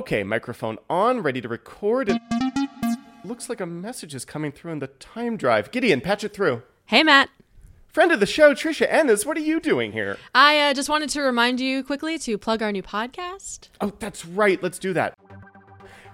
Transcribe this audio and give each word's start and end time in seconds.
Okay, 0.00 0.22
microphone 0.22 0.78
on, 0.88 1.20
ready 1.20 1.42
to 1.42 1.48
record. 1.48 2.08
It 2.08 2.22
looks 3.22 3.50
like 3.50 3.60
a 3.60 3.66
message 3.66 4.14
is 4.14 4.24
coming 4.24 4.50
through 4.50 4.72
in 4.72 4.78
the 4.78 4.86
time 4.86 5.36
drive. 5.36 5.70
Gideon, 5.70 6.00
patch 6.00 6.24
it 6.24 6.32
through. 6.32 6.62
Hey, 6.86 7.02
Matt. 7.02 7.28
Friend 7.88 8.10
of 8.10 8.18
the 8.18 8.24
show, 8.24 8.54
Trisha 8.54 8.86
Ennis, 8.88 9.26
what 9.26 9.36
are 9.36 9.40
you 9.40 9.60
doing 9.60 9.92
here? 9.92 10.16
I 10.34 10.58
uh, 10.58 10.72
just 10.72 10.88
wanted 10.88 11.10
to 11.10 11.20
remind 11.20 11.60
you 11.60 11.84
quickly 11.84 12.18
to 12.20 12.38
plug 12.38 12.62
our 12.62 12.72
new 12.72 12.82
podcast. 12.82 13.68
Oh, 13.78 13.92
that's 13.98 14.24
right. 14.24 14.62
Let's 14.62 14.78
do 14.78 14.94
that. 14.94 15.12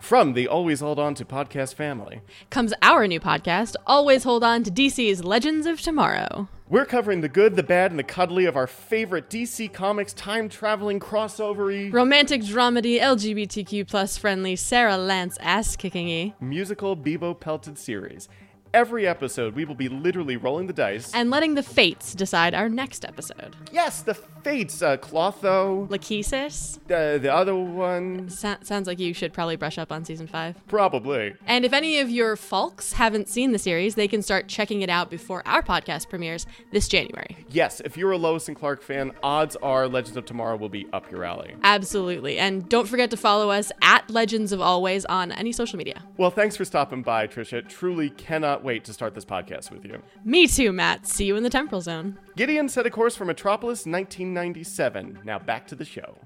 From 0.01 0.33
the 0.33 0.49
Always 0.49 0.81
Hold 0.81 0.99
On 0.99 1.15
to 1.15 1.25
podcast 1.25 1.75
family, 1.75 2.23
Comes 2.51 2.75
our 2.83 3.07
new 3.07 3.21
podcast, 3.21 3.77
Always 3.87 4.25
Hold 4.25 4.43
On 4.43 4.65
to 4.65 4.71
DC's 4.73 5.23
Legends 5.23 5.65
of 5.65 5.81
Tomorrow. 5.81 6.49
We're 6.69 6.85
covering 6.85 7.21
the 7.21 7.29
good, 7.29 7.55
the 7.55 7.63
bad, 7.63 7.93
and 7.93 7.99
the 7.99 8.03
cuddly 8.03 8.45
of 8.45 8.57
our 8.57 8.67
favorite 8.67 9.31
DC 9.31 9.73
Comics 9.73 10.13
time 10.13 10.49
traveling 10.49 10.99
crossovery 10.99 11.93
Romantic 11.93 12.43
dramedy, 12.43 13.01
LGBTQ 13.01 13.87
plus 13.87 14.19
friendly, 14.19 14.57
Sara 14.57 14.97
Lance 14.97 15.39
ass 15.41 15.77
kicking 15.77 16.09
y. 16.09 16.35
musical 16.41 16.97
Beebo 16.97 17.39
pelted 17.39 17.79
series. 17.79 18.29
Every 18.77 19.07
episode, 19.07 19.55
we 19.55 19.65
will 19.65 19.75
be 19.75 19.89
literally 19.89 20.37
rolling 20.37 20.67
the 20.67 20.73
dice. 20.75 21.11
And 21.15 21.31
letting 21.31 21.55
the 21.55 21.63
fates 21.63 22.15
decide 22.15 22.53
our 22.53 22.69
next 22.69 23.07
episode. 23.07 23.57
yes, 23.73 24.03
the 24.03 24.13
fates, 24.13 24.83
uh, 24.83 24.99
Clotho, 24.99 25.89
Lachesis? 25.89 26.77
uh, 26.91 27.17
the 27.17 27.33
other 27.33 27.55
one, 27.57 28.29
Sa- 28.29 28.59
sounds 28.63 28.87
like 28.87 28.99
you 29.01 29.15
should 29.15 29.33
probably 29.33 29.57
brush 29.57 29.79
up 29.79 29.91
on 29.91 30.05
season 30.05 30.27
five. 30.27 30.57
probably. 30.69 31.35
And 31.47 31.65
if 31.65 31.73
any 31.73 32.01
of 32.01 32.11
your 32.11 32.37
folks 32.37 32.93
haven't 32.93 33.31
seen 33.31 33.53
the 33.53 33.59
series, 33.59 33.95
they 33.95 34.07
can 34.09 34.21
start 34.21 34.47
checking 34.47 34.83
it 34.83 34.91
out 34.91 35.09
before 35.11 35.43
our 35.49 35.63
podcast 35.63 36.11
premieres 36.11 36.47
this 36.71 36.87
January. 36.87 37.47
Yes, 37.49 37.81
if 37.81 37.97
you're 37.97 38.13
a 38.13 38.19
Lois 38.19 38.47
and 38.47 38.57
Clark 38.59 38.83
fan, 38.83 39.11
odds 39.23 39.57
are 39.57 39.89
Legends 39.89 40.19
of 40.19 40.27
Tomorrow 40.27 40.57
will 40.57 40.69
be 40.69 40.87
up 40.93 41.11
your 41.11 41.25
alley. 41.25 41.55
Absolutely. 41.63 42.39
And 42.39 42.69
don't 42.69 42.87
forget 42.87 43.09
to 43.11 43.17
follow 43.17 43.51
us 43.51 43.73
at 43.81 44.11
Legends 44.11 44.53
of 44.53 44.61
Always 44.61 45.07
on 45.07 45.33
any 45.33 45.51
social 45.53 45.79
media. 45.79 46.03
Well, 46.19 46.31
thanks 46.31 46.57
for 46.57 46.67
stopping 46.67 47.03
by, 47.03 47.27
Trisha. 47.27 47.67
Truly 47.67 48.11
cannot 48.11 48.63
wait 48.67 48.85
to 48.85 48.93
start 48.93 49.15
this 49.15 49.25
podcast 49.25 49.71
with 49.71 49.85
you. 49.85 50.03
Me 50.25 50.47
too, 50.47 50.73
Matt. 50.73 51.07
See 51.07 51.25
you 51.25 51.37
in 51.37 51.45
the 51.45 51.49
temporal 51.49 51.81
zone. 51.81 52.19
Gideon 52.37 52.69
set 52.69 52.85
a 52.85 52.91
course 52.91 53.17
for 53.17 53.25
Metropolis 53.25 53.87
1997. 53.87 55.21
Now 55.25 55.39
back 55.39 55.69
to 55.69 55.77
the 55.77 55.85
show. 55.85 56.19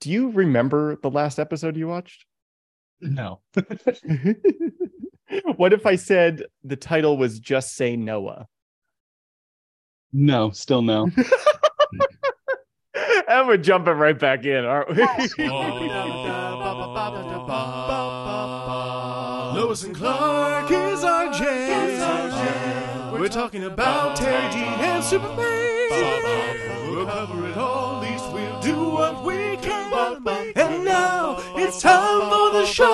Do 0.00 0.10
you 0.10 0.30
remember 0.30 0.96
the 1.02 1.10
last 1.10 1.40
episode 1.40 1.76
you 1.76 1.88
watched? 1.88 2.26
No. 3.00 3.40
what 5.56 5.72
if 5.72 5.86
I 5.86 5.96
said 5.96 6.42
the 6.62 6.76
title 6.76 7.16
was 7.16 7.40
Just 7.40 7.74
Say 7.74 7.96
Noah? 7.96 8.46
No, 10.12 10.50
still 10.50 10.82
no. 10.82 11.08
and 13.28 13.48
we're 13.48 13.56
jumping 13.56 13.94
right 13.94 14.18
back 14.18 14.44
in, 14.44 14.64
aren't 14.64 14.94
we? 14.94 15.02
Oh. 17.50 17.97
Lois 19.68 19.84
and 19.84 19.94
Clark 19.94 20.70
is 20.70 21.04
our 21.04 21.30
jam. 21.30 23.12
We're 23.12 23.28
talking 23.28 23.64
about 23.64 24.16
Teri 24.16 24.50
Dean 24.50 24.62
and 24.62 25.04
Superman. 25.04 26.90
We'll 26.90 27.04
cover 27.04 27.46
it 27.46 27.56
all, 27.58 28.02
at 28.02 28.10
least 28.10 28.32
we'll 28.32 28.60
do 28.60 28.88
what 28.88 29.22
we 29.26 29.58
can. 29.58 29.92
And 30.56 30.86
now 30.86 31.36
it's 31.54 31.82
time 31.82 32.30
for 32.30 32.58
the 32.58 32.64
show. 32.64 32.86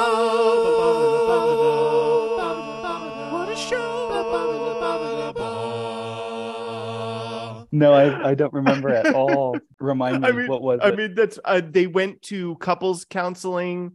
What 3.31 3.51
a 3.51 3.57
show. 3.57 3.91
No, 7.71 7.93
I, 7.93 8.31
I 8.31 8.35
don't 8.35 8.53
remember 8.53 8.89
at 8.89 9.15
all. 9.15 9.57
Remind 9.79 10.23
me 10.23 10.29
I 10.29 10.33
mean, 10.33 10.49
what 10.49 10.61
was 10.61 10.81
I 10.83 10.89
it? 10.89 10.97
mean, 10.97 11.15
that's 11.15 11.39
uh, 11.45 11.61
they 11.65 11.87
went 11.87 12.23
to 12.23 12.57
couples 12.57 13.05
counseling 13.05 13.93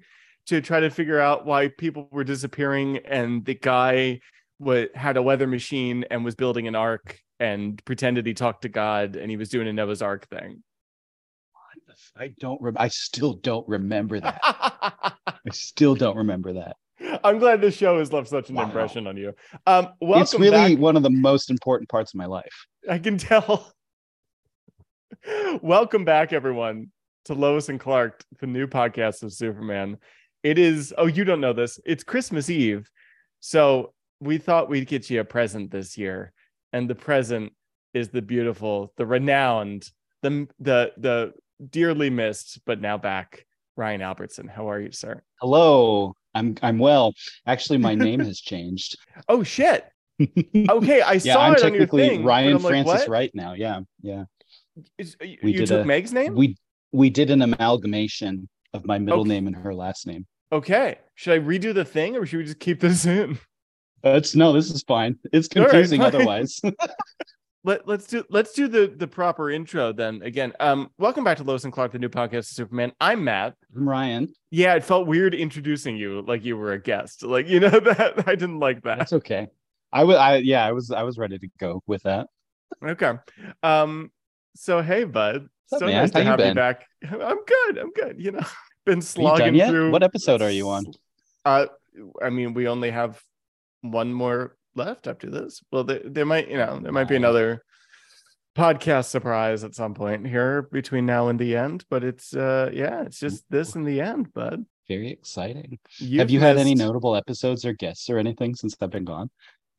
to 0.49 0.61
try 0.61 0.79
to 0.79 0.89
figure 0.89 1.19
out 1.19 1.45
why 1.45 1.67
people 1.67 2.07
were 2.11 2.23
disappearing, 2.23 2.97
and 3.05 3.45
the 3.45 3.53
guy 3.55 4.19
what 4.57 4.93
had 4.95 5.15
a 5.15 5.21
weather 5.21 5.47
machine 5.47 6.05
and 6.11 6.25
was 6.25 6.35
building 6.35 6.67
an 6.67 6.75
ark 6.75 7.17
and 7.39 7.83
pretended 7.85 8.25
he 8.25 8.33
talked 8.33 8.63
to 8.63 8.69
God, 8.69 9.15
and 9.15 9.29
he 9.31 9.37
was 9.37 9.49
doing 9.49 9.67
a 9.67 9.73
Noah's 9.73 10.01
Ark 10.01 10.27
thing. 10.27 10.63
I 12.17 12.33
don't. 12.39 12.61
Rem- 12.61 12.75
I 12.77 12.87
still 12.89 13.33
don't 13.33 13.67
remember 13.67 14.19
that. 14.19 14.39
I 14.43 15.49
still 15.51 15.95
don't 15.95 16.17
remember 16.17 16.53
that. 16.53 16.75
I'm 17.23 17.39
glad 17.39 17.61
this 17.61 17.75
show 17.77 17.99
has 17.99 18.11
left 18.11 18.27
such 18.27 18.49
an 18.49 18.55
Wow. 18.55 18.63
impression 18.63 19.07
on 19.07 19.17
you. 19.17 19.33
Um, 19.67 19.89
welcome 20.01 20.21
it's 20.23 20.33
really 20.33 20.75
back. 20.75 20.81
one 20.81 20.97
of 20.97 21.03
the 21.03 21.09
most 21.09 21.49
important 21.49 21.89
parts 21.89 22.13
of 22.13 22.17
my 22.17 22.25
life. 22.25 22.65
I 22.89 22.97
can 22.99 23.17
tell. 23.17 23.71
Welcome 25.61 26.05
back, 26.05 26.33
everyone, 26.33 26.91
to 27.25 27.33
Lois 27.33 27.69
and 27.69 27.79
Clark, 27.79 28.23
the 28.39 28.47
new 28.47 28.67
podcast 28.67 29.23
of 29.23 29.33
Superman. 29.33 29.97
It 30.43 30.57
is, 30.57 30.93
oh, 30.97 31.07
you 31.07 31.23
don't 31.25 31.41
know 31.41 31.53
this. 31.53 31.79
It's 31.85 32.03
Christmas 32.03 32.49
Eve. 32.49 32.89
So 33.39 33.93
we 34.19 34.37
thought 34.37 34.69
we'd 34.69 34.87
get 34.87 35.09
you 35.09 35.19
a 35.19 35.25
present 35.25 35.71
this 35.71 35.97
year. 35.97 36.31
And 36.71 36.89
the 36.89 36.95
present 36.95 37.53
is 37.93 38.09
the 38.09 38.21
beautiful, 38.21 38.93
the 38.97 39.05
renowned, 39.05 39.89
the 40.21 40.47
the 40.59 40.91
the 40.97 41.33
dearly 41.71 42.09
missed, 42.09 42.59
but 42.65 42.79
now 42.79 42.97
back, 42.97 43.45
Ryan 43.75 44.01
Albertson. 44.01 44.47
How 44.47 44.69
are 44.69 44.79
you, 44.79 44.91
sir? 44.91 45.23
Hello, 45.41 46.13
I'm 46.35 46.55
I'm 46.61 46.77
well. 46.77 47.13
Actually, 47.47 47.79
my 47.79 47.95
name 48.07 48.19
has 48.19 48.39
changed. 48.39 48.97
Oh 49.27 49.43
shit. 49.43 49.85
Okay, 50.69 50.99
I 51.01 51.13
yeah, 51.13 51.33
saw 51.33 51.41
I'm 51.45 51.53
it 51.53 51.63
on 51.63 51.71
your 51.73 51.79
technically 51.79 52.09
thing. 52.09 52.23
Ryan 52.25 52.61
like, 52.61 52.69
Francis 52.71 52.99
what? 52.99 53.07
Wright 53.07 53.31
now. 53.33 53.53
Yeah, 53.53 53.79
yeah. 54.01 54.25
Is- 54.97 55.15
you 55.21 55.37
We 55.41 55.53
you 55.53 55.57
did 55.59 55.67
took 55.69 55.83
a- 55.85 55.87
Meg's 55.87 56.11
name? 56.13 56.35
We 56.35 56.57
we 56.91 57.09
did 57.09 57.31
an 57.31 57.41
amalgamation 57.41 58.49
of 58.73 58.85
my 58.85 58.99
middle 58.99 59.21
Okay. 59.21 59.29
name 59.29 59.47
and 59.47 59.55
her 59.55 59.73
last 59.73 60.05
name. 60.07 60.25
Okay. 60.51 60.97
Should 61.15 61.33
I 61.33 61.39
redo 61.39 61.73
the 61.73 61.85
thing 61.85 62.15
or 62.15 62.25
should 62.25 62.37
we 62.37 62.43
just 62.45 62.59
keep 62.59 62.79
this 62.79 63.05
in? 63.05 63.37
It's 64.01 64.33
no, 64.33 64.53
this 64.53 64.71
is 64.71 64.81
fine. 64.83 65.19
It's 65.33 65.49
confusing 65.49 65.99
fine. 65.99 66.07
otherwise. 66.15 66.61
Let, 67.65 67.85
let's 67.85 68.07
do 68.07 68.23
let's 68.29 68.53
do 68.53 68.69
the 68.69 68.87
the 68.87 69.07
proper 69.09 69.51
intro 69.51 69.91
then 69.91 70.21
again. 70.21 70.53
Um 70.61 70.89
welcome 70.97 71.25
back 71.25 71.35
to 71.39 71.43
Lois 71.43 71.65
and 71.65 71.73
Clark, 71.73 71.91
the 71.91 71.99
new 71.99 72.07
podcast 72.07 72.37
of 72.37 72.45
Superman. 72.45 72.93
I'm 73.01 73.25
Matt. 73.25 73.55
I'm 73.75 73.89
Ryan. 73.89 74.29
Yeah, 74.51 74.75
it 74.75 74.85
felt 74.85 75.05
weird 75.05 75.35
introducing 75.35 75.97
you 75.97 76.21
like 76.21 76.45
you 76.45 76.55
were 76.55 76.71
a 76.71 76.81
guest. 76.81 77.23
Like, 77.23 77.49
you 77.49 77.59
know 77.59 77.69
that 77.77 78.23
I 78.25 78.35
didn't 78.35 78.59
like 78.59 78.83
that. 78.83 78.99
That's 78.99 79.11
okay. 79.11 79.49
I 79.91 80.05
was 80.05 80.15
I 80.15 80.37
yeah, 80.37 80.65
I 80.65 80.71
was 80.71 80.89
I 80.91 81.03
was 81.03 81.17
ready 81.17 81.37
to 81.37 81.47
go 81.59 81.83
with 81.85 82.03
that. 82.03 82.27
Okay. 82.81 83.11
Um 83.63 84.11
so 84.55 84.81
hey 84.81 85.03
bud. 85.03 85.49
So 85.69 85.85
man? 85.85 85.95
nice 85.95 86.11
to 86.11 86.23
How 86.23 86.35
you 86.35 86.37
have 86.37 86.47
you 86.47 86.53
back. 86.55 86.85
I'm 87.03 87.45
good. 87.45 87.77
I'm 87.77 87.91
good. 87.91 88.15
You 88.17 88.31
know, 88.31 88.45
been 88.85 89.01
slogging 89.01 89.59
through 89.59 89.91
What 89.91 90.03
episode 90.03 90.41
are 90.41 90.51
you 90.51 90.69
on? 90.69 90.85
Uh 91.45 91.67
I 92.21 92.29
mean, 92.29 92.53
we 92.53 92.67
only 92.67 92.91
have 92.91 93.21
one 93.81 94.13
more 94.13 94.57
left 94.75 95.07
after 95.07 95.29
this. 95.29 95.61
Well, 95.71 95.83
there, 95.83 96.01
there 96.03 96.25
might, 96.25 96.49
you 96.49 96.57
know, 96.57 96.79
there 96.81 96.91
might 96.91 97.07
be 97.07 97.15
another 97.15 97.63
podcast 98.57 99.05
surprise 99.05 99.63
at 99.63 99.75
some 99.75 99.93
point 99.93 100.27
here 100.27 100.63
between 100.63 101.05
now 101.05 101.27
and 101.27 101.39
the 101.39 101.55
end. 101.55 101.85
But 101.89 102.03
it's, 102.03 102.33
uh, 102.35 102.69
yeah, 102.73 103.03
it's 103.03 103.19
just 103.19 103.43
this 103.49 103.75
and 103.75 103.85
the 103.85 104.01
end, 104.01 104.33
bud. 104.33 104.65
Very 104.87 105.11
exciting. 105.11 105.79
You've 105.97 106.19
Have 106.19 106.31
you 106.31 106.39
had 106.39 106.57
any 106.57 106.73
notable 106.73 107.15
episodes 107.15 107.63
or 107.63 107.73
guests 107.73 108.09
or 108.09 108.17
anything 108.17 108.55
since 108.55 108.75
I've 108.81 108.89
been 108.89 109.05
gone? 109.05 109.29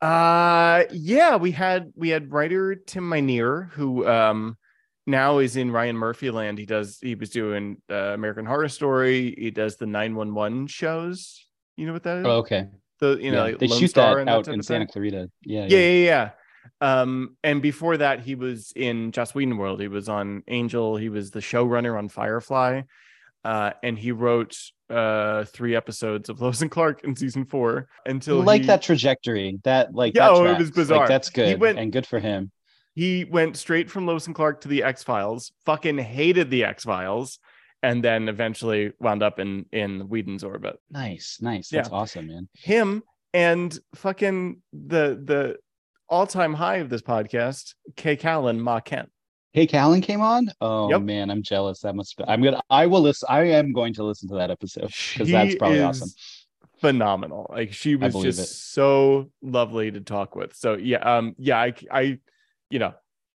Uh, 0.00 0.84
yeah, 0.92 1.36
we 1.36 1.50
had 1.50 1.92
we 1.94 2.08
had 2.08 2.32
writer 2.32 2.74
Tim 2.74 3.10
Minear 3.10 3.68
who 3.72 4.06
um 4.08 4.56
now 5.06 5.38
is 5.38 5.56
in 5.56 5.70
Ryan 5.70 5.96
Murphy 5.96 6.30
land. 6.30 6.58
He 6.58 6.66
does 6.66 6.98
he 7.00 7.14
was 7.14 7.30
doing 7.30 7.78
uh, 7.90 7.94
American 8.14 8.46
Horror 8.46 8.68
Story. 8.68 9.34
He 9.38 9.50
does 9.50 9.76
the 9.76 9.86
nine 9.86 10.14
one 10.14 10.34
one 10.34 10.66
shows. 10.66 11.44
You 11.76 11.86
know 11.86 11.92
what 11.92 12.02
that 12.04 12.18
is? 12.18 12.26
Oh, 12.26 12.38
okay. 12.38 12.66
the 13.00 13.18
you 13.20 13.30
know 13.30 13.38
yeah, 13.38 13.42
like 13.52 13.58
they 13.58 13.66
Lone 13.66 13.78
shoot 13.80 13.90
Star 13.90 14.24
that 14.24 14.28
out 14.28 14.48
in? 14.48 14.62
Santa 14.62 14.86
Clarita. 14.86 15.30
Yeah, 15.44 15.66
yeah, 15.68 15.78
yeah, 15.78 16.04
yeah. 16.04 16.30
Um, 16.82 17.36
and 17.42 17.62
before 17.62 17.96
that, 17.96 18.20
he 18.20 18.34
was 18.34 18.72
in 18.76 19.12
Joss 19.12 19.34
Whedon 19.34 19.56
World. 19.56 19.80
He 19.80 19.88
was 19.88 20.08
on 20.08 20.42
Angel. 20.48 20.96
He 20.96 21.08
was 21.08 21.30
the 21.30 21.40
showrunner 21.40 21.96
on 21.96 22.08
Firefly, 22.08 22.82
uh, 23.44 23.70
and 23.82 23.98
he 23.98 24.12
wrote 24.12 24.56
uh 24.90 25.44
three 25.44 25.76
episodes 25.76 26.28
of 26.28 26.40
Lois 26.40 26.60
and 26.62 26.70
Clark 26.70 27.04
in 27.04 27.14
season 27.16 27.44
four. 27.46 27.88
Until 28.06 28.42
like 28.42 28.62
he, 28.62 28.66
that 28.66 28.82
trajectory. 28.82 29.58
That 29.64 29.94
like 29.94 30.14
Yeah, 30.14 30.26
that 30.28 30.32
oh, 30.32 30.44
it 30.44 30.58
was 30.58 30.68
Like, 30.68 30.74
bizarre. 30.74 31.08
that's 31.08 31.28
He 31.28 31.34
good 31.34 31.60
went- 31.60 31.78
and 31.78 31.92
good 31.92 32.06
for 32.06 32.18
him. 32.18 32.50
He 32.94 33.24
went 33.24 33.56
straight 33.56 33.90
from 33.90 34.06
Lois 34.06 34.26
and 34.26 34.34
Clark 34.34 34.60
to 34.62 34.68
the 34.68 34.82
X 34.82 35.02
Files. 35.02 35.52
Fucking 35.64 35.98
hated 35.98 36.50
the 36.50 36.64
X 36.64 36.84
Files, 36.84 37.38
and 37.82 38.02
then 38.02 38.28
eventually 38.28 38.92
wound 39.00 39.22
up 39.22 39.38
in 39.38 39.66
in 39.72 40.08
Whedon's 40.08 40.44
orbit. 40.44 40.76
Nice, 40.90 41.38
nice. 41.40 41.72
Yeah. 41.72 41.82
That's 41.82 41.92
awesome, 41.92 42.26
man. 42.26 42.48
Him 42.54 43.02
and 43.32 43.78
fucking 43.94 44.60
the 44.72 45.20
the 45.24 45.56
all 46.08 46.26
time 46.26 46.52
high 46.54 46.76
of 46.76 46.88
this 46.88 47.02
podcast, 47.02 47.74
K 47.96 48.16
Callan, 48.16 48.60
Ma 48.60 48.80
Kent. 48.80 49.10
Hey, 49.52 49.66
Callan 49.66 50.00
came 50.00 50.20
on. 50.20 50.48
Oh 50.60 50.90
Yep. 50.90 51.02
man, 51.02 51.30
I'm 51.30 51.42
jealous. 51.42 51.80
That 51.80 51.96
must. 51.96 52.16
Be, 52.16 52.24
I'm 52.28 52.42
gonna. 52.42 52.60
I 52.70 52.86
will 52.86 53.00
listen. 53.00 53.26
I 53.28 53.42
am 53.44 53.72
going 53.72 53.94
to 53.94 54.04
listen 54.04 54.28
to 54.28 54.36
that 54.36 54.50
episode 54.50 54.92
because 55.12 55.28
that's 55.30 55.56
probably 55.56 55.82
awesome. 55.82 56.08
Phenomenal. 56.80 57.46
Like 57.50 57.72
she 57.72 57.96
was 57.96 58.14
just 58.14 58.38
it. 58.38 58.46
so 58.46 59.30
lovely 59.42 59.90
to 59.90 60.00
talk 60.00 60.36
with. 60.36 60.54
So 60.54 60.74
yeah, 60.74 60.98
um, 60.98 61.34
yeah, 61.36 61.58
I, 61.58 61.74
I, 61.90 62.18
you 62.70 62.78
know, 62.78 62.94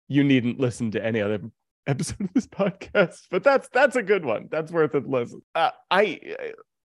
you 0.08 0.24
needn't 0.24 0.60
listen 0.60 0.92
to 0.92 1.04
any 1.04 1.22
other 1.22 1.40
episode 1.88 2.22
of 2.22 2.34
this 2.34 2.48
podcast, 2.48 3.22
but 3.32 3.44
that's 3.44 3.68
that's 3.70 3.96
a 3.96 4.04
good 4.04 4.26
one. 4.26 4.48
That's 4.52 4.72
worth 4.72 4.94
a 4.96 5.00
listen. 5.00 5.42
Uh, 5.56 5.72
I 5.90 6.20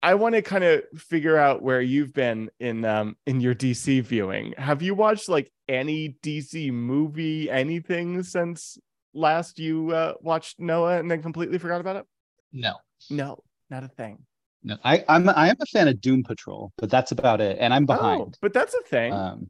I 0.02 0.14
want 0.14 0.34
to 0.34 0.42
kind 0.42 0.64
of 0.64 0.82
figure 0.96 1.36
out 1.36 1.62
where 1.62 1.80
you've 1.82 2.12
been 2.14 2.50
in 2.58 2.84
um 2.84 3.16
in 3.26 3.40
your 3.40 3.54
DC 3.54 4.02
viewing. 4.02 4.54
Have 4.56 4.82
you 4.82 4.94
watched 4.94 5.28
like 5.28 5.52
any 5.68 6.16
DC 6.22 6.72
movie, 6.72 7.50
anything 7.50 8.22
since 8.22 8.78
last 9.12 9.58
you 9.58 9.90
uh, 9.90 10.14
watched 10.20 10.58
Noah 10.60 10.98
and 10.98 11.10
then 11.10 11.20
completely 11.22 11.58
forgot 11.58 11.80
about 11.80 11.96
it? 11.96 12.06
No. 12.52 12.74
No, 13.10 13.42
not 13.70 13.84
a 13.84 13.88
thing. 13.88 14.18
No. 14.62 14.76
I, 14.84 15.04
I'm 15.08 15.28
I 15.28 15.48
am 15.48 15.56
a 15.60 15.66
fan 15.66 15.88
of 15.88 16.00
Doom 16.00 16.22
Patrol, 16.22 16.72
but 16.76 16.90
that's 16.90 17.12
about 17.12 17.40
it. 17.40 17.56
And 17.60 17.72
I'm 17.72 17.84
Oh, 17.84 17.86
behind. 17.86 18.38
but 18.42 18.52
that's 18.52 18.74
a 18.74 18.82
thing. 18.82 19.12
Um 19.12 19.48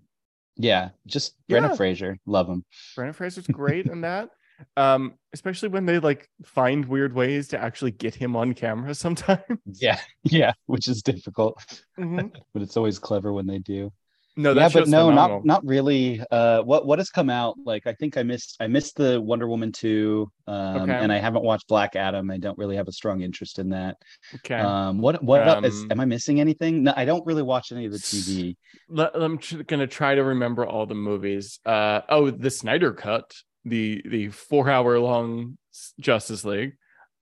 yeah, 0.56 0.90
just 1.06 1.34
Brendan 1.48 1.72
Yeah. 1.72 1.76
Fraser. 1.76 2.16
Love 2.26 2.48
him. 2.48 2.64
Brendan 2.96 3.14
Fraser's 3.14 3.46
great 3.46 3.86
in 3.86 4.02
that. 4.02 4.30
Um, 4.76 5.14
especially 5.32 5.70
when 5.70 5.86
they 5.86 5.98
like 6.00 6.28
find 6.44 6.84
weird 6.84 7.14
ways 7.14 7.48
to 7.48 7.58
actually 7.58 7.92
get 7.92 8.14
him 8.14 8.36
on 8.36 8.52
camera 8.52 8.94
sometimes. 9.06 9.40
Yeah, 9.64 9.98
yeah, 10.24 10.52
which 10.66 10.86
is 10.86 11.02
difficult, 11.02 11.64
Mhm. 11.98 12.30
but 12.52 12.60
it's 12.60 12.76
always 12.76 12.98
clever 12.98 13.32
when 13.32 13.46
they 13.46 13.58
do. 13.58 13.90
No, 14.36 14.52
yeah, 14.52 14.68
but 14.72 14.88
no, 14.88 15.08
phenomenal. 15.08 15.38
not 15.38 15.44
not 15.44 15.66
really. 15.66 16.22
Uh, 16.30 16.62
what 16.62 16.86
what 16.86 16.98
has 17.00 17.10
come 17.10 17.28
out? 17.28 17.56
Like, 17.64 17.86
I 17.86 17.92
think 17.94 18.16
I 18.16 18.22
missed 18.22 18.56
I 18.60 18.68
missed 18.68 18.96
the 18.96 19.20
Wonder 19.20 19.48
Woman 19.48 19.72
two, 19.72 20.30
um, 20.46 20.82
Okay. 20.82 20.92
and 20.94 21.12
I 21.12 21.18
haven't 21.18 21.42
watched 21.42 21.66
Black 21.68 21.96
Adam. 21.96 22.30
I 22.30 22.38
don't 22.38 22.56
really 22.56 22.76
have 22.76 22.86
a 22.88 22.92
strong 22.92 23.22
interest 23.22 23.58
in 23.58 23.70
that. 23.70 23.96
okay. 24.36 24.54
Um, 24.54 24.98
what 24.98 25.22
what 25.22 25.46
else 25.46 25.66
is, 25.66 25.82
Um, 25.82 25.88
am 25.92 26.00
I 26.00 26.04
missing 26.04 26.40
anything? 26.40 26.84
No, 26.84 26.94
I 26.96 27.04
don't 27.04 27.26
really 27.26 27.42
watch 27.42 27.72
any 27.72 27.86
of 27.86 27.92
the 27.92 27.98
TV. 27.98 28.56
Let, 28.88 29.14
I'm 29.14 29.38
tr- 29.38 29.62
gonna 29.64 29.86
try 29.88 30.14
to 30.14 30.22
remember 30.22 30.64
all 30.64 30.86
the 30.86 30.94
movies. 30.94 31.58
Uh 31.66 32.02
oh, 32.08 32.30
the 32.30 32.50
Snyder 32.50 32.92
Cut, 32.92 33.34
the 33.64 34.00
the 34.08 34.28
four 34.28 34.70
hour 34.70 34.98
long 35.00 35.58
Justice 35.98 36.44
League, 36.44 36.76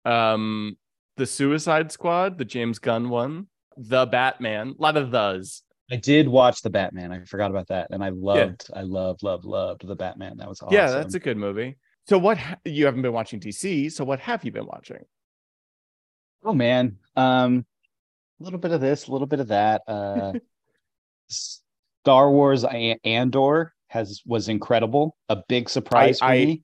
um, 0.04 0.76
the 1.16 1.26
Suicide 1.26 1.90
Squad, 1.90 2.38
the 2.38 2.44
James 2.44 2.78
Gunn 2.78 3.08
one, 3.08 3.46
the 3.76 4.06
Batman. 4.06 4.74
A 4.78 4.82
lot 4.82 4.96
of 4.96 5.10
those. 5.10 5.62
I 5.90 5.96
did 5.96 6.28
watch 6.28 6.60
the 6.62 6.70
Batman. 6.70 7.12
I 7.12 7.24
forgot 7.24 7.50
about 7.50 7.68
that, 7.68 7.88
and 7.90 8.04
I 8.04 8.10
loved, 8.10 8.68
I 8.74 8.82
loved, 8.82 9.22
loved, 9.22 9.44
loved 9.44 9.86
the 9.86 9.96
Batman. 9.96 10.36
That 10.36 10.48
was 10.48 10.60
awesome. 10.60 10.74
Yeah, 10.74 10.90
that's 10.90 11.14
a 11.14 11.20
good 11.20 11.36
movie. 11.38 11.78
So 12.06 12.18
what 12.18 12.36
ha- 12.38 12.56
you 12.64 12.84
haven't 12.86 13.02
been 13.02 13.12
watching 13.12 13.40
DC? 13.40 13.90
So 13.92 14.04
what 14.04 14.20
have 14.20 14.44
you 14.44 14.52
been 14.52 14.66
watching? 14.66 15.04
Oh 16.44 16.52
man, 16.54 16.98
um, 17.16 17.64
a 18.40 18.44
little 18.44 18.58
bit 18.58 18.70
of 18.72 18.80
this, 18.80 19.08
a 19.08 19.12
little 19.12 19.26
bit 19.26 19.40
of 19.40 19.48
that. 19.48 19.82
Uh, 19.86 20.32
Star 21.28 22.30
Wars 22.30 22.64
Andor 22.64 23.72
has 23.88 24.22
was 24.26 24.48
incredible. 24.48 25.16
A 25.28 25.36
big 25.48 25.68
surprise 25.68 26.18
for 26.20 26.26
I- 26.26 26.44
me. 26.44 26.62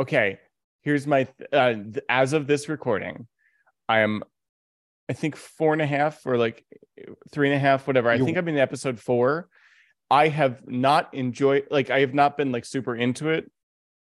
okay 0.00 0.38
here's 0.82 1.06
my 1.06 1.24
th- 1.24 1.48
uh 1.52 1.74
th- 1.74 1.98
as 2.08 2.32
of 2.32 2.46
this 2.46 2.66
recording 2.68 3.26
i 3.86 3.98
am 4.00 4.22
i 5.10 5.12
think 5.12 5.36
four 5.36 5.72
and 5.72 5.82
a 5.82 5.86
half 5.86 6.24
or 6.24 6.38
like 6.38 6.64
three 7.32 7.48
and 7.48 7.56
a 7.56 7.58
half 7.58 7.86
whatever 7.86 8.08
i 8.10 8.14
You- 8.14 8.24
think 8.24 8.38
i'm 8.38 8.48
in 8.48 8.56
episode 8.58 8.98
four 8.98 9.48
i 10.10 10.28
have 10.28 10.66
not 10.66 11.12
enjoyed 11.12 11.64
like 11.70 11.90
i 11.90 12.00
have 12.00 12.14
not 12.14 12.36
been 12.36 12.52
like 12.52 12.64
super 12.64 12.94
into 12.96 13.28
it 13.30 13.50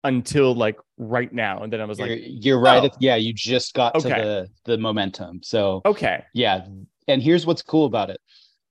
until 0.04 0.54
like 0.54 0.78
right 0.98 1.32
now 1.34 1.64
and 1.64 1.72
then 1.74 1.82
i 1.82 1.86
was 1.86 1.98
You're, 2.00 2.08
like 2.10 2.22
you're 2.26 2.60
right. 2.60 2.84
oh. 2.92 2.96
Yeah, 3.00 3.16
you 3.16 3.34
just 3.34 3.74
got 3.74 4.00
to 4.00 4.08
the 4.08 4.48
the 4.66 4.78
momentum. 4.78 5.42
So 5.44 5.82
okay 5.86 6.24
yeah, 6.34 6.66
and 7.08 7.22
here's 7.24 7.46
what's 7.46 7.62
cool 7.64 7.86
about 7.86 8.10
it. 8.12 8.20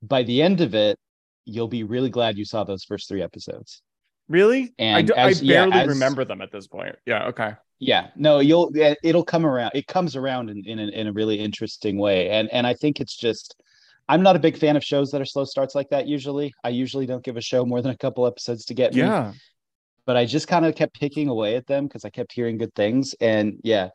By 0.02 0.22
the 0.22 0.42
end 0.42 0.60
of 0.60 0.74
it, 0.74 0.96
you'll 1.44 1.68
be 1.68 1.82
really 1.82 2.10
glad 2.10 2.36
you 2.38 2.44
saw 2.44 2.62
those 2.64 2.84
first 2.84 3.08
three 3.08 3.22
episodes. 3.22 3.82
really 4.28 4.62
i, 4.78 4.82
And 4.84 5.06
do, 5.08 5.14
I 5.14 5.30
as- 5.30 5.42
yeah, 5.42 5.66
barely 5.66 5.80
as- 5.82 5.88
remember 5.88 6.24
them 6.24 6.40
at 6.40 6.50
this 6.52 6.66
point 6.68 6.94
yeah 7.04 7.26
okay 7.30 7.54
Yeah, 7.78 8.08
no, 8.16 8.38
you'll 8.40 8.72
it'll 9.02 9.24
come 9.24 9.44
around. 9.44 9.72
It 9.74 9.86
comes 9.86 10.16
around 10.16 10.50
in 10.50 10.64
in 10.64 10.78
a, 10.78 10.86
in 10.88 11.06
a 11.08 11.12
really 11.12 11.38
interesting 11.38 11.98
way, 11.98 12.30
and 12.30 12.48
and 12.52 12.66
I 12.66 12.74
think 12.74 13.00
it's 13.00 13.16
just. 13.16 13.56
I'm 14.06 14.22
not 14.22 14.36
a 14.36 14.38
big 14.38 14.58
fan 14.58 14.76
of 14.76 14.84
shows 14.84 15.10
that 15.12 15.22
are 15.22 15.24
slow 15.24 15.46
starts 15.46 15.74
like 15.74 15.88
that. 15.88 16.06
Usually, 16.06 16.52
I 16.62 16.68
usually 16.68 17.06
don't 17.06 17.24
give 17.24 17.38
a 17.38 17.40
show 17.40 17.64
more 17.64 17.80
than 17.80 17.90
a 17.90 17.96
couple 17.96 18.26
episodes 18.26 18.66
to 18.66 18.74
get 18.74 18.92
me. 18.92 19.00
yeah 19.00 19.32
but 20.06 20.16
I 20.16 20.24
just 20.24 20.48
kind 20.48 20.66
of 20.66 20.74
kept 20.74 20.98
picking 20.98 21.28
away 21.28 21.56
at 21.56 21.66
them 21.66 21.86
because 21.86 22.04
I 22.04 22.10
kept 22.10 22.32
hearing 22.32 22.58
good 22.58 22.74
things. 22.74 23.14
And 23.20 23.58
yeah, 23.62 23.90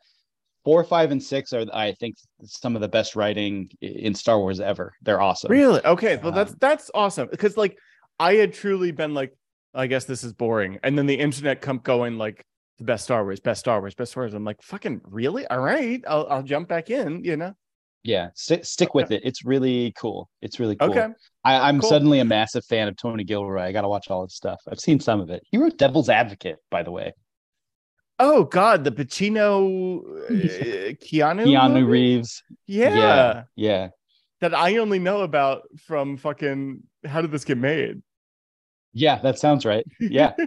four, 0.64 0.82
five, 0.84 1.10
and 1.10 1.22
six 1.22 1.52
are 1.52 1.64
I 1.72 1.92
think 1.92 2.16
some 2.44 2.74
of 2.74 2.82
the 2.82 2.88
best 2.88 3.16
writing 3.16 3.70
in 3.80 4.14
Star 4.14 4.38
Wars 4.38 4.60
ever. 4.60 4.92
They're 5.02 5.20
awesome. 5.20 5.50
Really? 5.50 5.84
Okay. 5.84 6.16
Well, 6.16 6.32
that's 6.32 6.52
Um, 6.52 6.58
that's 6.60 6.90
awesome 6.94 7.28
because 7.30 7.56
like 7.56 7.78
I 8.18 8.34
had 8.34 8.52
truly 8.52 8.90
been 8.90 9.14
like, 9.14 9.34
I 9.74 9.86
guess 9.86 10.04
this 10.04 10.24
is 10.24 10.32
boring, 10.32 10.78
and 10.82 10.98
then 10.98 11.06
the 11.06 11.18
internet 11.18 11.60
come 11.60 11.78
going 11.78 12.18
like 12.18 12.44
the 12.80 12.84
best 12.86 13.04
Star 13.04 13.22
Wars, 13.22 13.38
best 13.40 13.60
Star 13.60 13.80
Wars, 13.80 13.94
best 13.94 14.12
Star 14.12 14.24
Wars. 14.24 14.34
I'm 14.34 14.44
like, 14.44 14.60
fucking 14.62 15.02
really? 15.04 15.46
All 15.46 15.60
right, 15.60 16.02
I'll 16.08 16.26
I'll 16.28 16.42
jump 16.42 16.68
back 16.68 16.90
in. 16.90 17.22
You 17.22 17.36
know? 17.36 17.54
Yeah, 18.02 18.30
stick 18.34 18.64
stick 18.64 18.94
with 18.94 19.10
it. 19.12 19.20
It's 19.24 19.44
really 19.44 19.92
cool. 19.96 20.30
It's 20.40 20.58
really 20.58 20.74
cool. 20.76 20.90
Okay. 20.90 21.06
I, 21.44 21.68
I'm 21.68 21.80
Cool. 21.80 21.90
suddenly 21.90 22.20
a 22.20 22.24
massive 22.24 22.64
fan 22.64 22.88
of 22.88 22.96
Tony 22.96 23.24
Gilroy. 23.24 23.60
I 23.62 23.72
got 23.72 23.82
to 23.82 23.88
watch 23.88 24.10
all 24.10 24.22
his 24.24 24.34
stuff. 24.34 24.60
I've 24.70 24.80
seen 24.80 24.98
some 24.98 25.20
of 25.20 25.28
it. 25.30 25.42
He 25.50 25.58
wrote 25.58 25.76
Devil's 25.76 26.08
Advocate, 26.08 26.56
by 26.70 26.82
the 26.82 26.90
way. 26.90 27.12
Oh 28.18 28.44
God, 28.44 28.84
the 28.84 28.90
Pacino, 28.92 30.00
uh, 30.30 30.32
Keanu, 31.04 31.44
Keanu 31.46 31.68
movie? 31.74 31.82
Reeves. 31.84 32.42
Yeah, 32.66 32.94
yeah, 32.94 33.42
yeah. 33.56 33.88
that 34.40 34.54
I 34.54 34.78
only 34.78 34.98
know 34.98 35.20
about 35.20 35.62
from 35.86 36.16
fucking. 36.16 36.82
How 37.06 37.20
did 37.22 37.30
this 37.30 37.44
get 37.44 37.58
made? 37.58 38.02
Yeah, 38.92 39.18
that 39.22 39.38
sounds 39.38 39.64
right. 39.64 39.84
Yeah, 40.00 40.32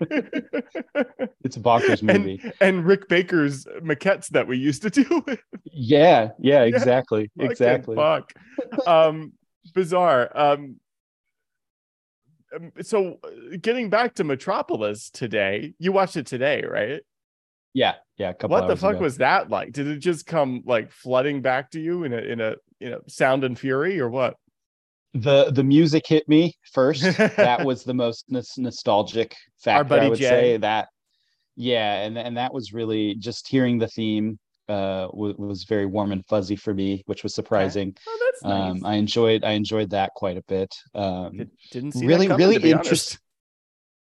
it's 1.43 1.55
a 1.55 1.59
bonkers 1.61 2.03
movie. 2.03 2.41
and 2.43 2.53
and 2.77 2.85
Rick 2.85 3.07
Baker's 3.07 3.65
maquettes 3.81 4.27
that 4.29 4.47
we 4.47 4.57
used 4.57 4.81
to 4.81 4.89
do 4.89 5.23
with. 5.27 5.39
yeah, 5.71 6.29
yeah, 6.39 6.63
exactly, 6.63 7.31
Fucking 7.37 7.51
exactly. 7.51 7.95
Fuck. 7.95 8.33
um, 8.85 9.31
bizarre. 9.73 10.29
Um, 10.37 10.75
um, 12.53 12.71
so 12.81 13.19
uh, 13.23 13.57
getting 13.61 13.89
back 13.89 14.15
to 14.15 14.23
Metropolis 14.23 15.09
today, 15.09 15.73
you 15.79 15.91
watched 15.91 16.17
it 16.17 16.25
today, 16.27 16.63
right? 16.69 17.01
Yeah, 17.73 17.93
yeah. 18.17 18.29
A 18.29 18.33
couple 18.33 18.49
What 18.57 18.67
the 18.67 18.75
fuck 18.75 18.95
ago. 18.95 19.03
was 19.03 19.17
that 19.17 19.49
like? 19.49 19.71
Did 19.71 19.87
it 19.87 19.99
just 19.99 20.25
come 20.27 20.63
like 20.65 20.91
flooding 20.91 21.41
back 21.41 21.71
to 21.71 21.79
you 21.79 22.03
in 22.03 22.13
a 22.13 22.17
in 22.17 22.41
a 22.41 22.55
you 22.79 22.89
know 22.91 22.99
sound 23.07 23.43
and 23.43 23.57
fury 23.57 23.99
or 23.99 24.09
what? 24.09 24.35
The 25.13 25.51
the 25.51 25.63
music 25.63 26.07
hit 26.07 26.27
me 26.27 26.55
first. 26.71 27.03
That 27.17 27.63
was 27.65 27.83
the 27.83 27.93
most 27.93 28.25
nos- 28.29 28.57
nostalgic 28.57 29.35
factor 29.63 29.95
i 29.95 30.09
would 30.09 30.17
Jay. 30.17 30.25
say 30.29 30.57
that. 30.57 30.87
Yeah 31.55 32.01
and 32.03 32.17
and 32.17 32.37
that 32.37 32.53
was 32.53 32.73
really 32.73 33.15
just 33.15 33.47
hearing 33.47 33.77
the 33.77 33.87
theme 33.87 34.39
uh 34.69 35.07
was, 35.13 35.35
was 35.37 35.63
very 35.65 35.85
warm 35.85 36.11
and 36.11 36.25
fuzzy 36.27 36.55
for 36.55 36.73
me 36.73 37.03
which 37.05 37.21
was 37.23 37.35
surprising. 37.35 37.95
Oh, 38.07 38.19
that's 38.25 38.43
nice. 38.43 38.71
um 38.81 38.85
i 38.85 38.95
enjoyed 38.95 39.43
i 39.43 39.51
enjoyed 39.51 39.91
that 39.91 40.11
quite 40.15 40.37
a 40.37 40.43
bit. 40.47 40.73
Um 40.95 41.37
Did, 41.37 41.51
didn't 41.71 41.91
see 41.93 42.07
really 42.07 42.27
coming, 42.27 42.47
really 42.47 42.71
interesting 42.71 43.19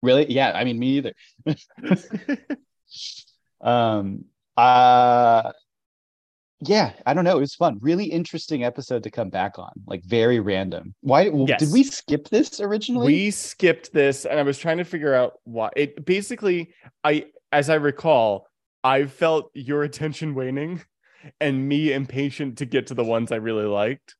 really? 0.03 0.25
Yeah 0.31 0.51
i 0.55 0.63
mean 0.63 0.77
me 0.77 0.87
either. 0.97 1.13
Um 3.61 4.25
uh 4.55 5.51
yeah 6.61 6.91
i 7.05 7.13
don't 7.13 7.23
know 7.23 7.37
it 7.37 7.39
was 7.39 7.53
fun 7.53 7.77
really 7.81 8.05
interesting 8.05 8.63
episode 8.63 9.03
to 9.03 9.11
come 9.11 9.29
back 9.29 9.59
on 9.59 9.71
like 9.85 10.03
very 10.03 10.39
random 10.39 10.93
why 11.01 11.29
Yes. 11.47 11.59
did 11.59 11.71
we 11.71 11.83
skip 11.83 12.29
this 12.29 12.59
originally 12.59 13.05
we 13.05 13.31
skipped 13.31 13.93
this 13.93 14.25
and 14.25 14.39
i 14.39 14.43
was 14.43 14.57
trying 14.57 14.77
to 14.77 14.83
figure 14.83 15.13
out 15.13 15.33
why 15.43 15.69
it 15.75 16.03
basically 16.03 16.73
i 17.03 17.25
as 17.51 17.69
i 17.69 17.75
recall 17.75 18.47
i 18.83 19.05
felt 19.05 19.51
your 19.53 19.83
attention 19.83 20.33
waning 20.33 20.81
and 21.41 21.67
me 21.67 21.93
impatient 21.93 22.57
to 22.57 22.65
get 22.65 22.87
to 22.87 22.95
the 22.95 23.03
ones 23.03 23.31
i 23.31 23.35
really 23.35 23.65
liked 23.65 24.15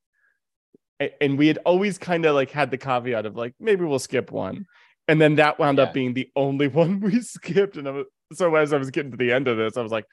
and 1.22 1.38
we 1.38 1.48
had 1.48 1.60
always 1.66 1.98
kind 1.98 2.26
of 2.26 2.34
like 2.36 2.50
had 2.52 2.72
the 2.72 2.78
caveat 2.78 3.26
of 3.26 3.36
like 3.36 3.54
maybe 3.60 3.84
we'll 3.86 4.00
skip 4.00 4.32
one 4.32 4.66
and 5.08 5.20
then 5.22 5.36
that 5.36 5.58
wound 5.60 5.78
Yeah. 5.80 5.86
up 5.86 5.94
being 5.94 6.14
the 6.14 6.30
only 6.36 6.68
one 6.82 7.00
we 7.00 7.20
skipped 7.22 7.78
and 7.78 7.88
I 7.88 7.92
was, 7.92 8.06
so 8.34 8.54
as 8.56 8.74
i 8.74 8.78
was 8.78 8.92
getting 8.92 9.12
to 9.12 9.18
the 9.18 9.32
end 9.32 9.48
of 9.48 9.58
this 9.58 9.76
i 9.78 9.82
was 9.82 9.92
like 9.92 10.06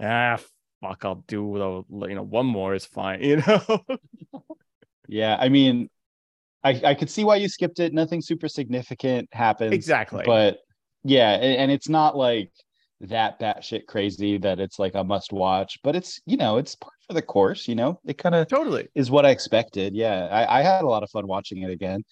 ah 0.00 0.38
fuck 0.80 1.04
i'll 1.04 1.24
do 1.26 1.84
you 2.08 2.14
know 2.14 2.22
one 2.22 2.46
more 2.46 2.74
is 2.74 2.84
fine 2.84 3.22
you 3.22 3.36
know 3.36 3.80
Yeah, 5.10 5.36
I 5.38 5.48
mean, 5.48 5.90
I 6.62 6.80
I 6.84 6.94
could 6.94 7.10
see 7.10 7.24
why 7.24 7.36
you 7.36 7.48
skipped 7.48 7.80
it. 7.80 7.92
Nothing 7.92 8.22
super 8.22 8.48
significant 8.48 9.28
happens. 9.32 9.74
exactly 9.74 10.22
But 10.24 10.58
yeah, 11.02 11.32
and, 11.32 11.56
and 11.56 11.72
it's 11.72 11.88
not 11.88 12.16
like 12.16 12.52
that 13.00 13.40
batshit 13.40 13.86
crazy 13.86 14.38
that 14.38 14.60
it's 14.60 14.78
like 14.78 14.94
a 14.94 15.02
must 15.02 15.32
watch, 15.32 15.80
but 15.82 15.96
it's 15.96 16.20
you 16.26 16.36
know, 16.36 16.58
it's 16.58 16.76
part 16.76 16.94
for 17.08 17.14
the 17.14 17.22
course, 17.22 17.66
you 17.66 17.74
know. 17.74 18.00
It 18.06 18.18
kind 18.18 18.36
of 18.36 18.46
totally 18.46 18.88
is 18.94 19.10
what 19.10 19.26
I 19.26 19.30
expected. 19.30 19.94
Yeah. 19.94 20.28
I, 20.30 20.60
I 20.60 20.62
had 20.62 20.82
a 20.82 20.88
lot 20.88 21.02
of 21.02 21.10
fun 21.10 21.26
watching 21.26 21.62
it 21.62 21.70
again. 21.70 22.04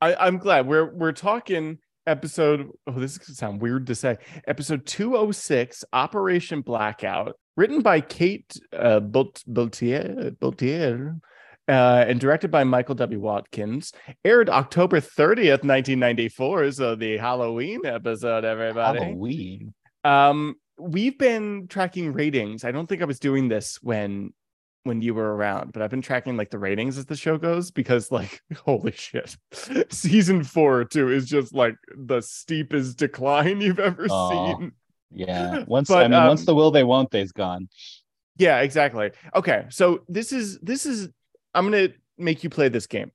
I, 0.00 0.14
I'm 0.16 0.38
glad 0.38 0.66
we're 0.66 0.92
we're 0.92 1.12
talking 1.12 1.78
episode. 2.06 2.68
Oh, 2.86 2.92
this 2.92 3.12
is 3.12 3.18
gonna 3.18 3.34
sound 3.34 3.60
weird 3.60 3.86
to 3.86 3.94
say. 3.94 4.16
Episode 4.46 4.86
206, 4.86 5.84
Operation 5.92 6.60
Blackout, 6.60 7.38
written 7.56 7.82
by 7.82 8.00
Kate 8.00 8.52
uh, 8.72 9.00
Bultier, 9.00 10.36
Bultier 10.38 11.16
uh, 11.68 12.04
and 12.06 12.20
directed 12.20 12.50
by 12.50 12.64
Michael 12.64 12.94
W. 12.94 13.20
Watkins. 13.20 13.92
Aired 14.24 14.48
October 14.48 15.00
30th, 15.00 15.64
1994. 15.64 16.72
So 16.72 16.94
the 16.94 17.16
Halloween 17.18 17.84
episode, 17.84 18.44
everybody. 18.44 19.00
Halloween. 19.00 19.74
Um, 20.04 20.54
we've 20.78 21.18
been 21.18 21.66
tracking 21.68 22.12
ratings. 22.12 22.64
I 22.64 22.70
don't 22.70 22.88
think 22.88 23.02
I 23.02 23.06
was 23.06 23.18
doing 23.18 23.48
this 23.48 23.78
when 23.82 24.32
when 24.86 25.02
you 25.02 25.12
were 25.14 25.34
around, 25.36 25.72
but 25.72 25.82
I've 25.82 25.90
been 25.90 26.02
tracking 26.02 26.36
like 26.36 26.50
the 26.50 26.58
ratings 26.58 26.96
as 26.96 27.06
the 27.06 27.16
show 27.16 27.36
goes 27.36 27.70
because 27.70 28.10
like 28.10 28.40
holy 28.56 28.92
shit. 28.92 29.36
Season 29.90 30.42
4 30.44 30.84
too 30.84 31.10
is 31.10 31.26
just 31.26 31.52
like 31.54 31.76
the 31.96 32.20
steepest 32.22 32.96
decline 32.96 33.60
you've 33.60 33.80
ever 33.80 34.06
Oh, 34.08 34.30
seen. 34.58 34.72
Yeah. 35.10 35.64
Once 35.66 35.88
But, 35.88 36.04
I 36.04 36.08
mean, 36.08 36.26
once 36.26 36.40
um, 36.40 36.46
the 36.46 36.54
will 36.54 36.70
they 36.70 36.84
won't 36.84 37.10
they's 37.10 37.32
gone. 37.32 37.68
Yeah, 38.38 38.60
exactly. 38.60 39.12
Okay, 39.34 39.66
so 39.70 40.00
this 40.08 40.32
is 40.32 40.58
this 40.60 40.86
is 40.86 41.08
I'm 41.54 41.64
gonna 41.70 41.88
make 42.18 42.44
you 42.44 42.50
play 42.50 42.68
this 42.68 42.86
game. 42.86 43.12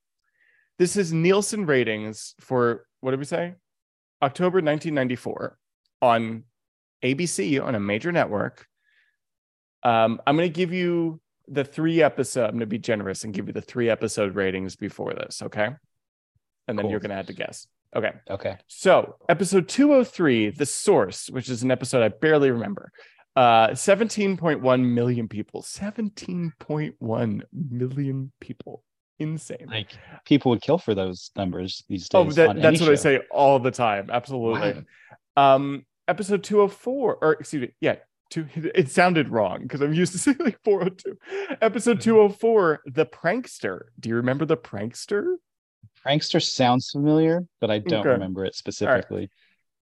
This 0.79 0.97
is 0.97 1.13
Nielsen 1.13 1.65
ratings 1.65 2.33
for 2.39 2.85
what 3.01 3.11
did 3.11 3.19
we 3.19 3.25
say? 3.25 3.55
October 4.21 4.57
1994 4.57 5.57
on 6.01 6.43
ABC 7.03 7.63
on 7.63 7.75
a 7.75 7.79
major 7.79 8.11
network. 8.11 8.65
Um, 9.83 10.21
I'm 10.25 10.35
gonna 10.35 10.49
give 10.49 10.73
you 10.73 11.19
the 11.51 11.63
three 11.63 12.01
episode. 12.01 12.45
I'm 12.45 12.53
gonna 12.53 12.65
be 12.65 12.79
generous 12.79 13.23
and 13.23 13.33
give 13.33 13.47
you 13.47 13.53
the 13.53 13.61
three 13.61 13.89
episode 13.89 14.35
ratings 14.35 14.75
before 14.75 15.13
this, 15.13 15.41
okay? 15.43 15.69
And 16.67 16.77
then 16.77 16.83
Cool. 16.83 16.91
you're 16.91 16.99
gonna 16.99 17.15
have 17.15 17.27
to 17.27 17.33
guess. 17.33 17.67
Okay. 17.95 18.11
Okay. 18.29 18.57
So, 18.67 19.17
episode 19.27 19.67
203, 19.67 20.51
The 20.51 20.65
Source, 20.65 21.29
which 21.29 21.49
is 21.49 21.61
an 21.63 21.71
episode 21.71 22.03
I 22.03 22.07
barely 22.09 22.49
remember. 22.51 22.91
Uh 23.35 23.69
17.1 23.69 24.93
million 24.93 25.27
people. 25.27 25.61
17.1 25.61 27.41
million 27.69 28.31
people. 28.39 28.83
Insane. 29.19 29.67
Like 29.69 29.89
people 30.25 30.49
would 30.51 30.61
kill 30.61 30.77
for 30.77 30.95
those 30.95 31.31
numbers 31.35 31.83
these 31.87 32.09
days. 32.09 32.19
oh, 32.19 32.31
that, 32.31 32.61
that's 32.61 32.81
what 32.81 32.89
I 32.89 32.95
say 32.95 33.19
all 33.29 33.59
the 33.59 33.71
time. 33.71 34.09
Absolutely. 34.11 34.83
Um 35.37 35.85
episode 36.07 36.43
204 36.43 37.17
or 37.21 37.33
excuse 37.33 37.61
me, 37.61 37.71
yeah, 37.79 37.95
two 38.31 38.47
it 38.55 38.89
sounded 38.89 39.29
wrong 39.29 39.61
because 39.61 39.81
I'm 39.81 39.93
used 39.93 40.13
to 40.13 40.17
saying 40.25 40.37
like 40.39 40.57
402. 40.63 41.17
Episode 41.61 41.97
Mm-hmm. 41.99 42.09
204, 42.39 42.81
The 42.87 43.05
Prankster. 43.05 43.81
Do 43.99 44.09
you 44.09 44.15
remember 44.15 44.45
The 44.45 44.57
Prankster? 44.57 45.35
Prankster 46.03 46.41
sounds 46.41 46.89
familiar, 46.89 47.45
but 47.59 47.69
I 47.69 47.77
don't 47.77 47.99
Okay. 47.99 48.09
remember 48.09 48.43
it 48.45 48.55
specifically. 48.55 49.29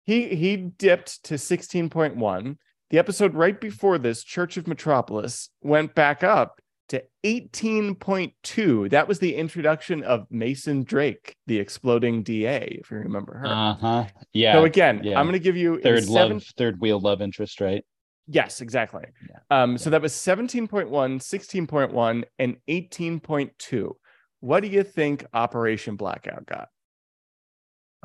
he 0.03 0.35
he 0.35 0.57
dipped 0.57 1.23
to 1.25 1.35
16.1 1.35 2.57
the 2.89 2.99
episode 2.99 3.33
right 3.33 3.59
before 3.61 3.97
this 3.97 4.23
church 4.23 4.57
of 4.57 4.67
metropolis 4.67 5.49
went 5.61 5.95
back 5.95 6.23
up 6.23 6.59
to 6.89 7.01
18.2 7.23 8.89
that 8.89 9.07
was 9.07 9.19
the 9.19 9.35
introduction 9.35 10.03
of 10.03 10.27
Mayson 10.29 10.83
Drake 10.83 11.35
the 11.47 11.57
exploding 11.59 12.23
da 12.23 12.57
if 12.81 12.91
you 12.91 12.97
remember 12.97 13.37
her 13.37 13.47
Uh-huh. 13.47 14.05
Yeah. 14.33 14.53
so 14.53 14.65
again 14.65 15.01
yeah. 15.03 15.17
i'm 15.19 15.25
going 15.25 15.33
to 15.33 15.39
give 15.39 15.55
you 15.57 15.79
third 15.81 16.03
seven- 16.03 16.37
love, 16.37 16.43
third 16.57 16.81
wheel 16.81 16.99
love 16.99 17.21
interest, 17.21 17.61
right? 17.61 17.83
Yes 18.27 18.61
exactly 18.61 19.03
Yeah. 19.29 19.39
um 19.63 19.77
so 19.77 19.89
that 19.89 20.01
was 20.01 20.13
17.1 20.13 20.89
16.1 20.89 22.23
and 22.39 22.57
18.2 22.69 23.91
what 24.39 24.61
do 24.61 24.67
you 24.69 24.83
think 24.83 25.25
operation 25.33 25.95
blackout 25.95 26.45
got 26.45 26.69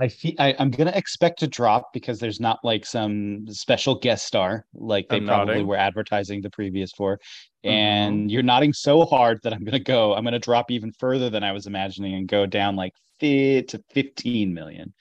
I 0.00 0.06
feel 0.06 0.34
I, 0.38 0.54
I'm 0.60 0.70
gonna 0.70 0.92
expect 0.94 1.42
a 1.42 1.48
drop 1.48 1.92
because 1.92 2.20
there's 2.20 2.38
not 2.38 2.60
like 2.62 2.86
some 2.86 3.44
special 3.48 3.96
guest 3.98 4.26
star 4.26 4.64
like 4.72 5.08
they 5.08 5.16
I'm 5.16 5.26
probably 5.26 5.54
nodding. 5.54 5.66
were 5.66 5.76
advertising 5.76 6.40
the 6.40 6.50
previous 6.50 6.92
for. 6.92 7.18
Mhm. 7.66 7.70
And 7.70 8.30
you're 8.30 8.44
nodding 8.44 8.72
so 8.72 9.04
hard 9.04 9.40
that 9.42 9.52
I'm 9.52 9.64
gonna 9.64 9.80
go. 9.80 10.14
I'm 10.14 10.22
gonna 10.22 10.38
drop 10.38 10.70
even 10.70 10.92
further 10.92 11.30
than 11.30 11.42
I 11.42 11.50
was 11.50 11.66
imagining 11.66 12.14
and 12.14 12.28
go 12.28 12.46
down 12.46 12.76
like 12.76 12.92
fi- 13.18 13.62
to 13.62 13.82
15 13.90 14.54
million. 14.54 14.94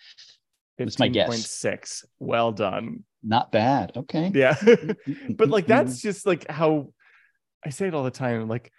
That's 0.79 0.97
my 0.97 1.09
guess. 1.09 1.29
15.6 1.29 2.03
well 2.17 2.51
done 2.51 3.03
Not 3.27 3.51
bad. 3.51 3.91
Okay. 3.97 4.31
yeah 4.33 4.55
mm, 5.07 5.17
mm, 5.29 5.37
but 5.37 5.49
mm, 5.49 5.51
like 5.51 5.67
Mm-hmm. 5.67 5.67
that's 5.67 6.01
just 6.01 6.25
like 6.25 6.49
how 6.49 6.93
I 7.65 7.69
say 7.69 7.87
it 7.87 7.93
all 7.93 8.03
the 8.03 8.11
time. 8.11 8.47
Like 8.47 8.71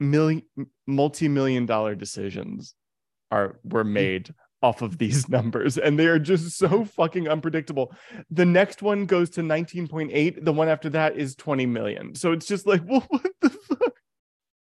million 0.00 0.42
multi-million 0.86 1.66
dollar 1.66 1.94
decisions 1.94 2.74
are 3.30 3.58
were 3.64 3.84
made 3.84 4.34
off 4.62 4.82
of 4.82 4.98
these 4.98 5.28
numbers 5.36 5.78
and 5.78 5.98
they 5.98 6.06
are 6.06 6.18
just 6.18 6.56
so 6.58 6.84
fucking 6.84 7.28
unpredictable. 7.28 7.94
The 8.30 8.46
next 8.46 8.82
one 8.82 9.06
goes 9.06 9.30
to 9.30 9.42
19.8, 9.42 10.44
the 10.44 10.52
one 10.52 10.68
after 10.68 10.90
that 10.90 11.16
is 11.16 11.36
20 11.36 11.66
million. 11.66 12.14
So 12.14 12.32
it's 12.32 12.46
just 12.46 12.66
like, 12.66 12.82
well, 12.86 13.04
what 13.08 13.26
the 13.42 13.50
fuck? 13.50 13.92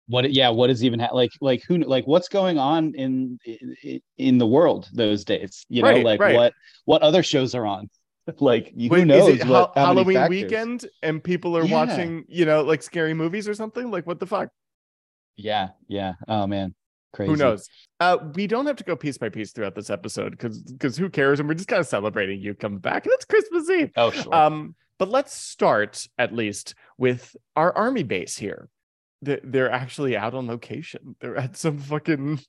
what 0.10 0.32
yeah 0.32 0.50
what 0.50 0.70
is 0.70 0.84
even 0.86 1.00
ha- 1.02 1.14
like 1.14 1.32
like 1.42 1.64
who 1.68 1.78
like 1.80 2.08
what's 2.08 2.30
going 2.30 2.58
on 2.58 2.96
in 2.96 3.38
in, 3.84 4.02
in 4.18 4.38
the 4.38 4.48
world 4.48 4.90
those 4.94 5.26
days 5.26 5.66
you 5.70 5.84
know 5.84 5.90
Right, 5.90 6.06
like 6.06 6.20
right. 6.22 6.36
what 6.36 6.54
what 6.86 7.02
other 7.02 7.24
shows 7.24 7.54
are 7.56 7.66
on 7.66 7.90
like 8.40 8.74
who 8.76 8.90
Wait, 8.90 9.06
knows 9.08 9.30
is 9.36 9.42
it 9.42 9.48
what 9.48 9.72
Ha- 9.76 9.86
Halloween 9.86 10.28
weekend 10.30 10.86
and 11.02 11.24
people 11.24 11.58
are 11.58 11.64
Yeah. 11.66 11.86
watching, 11.86 12.26
you 12.28 12.46
know, 12.46 12.62
like 12.64 12.82
scary 12.84 13.14
movies 13.14 13.48
or 13.48 13.54
something? 13.54 13.90
Like 13.92 14.06
what 14.08 14.20
the 14.20 14.26
fuck? 14.28 14.50
yeah 15.40 15.70
yeah 15.88 16.14
oh 16.28 16.48
man 16.48 16.74
crazy 17.14 17.30
Who 17.32 17.38
knows? 17.38 17.70
Uh, 18.00 18.18
we 18.34 18.48
don't 18.48 18.66
have 18.66 18.76
to 18.78 18.84
go 18.84 18.96
piece 18.96 19.20
by 19.20 19.30
piece 19.30 19.52
throughout 19.52 19.76
this 19.76 19.90
episode 19.92 20.32
because 20.32 20.62
because 20.64 20.98
who 20.98 21.10
cares? 21.10 21.40
And 21.40 21.48
we're 21.48 21.54
just 21.56 21.68
kind 21.70 21.80
of 21.80 21.86
celebrating 21.88 22.42
you 22.42 22.54
coming 22.56 22.80
back. 22.80 23.06
And 23.06 23.14
it's 23.14 23.26
Christmas 23.26 23.70
Eve. 23.70 23.92
oh 23.98 24.10
sure 24.12 24.34
Um, 24.34 24.76
but 25.00 25.10
let's 25.10 25.34
start 25.34 26.08
at 26.18 26.34
least 26.34 26.74
with 26.98 27.36
our 27.56 27.72
army 27.78 28.02
base 28.04 28.36
here. 28.38 28.68
They're, 29.22 29.40
they're 29.44 29.72
actually 29.72 30.18
out 30.18 30.34
on 30.34 30.48
location. 30.48 31.16
They're 31.22 31.38
at 31.38 31.56
some 31.56 31.78
fucking 31.78 32.40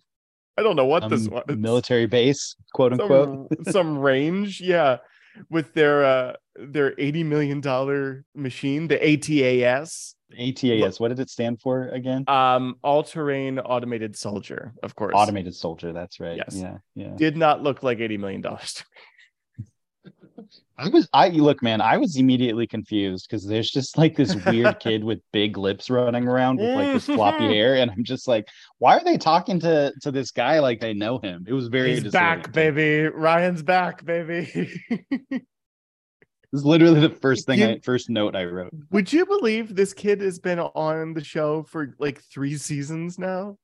I 0.58 0.62
don't 0.62 0.76
know 0.76 0.86
what 0.86 1.08
this 1.08 1.26
Um, 1.28 1.34
was. 1.34 1.56
military 1.56 2.06
base 2.06 2.56
quote 2.74 2.92
unquote 2.94 3.48
some, 3.64 3.72
some 3.72 3.98
range, 3.98 4.60
yeah, 4.60 4.98
with 5.48 5.72
their 5.74 6.04
uh 6.04 6.32
their 6.56 6.94
80 6.98 7.24
million 7.24 7.60
dollar 7.60 8.24
machine, 8.34 8.88
the 8.88 8.96
ATAS, 8.98 10.14
atas 10.38 11.00
what 11.00 11.08
did 11.08 11.20
it 11.20 11.30
stand 11.30 11.60
for 11.60 11.88
again? 11.88 12.24
Um, 12.28 12.76
all-terrain 12.82 13.58
automated 13.58 14.16
soldier, 14.16 14.72
of 14.82 14.94
course. 14.94 15.14
automated 15.16 15.54
soldier 15.54 15.92
that's 15.92 16.20
right. 16.20 16.36
Yes. 16.36 16.56
yeah 16.56 16.78
yeah. 16.94 17.14
Did 17.16 17.36
not 17.36 17.62
look 17.62 17.82
like 17.82 18.00
80 18.00 18.18
million 18.18 18.40
dollars 18.40 18.74
to 18.74 18.84
i 20.80 20.88
was 20.88 21.08
i 21.12 21.28
look 21.28 21.62
man 21.62 21.80
i 21.80 21.96
was 21.96 22.16
immediately 22.16 22.66
confused 22.66 23.26
because 23.28 23.46
there's 23.46 23.70
just 23.70 23.96
like 23.96 24.16
this 24.16 24.34
weird 24.46 24.80
kid 24.80 25.04
with 25.04 25.20
big 25.32 25.56
lips 25.56 25.88
running 25.88 26.26
around 26.26 26.58
with 26.58 26.74
like 26.74 26.92
this 26.92 27.06
floppy 27.06 27.44
mm-hmm. 27.44 27.52
hair 27.52 27.76
and 27.76 27.90
i'm 27.90 28.02
just 28.02 28.26
like 28.26 28.48
why 28.78 28.96
are 28.96 29.04
they 29.04 29.16
talking 29.16 29.60
to 29.60 29.92
to 30.00 30.10
this 30.10 30.30
guy 30.30 30.58
like 30.58 30.80
they 30.80 30.92
know 30.92 31.18
him 31.18 31.44
it 31.46 31.52
was 31.52 31.68
very 31.68 32.00
He's 32.00 32.12
back, 32.12 32.52
baby. 32.52 33.08
Ryan's 33.08 33.62
back, 33.62 34.04
baby. 34.04 34.70
This 36.52 36.62
is 36.62 36.66
literally 36.66 36.98
the 36.98 37.10
first 37.10 37.46
thing 37.46 37.60
You- 37.60 37.68
I 37.68 37.80
first 37.84 38.10
note 38.10 38.34
I 38.34 38.44
wrote. 38.44 38.72
Would 38.90 39.12
you 39.12 39.24
believe 39.24 39.76
this 39.76 39.94
kid 39.94 40.20
has 40.20 40.40
been 40.40 40.58
on 40.58 41.14
the 41.14 41.22
show 41.22 41.62
for 41.62 41.94
like 42.00 42.20
three 42.22 42.56
seasons 42.56 43.20
now? 43.20 43.56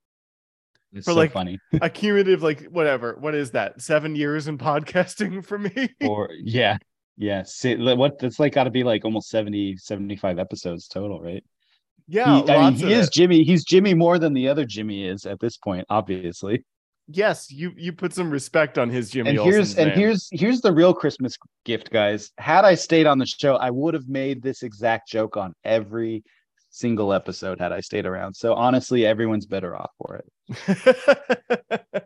It's 0.93 1.05
For, 1.05 1.11
so 1.11 1.17
like- 1.17 1.33
funny. 1.33 1.59
A 1.83 1.91
cumulative, 1.91 2.45
like 2.45 2.63
whatever. 2.67 3.17
What 3.19 3.35
is 3.35 3.51
that? 3.51 3.83
Seven 3.83 4.15
years 4.15 4.47
in 4.47 4.57
podcasting 4.57 5.45
for 5.45 5.59
me. 5.59 5.89
Or 6.01 6.31
yeah. 6.33 6.79
Yeah. 7.17 7.43
See, 7.45 7.77
what 7.77 8.19
that's 8.19 8.39
like 8.39 8.55
gotta 8.55 8.71
be 8.71 8.85
like 8.85 9.05
almost 9.05 9.29
70, 9.31 9.77
75 9.77 10.39
episodes 10.39 10.89
total, 10.89 11.21
right? 11.21 11.45
yeah, 12.09 12.43
he, 12.43 12.51
I 12.51 12.71
mean, 12.71 12.75
he 12.75 12.93
is 12.93 13.09
it. 13.09 13.13
Jimmy. 13.13 13.43
He's 13.43 13.65
Jimmy 13.65 13.95
more 13.95 14.19
than 14.19 14.33
the 14.33 14.49
other 14.49 14.65
Jimmy 14.65 15.07
is 15.07 15.27
at 15.27 15.41
this 15.41 15.57
point, 15.57 15.85
obviously. 15.91 16.65
Yes, 17.09 17.51
you 17.51 17.73
you 17.77 17.93
put 17.93 18.13
some 18.13 18.31
respect 18.31 18.79
on 18.79 18.91
his 18.91 19.11
Jimmy. 19.11 19.31
and 19.31 19.39
here's 19.39 19.57
Olsen's 19.57 19.79
and 19.79 19.89
name. 19.89 19.99
here's 19.99 20.29
here's 20.33 20.61
the 20.61 20.73
real 20.73 20.95
Christmas 20.95 21.37
gift, 21.65 21.91
guys. 21.91 22.33
Had 22.39 22.65
I 22.65 22.75
stayed 22.75 23.07
on 23.07 23.19
the 23.19 23.27
show, 23.27 23.57
I 23.57 23.71
would 23.71 23.95
have 23.95 24.09
made 24.09 24.43
this 24.43 24.63
exact 24.63 25.09
joke 25.09 25.37
on 25.37 25.53
every 25.65 26.25
single 26.71 27.13
episode 27.13 27.59
had 27.59 27.73
I 27.73 27.81
stayed 27.81 28.07
around. 28.07 28.35
So 28.35 28.55
honestly, 28.55 29.07
everyone's 29.07 29.47
better 29.47 29.75
off 29.77 29.91
for 29.99 30.23
it. 30.49 32.06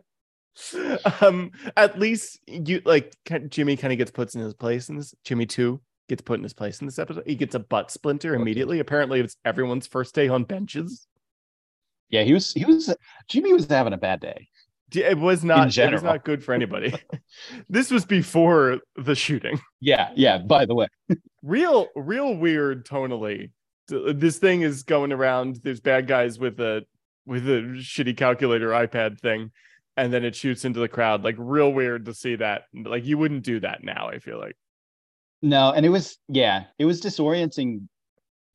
um 1.21 1.51
at 1.77 1.97
least 1.97 2.39
you 2.45 2.81
like 2.83 3.15
jimmy 3.47 3.77
kind 3.77 3.93
of 3.93 3.97
gets 3.97 4.11
put 4.11 4.35
in 4.35 4.41
his 4.41 4.53
place 4.53 4.89
in 4.89 4.97
this 4.97 5.15
jimmy 5.23 5.45
2 5.45 5.79
gets 6.11 6.21
put 6.21 6.37
in 6.37 6.43
his 6.43 6.53
place 6.53 6.81
in 6.81 6.87
this 6.87 6.99
episode. 6.99 7.23
He 7.25 7.35
gets 7.35 7.55
a 7.55 7.59
butt 7.59 7.89
splinter 7.89 8.35
immediately. 8.35 8.79
Apparently 8.79 9.21
it's 9.21 9.37
everyone's 9.45 9.87
first 9.87 10.13
day 10.13 10.27
on 10.27 10.43
benches. 10.43 11.07
Yeah, 12.09 12.23
he 12.23 12.33
was 12.33 12.51
he 12.53 12.65
was 12.65 12.93
Jimmy 13.29 13.53
was 13.53 13.65
having 13.65 13.93
a 13.93 13.97
bad 13.97 14.19
day. 14.19 14.49
It 14.93 15.17
was 15.17 15.45
not 15.45 15.75
it 15.75 15.93
was 15.93 16.03
not 16.03 16.25
good 16.25 16.43
for 16.43 16.53
anybody. 16.53 16.93
This 17.69 17.89
was 17.89 18.05
before 18.05 18.79
the 18.97 19.15
shooting. 19.15 19.59
Yeah, 19.79 20.09
yeah. 20.15 20.39
By 20.39 20.65
the 20.65 20.75
way. 20.75 20.87
real 21.41 21.87
real 21.95 22.35
weird 22.35 22.85
tonally. 22.85 23.51
This 23.87 24.37
thing 24.37 24.61
is 24.61 24.83
going 24.83 25.13
around 25.13 25.61
there's 25.63 25.79
bad 25.79 26.07
guys 26.07 26.37
with 26.37 26.59
a 26.59 26.83
with 27.25 27.47
a 27.47 27.61
shitty 27.77 28.17
calculator 28.17 28.69
ipad 28.69 29.19
thing 29.21 29.51
and 29.97 30.11
then 30.13 30.23
it 30.23 30.35
shoots 30.35 30.65
into 30.65 30.79
the 30.79 30.87
crowd 30.87 31.23
like 31.23 31.35
real 31.37 31.71
weird 31.71 32.05
to 32.05 32.13
see 32.13 32.35
that 32.35 32.63
like 32.85 33.05
you 33.05 33.17
wouldn't 33.17 33.43
do 33.43 33.59
that 33.59 33.83
now 33.83 34.07
i 34.07 34.19
feel 34.19 34.39
like 34.39 34.55
No, 35.41 35.71
and 35.71 35.85
it 35.85 35.89
was 35.89 36.17
yeah, 36.27 36.65
it 36.77 36.85
was 36.85 37.01
disorienting 37.01 37.87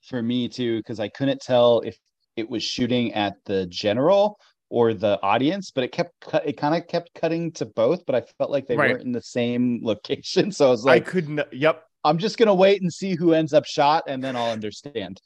for 0.09 0.23
me 0.23 0.49
too 0.49 0.79
because 0.79 1.01
I 1.01 1.09
couldn't 1.09 1.41
tell 1.41 1.81
if 1.81 1.99
it 2.37 2.49
was 2.49 2.63
shooting 2.63 3.13
at 3.15 3.35
the 3.45 3.67
general 3.67 4.39
or 4.71 4.95
the 4.95 5.19
audience, 5.23 5.73
but 5.73 5.83
it 5.85 5.91
kept 5.93 6.13
cut. 6.21 6.47
It 6.47 6.57
kind 6.57 6.75
of 6.81 6.87
kept 6.87 7.11
cutting 7.15 7.51
to 7.53 7.67
both, 7.67 8.07
but 8.07 8.15
I 8.15 8.21
felt 8.39 8.51
like 8.51 8.67
they 8.67 8.77
Right. 8.77 8.91
weren't 8.93 9.05
in 9.05 9.13
the 9.13 9.23
same 9.23 9.81
location. 9.83 10.53
So 10.57 10.69
I 10.69 10.71
was 10.71 10.85
like 10.85 11.03
i 11.09 11.11
couldn't 11.11 11.41
yep 11.53 11.83
I'm 12.05 12.19
just 12.19 12.39
gonna 12.39 12.55
wait 12.55 12.83
and 12.83 12.93
see 12.93 13.17
who 13.17 13.33
ends 13.33 13.53
up 13.53 13.65
shot, 13.67 14.05
and 14.07 14.23
then 14.23 14.37
I'll 14.37 14.53
understand. 14.53 15.21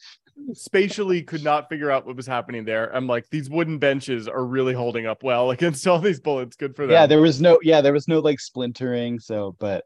Spatially 0.54 1.22
could 1.22 1.42
not 1.44 1.68
figure 1.68 1.90
out 1.90 2.06
what 2.06 2.16
was 2.16 2.26
happening 2.26 2.64
there. 2.64 2.94
I'm 2.94 3.06
like, 3.06 3.28
these 3.30 3.48
wooden 3.50 3.78
benches 3.78 4.28
are 4.28 4.44
really 4.44 4.74
holding 4.74 5.06
up 5.06 5.22
well 5.22 5.50
against 5.56 5.86
all 5.86 5.98
these 5.98 6.20
bullets. 6.20 6.56
Good 6.56 6.76
for 6.76 6.86
them. 6.86 6.92
Yeah, 6.92 7.06
there 7.06 7.20
was 7.20 7.40
no 7.40 7.58
yeah, 7.62 7.80
there 7.80 7.92
was 7.92 8.08
no 8.08 8.20
like 8.20 8.40
splintering. 8.40 9.18
So, 9.20 9.56
but 9.58 9.84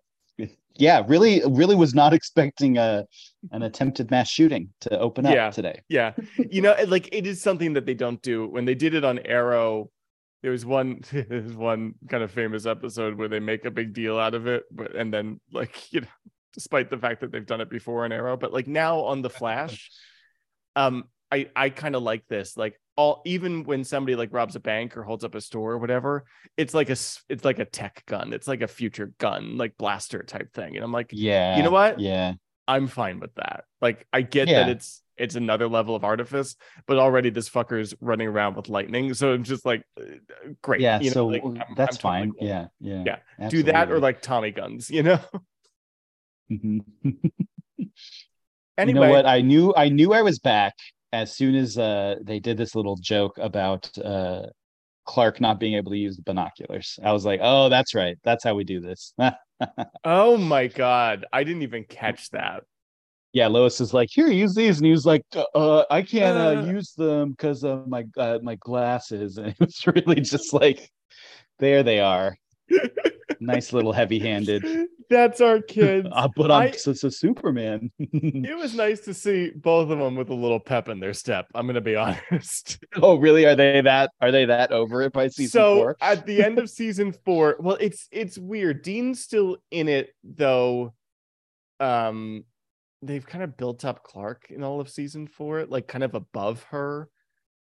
yeah, 0.76 1.02
really, 1.06 1.40
really 1.48 1.76
was 1.76 1.94
not 1.94 2.12
expecting 2.18 2.78
a 2.78 3.06
an 3.52 3.62
attempted 3.62 4.10
mass 4.10 4.28
shooting 4.28 4.70
to 4.80 4.98
open 4.98 5.26
up 5.26 5.34
Yeah. 5.34 5.50
today. 5.50 5.82
yeah. 5.88 6.12
You 6.50 6.62
know, 6.62 6.74
like 6.88 7.08
it 7.14 7.26
is 7.26 7.40
something 7.42 7.74
that 7.74 7.86
they 7.86 7.94
don't 7.94 8.20
do. 8.22 8.46
When 8.48 8.64
they 8.64 8.74
did 8.74 8.94
it 8.94 9.04
on 9.04 9.18
Arrow, 9.20 9.90
there 10.42 10.50
was 10.50 10.66
one 10.66 11.00
there's 11.12 11.54
one 11.54 11.94
kind 12.08 12.22
of 12.22 12.30
famous 12.30 12.66
episode 12.66 13.16
where 13.16 13.28
they 13.28 13.40
make 13.40 13.64
a 13.64 13.70
big 13.70 13.92
deal 13.94 14.18
out 14.18 14.34
of 14.34 14.46
it, 14.46 14.64
but 14.70 14.94
and 14.96 15.12
then 15.12 15.40
like, 15.52 15.92
you 15.92 16.00
know, 16.00 16.06
despite 16.54 16.90
the 16.90 16.98
fact 16.98 17.20
that 17.20 17.32
they've 17.32 17.46
done 17.46 17.60
it 17.60 17.70
before 17.70 18.04
on 18.04 18.12
Arrow, 18.12 18.36
but 18.36 18.52
like 18.52 18.66
now 18.66 19.00
on 19.00 19.22
the 19.22 19.30
Flash, 19.30 19.90
um, 20.76 21.04
I 21.30 21.48
I 21.56 21.70
kind 21.70 21.94
of 21.96 22.02
like 22.02 22.26
this. 22.28 22.56
Like 22.56 22.78
all 22.96 23.22
even 23.24 23.64
when 23.64 23.82
somebody 23.84 24.14
like 24.14 24.28
robs 24.32 24.54
a 24.56 24.60
bank 24.60 24.96
or 24.96 25.02
holds 25.02 25.24
up 25.24 25.34
a 25.34 25.40
store 25.40 25.72
or 25.72 25.78
whatever, 25.78 26.24
it's 26.56 26.74
like 26.74 26.88
a 26.90 26.92
it's 27.28 27.44
like 27.44 27.58
a 27.58 27.64
tech 27.64 28.04
gun. 28.06 28.32
It's 28.32 28.46
like 28.48 28.62
a 28.62 28.68
future 28.68 29.12
gun, 29.18 29.56
like 29.56 29.76
blaster 29.76 30.22
type 30.22 30.52
thing. 30.52 30.76
And 30.76 30.84
I'm 30.84 30.92
like, 30.92 31.08
Yeah. 31.12 31.56
You 31.56 31.62
know 31.64 31.70
what? 31.70 31.98
Yeah. 31.98 32.34
I'm 32.68 32.86
fine 32.86 33.20
with 33.20 33.34
that. 33.34 33.64
Like 33.80 34.06
I 34.12 34.22
get 34.22 34.48
Yeah. 34.48 34.60
that 34.64 34.70
it's 34.70 35.02
it's 35.16 35.34
another 35.36 35.68
level 35.68 35.94
of 35.94 36.02
artifice, 36.04 36.56
but 36.86 36.98
already 36.98 37.30
this 37.30 37.48
fucker's 37.48 37.94
running 38.00 38.26
around 38.26 38.56
with 38.56 38.68
lightning. 38.68 39.14
So 39.14 39.32
I'm 39.32 39.44
just 39.44 39.64
like, 39.64 39.84
uh, 40.00 40.04
great. 40.60 40.80
Yeah. 40.80 40.98
you 40.98 41.10
know, 41.10 41.12
so 41.14 41.26
like, 41.28 41.44
I'm- 41.44 41.54
that's 41.76 41.96
I'm 41.96 42.00
totally 42.00 42.20
fine. 42.20 42.32
cool. 42.32 42.48
Yeah. 42.48 42.66
Yeah. 42.80 43.16
Yeah, 43.38 43.48
Do 43.48 43.62
that 43.64 43.90
or 43.92 44.00
like 44.00 44.22
Tommy 44.22 44.50
guns, 44.50 44.90
you 44.90 45.02
know? 45.04 45.20
Mhm. 46.50 46.84
anyway, 48.78 48.94
You 48.98 49.06
know 49.06 49.10
what? 49.12 49.26
I 49.26 49.40
knew 49.40 49.74
I 49.76 49.88
knew 49.88 50.12
I 50.12 50.22
was 50.22 50.38
back 50.38 50.74
as 51.12 51.34
soon 51.36 51.54
as 51.54 51.78
uh 51.78 52.16
they 52.22 52.40
did 52.40 52.56
this 52.56 52.74
little 52.74 52.96
joke 52.96 53.38
about 53.38 53.90
uh 53.98 54.46
Clark 55.06 55.40
not 55.40 55.60
being 55.60 55.74
able 55.74 55.92
to 55.92 55.98
use 55.98 56.16
the 56.16 56.22
binoculars. 56.22 56.98
I 57.04 57.12
was 57.12 57.24
like, 57.26 57.40
oh, 57.42 57.68
that's 57.68 57.94
right. 57.94 58.16
That's 58.24 58.42
how 58.42 58.54
we 58.54 58.64
do 58.64 58.80
this. 58.80 59.12
oh 60.04 60.36
my 60.38 60.66
god, 60.68 61.26
I 61.32 61.44
didn't 61.44 61.62
even 61.62 61.84
catch 61.84 62.30
that. 62.30 62.62
yeah, 63.34 63.48
Lois 63.48 63.80
is 63.80 63.92
like, 63.92 64.08
here, 64.12 64.28
use 64.28 64.54
these, 64.54 64.78
and 64.78 64.86
he 64.86 64.92
was 64.92 65.04
like, 65.06 65.22
uh, 65.36 65.44
uh 65.54 65.84
I 65.90 66.02
can't 66.02 66.38
uh, 66.38 66.60
Uh. 66.60 66.72
use 66.72 66.92
them 66.94 67.30
because 67.32 67.64
of 67.64 67.86
my 67.88 68.04
uh, 68.16 68.38
my 68.42 68.54
glasses, 68.56 69.36
and 69.38 69.48
it 69.48 69.60
was 69.60 69.86
really 69.86 70.20
just 70.20 70.52
like, 70.54 70.90
there 71.58 71.82
they 71.82 72.00
are, 72.00 72.34
nice 73.40 73.72
little 73.72 73.92
heavy-handed. 73.92 74.64
That's 75.10 75.40
our 75.40 75.60
kids. 75.60 76.08
Uh, 76.10 76.28
but 76.34 76.50
I'm 76.50 76.68
I- 76.68 76.70
so, 76.72 76.92
so 76.92 77.08
Superman. 77.08 77.90
it 77.98 78.56
was 78.56 78.74
nice 78.74 79.00
to 79.00 79.14
see 79.14 79.50
both 79.54 79.90
of 79.90 79.98
them 79.98 80.16
with 80.16 80.30
a 80.30 80.34
little 80.34 80.60
pep 80.60 80.88
in 80.88 80.98
their 81.00 81.12
step. 81.12 81.46
I'm 81.54 81.66
gonna 81.66 81.80
be 81.80 81.96
honest. 82.30 82.82
oh, 82.96 83.16
really? 83.16 83.44
Are 83.44 83.54
they 83.54 83.80
that? 83.82 84.10
Are 84.20 84.32
they 84.32 84.46
that 84.46 84.72
over 84.72 85.02
it 85.02 85.12
by 85.12 85.28
season 85.28 85.50
so 85.50 85.76
four? 85.76 85.96
at 86.00 86.24
the 86.26 86.42
end 86.42 86.58
of 86.58 86.70
season 86.70 87.12
four, 87.24 87.56
well, 87.60 87.76
it's 87.80 88.08
it's 88.10 88.38
weird. 88.38 88.82
Dean's 88.82 89.20
still 89.22 89.58
in 89.70 89.88
it 89.88 90.14
though. 90.24 90.94
Um, 91.80 92.44
they've 93.02 93.26
kind 93.26 93.44
of 93.44 93.56
built 93.56 93.84
up 93.84 94.02
Clark 94.02 94.46
in 94.50 94.62
all 94.62 94.80
of 94.80 94.88
season 94.88 95.26
four, 95.26 95.66
like 95.66 95.86
kind 95.86 96.04
of 96.04 96.14
above 96.14 96.62
her 96.70 97.08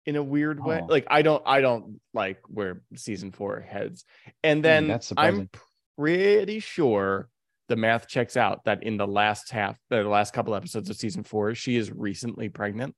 in 0.06 0.16
a 0.16 0.22
weird 0.22 0.62
way. 0.62 0.80
Oh. 0.82 0.86
Like 0.86 1.06
I 1.08 1.22
don't 1.22 1.42
I 1.46 1.60
don't 1.60 2.00
like 2.12 2.38
where 2.48 2.82
season 2.96 3.32
four 3.32 3.60
heads. 3.60 4.04
And 4.42 4.64
then 4.64 4.88
that's 4.88 5.12
I'm 5.16 5.48
pretty 5.96 6.60
sure 6.60 7.28
the 7.68 7.76
math 7.76 8.08
checks 8.08 8.36
out 8.36 8.64
that 8.64 8.82
in 8.82 8.96
the 8.96 9.06
last 9.06 9.50
half, 9.50 9.78
the 9.88 10.02
last 10.02 10.34
couple 10.34 10.54
episodes 10.54 10.90
of 10.90 10.96
season 10.96 11.22
four, 11.22 11.54
she 11.54 11.76
is 11.76 11.90
recently 11.90 12.48
pregnant. 12.48 12.94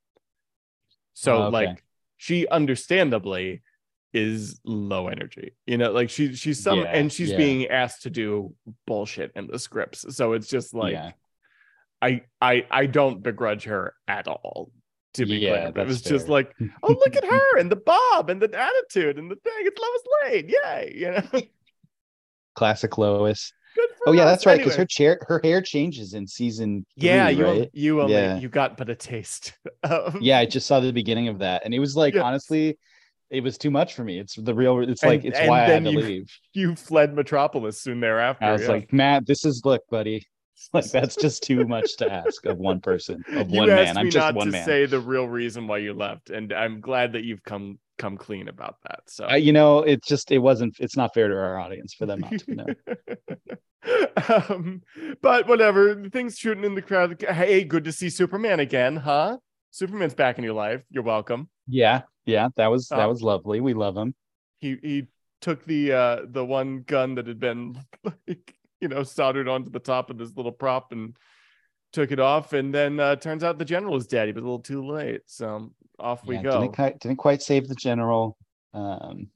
So 1.13 1.35
Oh, 1.35 1.43
okay. 1.45 1.51
like 1.53 1.85
she 2.17 2.49
understandably 2.49 3.63
is 4.13 4.61
low 4.65 5.09
energy. 5.09 5.55
You 5.67 5.77
know, 5.79 5.93
like 5.93 6.09
she 6.09 6.35
she's 6.35 6.63
some 6.63 6.81
Yeah, 6.81 6.85
and 6.87 7.13
she's 7.13 7.31
yeah. 7.31 7.37
being 7.37 7.67
asked 7.67 8.03
to 8.03 8.11
do 8.11 8.55
bullshit 8.87 9.33
in 9.35 9.47
the 9.49 9.59
scripts. 9.59 10.17
So 10.17 10.33
it's 10.33 10.49
just 10.49 10.75
like 10.75 10.93
yeah, 10.93 11.13
I 12.01 12.23
I 12.41 12.67
I 12.71 12.87
don't 12.87 13.23
begrudge 13.23 13.65
her 13.65 13.95
at 14.09 14.27
all. 14.29 14.71
To 15.15 15.27
be 15.27 15.37
Yeah, 15.37 15.71
clear, 15.71 15.85
it 15.85 15.89
was 15.89 16.03
just 16.03 16.29
like, 16.29 16.55
oh 16.83 16.93
look 16.93 17.17
at 17.17 17.25
her 17.35 17.59
and 17.59 17.71
the 17.71 17.77
bob 17.77 18.31
and 18.31 18.41
the 18.43 18.51
attitude 18.57 19.19
and 19.19 19.31
the 19.31 19.37
thing. 19.37 19.53
It's 19.61 19.81
Lois 19.81 20.33
Lane, 20.33 20.49
yay! 20.49 20.93
You 20.97 21.11
know, 21.13 21.43
classic 22.55 22.99
Lois. 22.99 23.53
Oh 24.07 24.13
yeah, 24.13 24.25
that's 24.25 24.47
right. 24.47 24.59
Because 24.59 24.75
Anyway. 24.75 24.83
her 24.83 24.87
chair, 24.87 25.19
her 25.29 25.41
hair 25.43 25.61
changes 25.61 26.15
in 26.15 26.27
season. 26.29 26.87
yeah, 26.97 27.27
three, 27.29 27.37
you 27.39 27.45
right? 27.45 27.71
you 27.73 28.01
only 28.03 28.13
Yeah. 28.15 28.39
you 28.39 28.49
got 28.49 28.77
but 28.77 28.89
a 28.89 28.95
taste. 28.95 29.55
of- 29.83 30.21
yeah 30.23 30.39
i 30.39 30.47
just 30.47 30.67
saw 30.67 30.81
the 30.81 30.93
beginning 30.93 31.29
of 31.29 31.39
that 31.41 31.63
and 31.65 31.75
it 31.75 31.79
was 31.81 31.97
like 31.97 32.15
Yeah. 32.15 32.23
honestly 32.23 32.79
it 33.31 33.43
was 33.43 33.59
too 33.59 33.71
much 33.71 33.95
for 33.95 34.05
me 34.05 34.19
it's 34.21 34.37
the 34.37 34.55
real 34.55 34.79
it's 34.81 35.03
And- 35.03 35.11
like 35.11 35.25
it's 35.25 35.39
why 35.49 35.65
i 35.65 35.69
had 35.71 35.85
to 35.85 35.91
you- 35.91 35.99
leave 36.01 36.39
you 36.53 36.77
fled 36.77 37.15
Metropolis 37.15 37.81
soon 37.81 37.99
thereafter. 38.01 38.45
i 38.45 38.53
was 38.53 38.63
yeah. 38.63 38.69
like 38.69 38.93
matt 38.93 39.27
this 39.27 39.45
is 39.45 39.63
look 39.65 39.83
buddy 39.91 40.25
like 40.73 40.91
that's 40.91 41.17
just 41.17 41.43
too 41.43 41.67
much 41.67 41.97
to 41.97 42.11
ask 42.11 42.47
of 42.47 42.59
one 42.59 42.81
person 42.81 43.25
of 43.33 43.51
you 43.51 43.59
one 43.61 43.69
man 43.69 43.97
i'm 43.99 44.11
just 44.11 44.35
one 44.35 44.47
to 44.47 44.53
man 44.53 44.65
say 44.65 44.87
the 44.87 45.01
real 45.01 45.27
reason 45.27 45.67
why 45.67 45.79
you 45.79 45.93
left, 45.93 46.31
and 46.31 46.53
I'm 46.53 46.81
glad 46.81 47.13
that 47.13 47.25
you've 47.25 47.43
come 47.43 47.79
come 47.99 48.17
clean 48.17 48.49
about 48.49 48.77
that. 48.85 49.01
So 49.07 49.25
I, 49.25 49.37
you 49.37 49.53
know 49.53 49.81
it 49.81 50.05
just 50.05 50.31
it 50.31 50.39
wasn't 50.39 50.77
it's 50.81 50.97
not 50.97 51.15
fair 51.15 51.29
to 51.29 51.35
our 51.35 51.59
audience 51.59 51.95
for 51.95 52.07
them 52.07 52.21
not 52.21 52.39
to 52.41 52.55
know 52.55 52.67
um, 54.49 54.83
but 55.21 55.47
whatever, 55.47 56.09
things 56.09 56.39
shooting 56.39 56.65
in 56.65 56.75
the 56.75 56.83
crowd. 56.83 57.21
Hey, 57.21 57.65
good 57.65 57.85
to 57.85 57.93
see 57.93 58.09
Superman 58.09 58.61
again, 58.61 58.97
huh? 58.97 59.37
Superman's 59.71 60.15
back 60.15 60.39
in 60.39 60.45
your 60.45 60.55
life. 60.55 60.83
You're 60.91 61.05
welcome. 61.05 61.49
yeah 61.67 62.03
yeah 62.27 62.49
that 62.57 62.69
was 62.69 62.89
that 62.89 63.09
was 63.09 63.23
lovely 63.23 63.61
we 63.61 63.75
love 63.75 63.97
him 63.97 64.15
He 64.61 64.77
he 64.83 65.07
took 65.41 65.65
the 65.65 65.93
uh 65.93 66.19
the 66.27 66.45
one 66.45 66.83
gun 66.87 67.17
that 67.17 67.27
had 67.27 67.39
been 67.39 67.79
like 68.05 68.55
you 68.85 68.89
know 68.89 69.03
soldered 69.03 69.49
onto 69.49 69.71
the 69.71 69.81
top 69.81 70.11
of 70.11 70.19
this 70.19 70.37
little 70.37 70.53
prop 70.53 70.93
and 70.93 71.17
took 71.93 72.13
it 72.13 72.21
off, 72.21 72.53
and 72.53 72.73
then 72.73 73.01
uh 73.01 73.17
turns 73.17 73.43
out 73.43 73.59
the 73.59 73.65
general 73.65 73.97
is 73.97 74.07
dead. 74.07 74.29
He 74.29 74.33
was 74.33 74.43
a 74.43 74.47
little 74.47 74.59
too 74.61 74.87
late, 74.87 75.23
so 75.27 75.73
off 75.99 76.27
we 76.27 76.37
go. 76.37 76.61
didn't 76.61 76.75
quite, 76.75 77.01
didn't 77.01 77.17
quite 77.19 77.43
save 77.43 77.67
the 77.67 77.75
general. 77.75 78.37
Um 78.75 79.29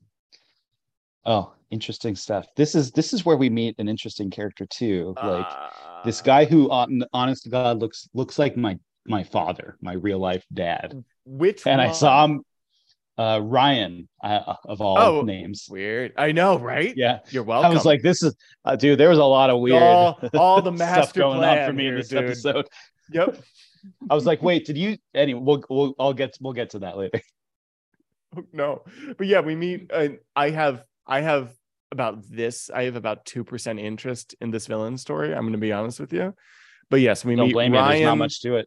oh 1.24 1.52
interesting 1.70 2.14
stuff. 2.16 2.46
This 2.56 2.74
is 2.74 2.90
this 2.92 3.12
is 3.12 3.24
where 3.24 3.36
we 3.36 3.48
meet 3.50 3.74
an 3.78 3.88
interesting 3.88 4.30
character 4.30 4.66
too 4.66 5.14
like 5.22 5.46
this 6.04 6.20
Uh, 6.20 6.24
guy 6.24 6.44
who 6.44 6.70
honest 7.12 7.44
to 7.44 7.50
god 7.50 7.78
looks 7.78 8.08
looks 8.14 8.38
like 8.38 8.56
my 8.56 8.78
my 9.06 9.22
father 9.22 9.76
my 9.80 9.94
real 9.94 10.18
life 10.18 10.44
dad. 10.52 11.04
Which 11.24 11.66
and 11.66 11.80
i 11.80 11.92
saw 11.92 12.24
him 12.24 12.42
uh 13.18 13.40
ryan 13.42 14.08
uh, 14.22 14.54
of 14.64 14.80
all 14.80 14.98
Oh, 14.98 15.22
names 15.22 15.66
Weird. 15.68 16.12
I 16.16 16.32
know, 16.32 16.58
right? 16.58 16.94
yeah 16.96 17.18
You're 17.30 17.42
welcome. 17.42 17.70
i 17.70 17.74
was 17.74 17.84
like 17.84 18.00
this 18.02 18.22
is 18.22 18.34
uh, 18.64 18.76
dude 18.76 18.98
there 18.98 19.08
was 19.10 19.18
a 19.18 19.24
lot 19.24 19.50
of 19.50 19.60
weird 19.60 19.82
all, 19.82 20.18
all 20.34 20.62
the 20.62 20.70
stuff 20.70 20.78
master 20.78 21.20
going 21.20 21.42
on 21.42 21.66
for 21.66 21.72
me 21.72 21.88
in 21.88 21.94
this 21.96 22.08
dude. 22.08 22.24
episode 22.24 22.66
Yep. 23.12 23.38
i 24.10 24.14
was 24.14 24.24
like 24.26 24.42
wait 24.42 24.66
did 24.66 24.76
you 24.78 24.96
anyway 25.14 25.40
we'll, 25.42 25.64
we'll 25.68 25.94
i'll 25.98 26.12
get 26.12 26.36
we'll 26.40 26.52
get 26.52 26.70
to 26.70 26.80
that 26.80 26.96
later 26.96 27.20
no 28.52 28.84
but 29.16 29.26
yeah 29.26 29.40
we 29.40 29.54
meet 29.56 29.90
and 29.92 30.18
i 30.36 30.50
have 30.50 30.84
i 31.06 31.20
have 31.20 31.52
about 31.90 32.22
this 32.30 32.70
i 32.70 32.82
have 32.84 32.96
about 32.96 33.24
2% 33.24 33.80
interest 33.80 34.34
in 34.40 34.50
this 34.50 34.66
villain 34.66 34.98
story 34.98 35.32
i'm 35.34 35.42
going 35.42 35.52
to 35.52 35.58
be 35.58 35.72
honest 35.72 35.98
with 35.98 36.12
you 36.12 36.34
but 36.90 37.00
yes 37.00 37.24
we 37.24 37.34
don't 37.34 37.46
meet 37.46 37.52
blame 37.54 37.72
me 37.72 37.78
ryan 37.78 37.90
there's 37.92 38.04
not 38.04 38.18
much 38.18 38.40
to 38.42 38.56
it 38.56 38.66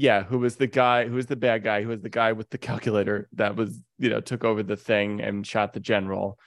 yeah 0.00 0.22
who 0.22 0.38
was 0.38 0.56
the 0.56 0.66
guy 0.66 1.06
who 1.06 1.14
was 1.14 1.26
the 1.26 1.36
bad 1.36 1.62
guy 1.62 1.82
who 1.82 1.88
was 1.88 2.00
the 2.00 2.08
guy 2.08 2.32
with 2.32 2.48
the 2.48 2.56
calculator 2.56 3.28
that 3.34 3.54
was 3.54 3.82
you 3.98 4.08
know 4.08 4.20
took 4.20 4.44
over 4.44 4.62
the 4.62 4.76
thing 4.76 5.20
and 5.20 5.46
shot 5.46 5.74
the 5.74 5.80
general. 5.80 6.38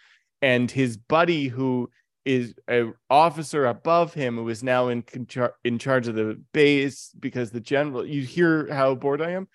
And 0.42 0.70
his 0.70 0.98
buddy 0.98 1.48
who 1.48 1.90
is 2.26 2.54
a 2.70 2.86
officer 3.10 3.66
above 3.66 4.14
him 4.14 4.38
who 4.38 4.50
is 4.50 4.64
now 4.64 4.88
in 4.88 5.04
in 5.64 5.78
charge 5.78 6.08
of 6.08 6.16
the 6.16 6.42
base 6.54 7.12
because 7.20 7.52
the 7.52 7.60
general 7.60 8.06
you 8.06 8.22
hear 8.22 8.72
how 8.74 8.96
bored 8.96 9.22
i 9.22 9.32
am 9.32 9.48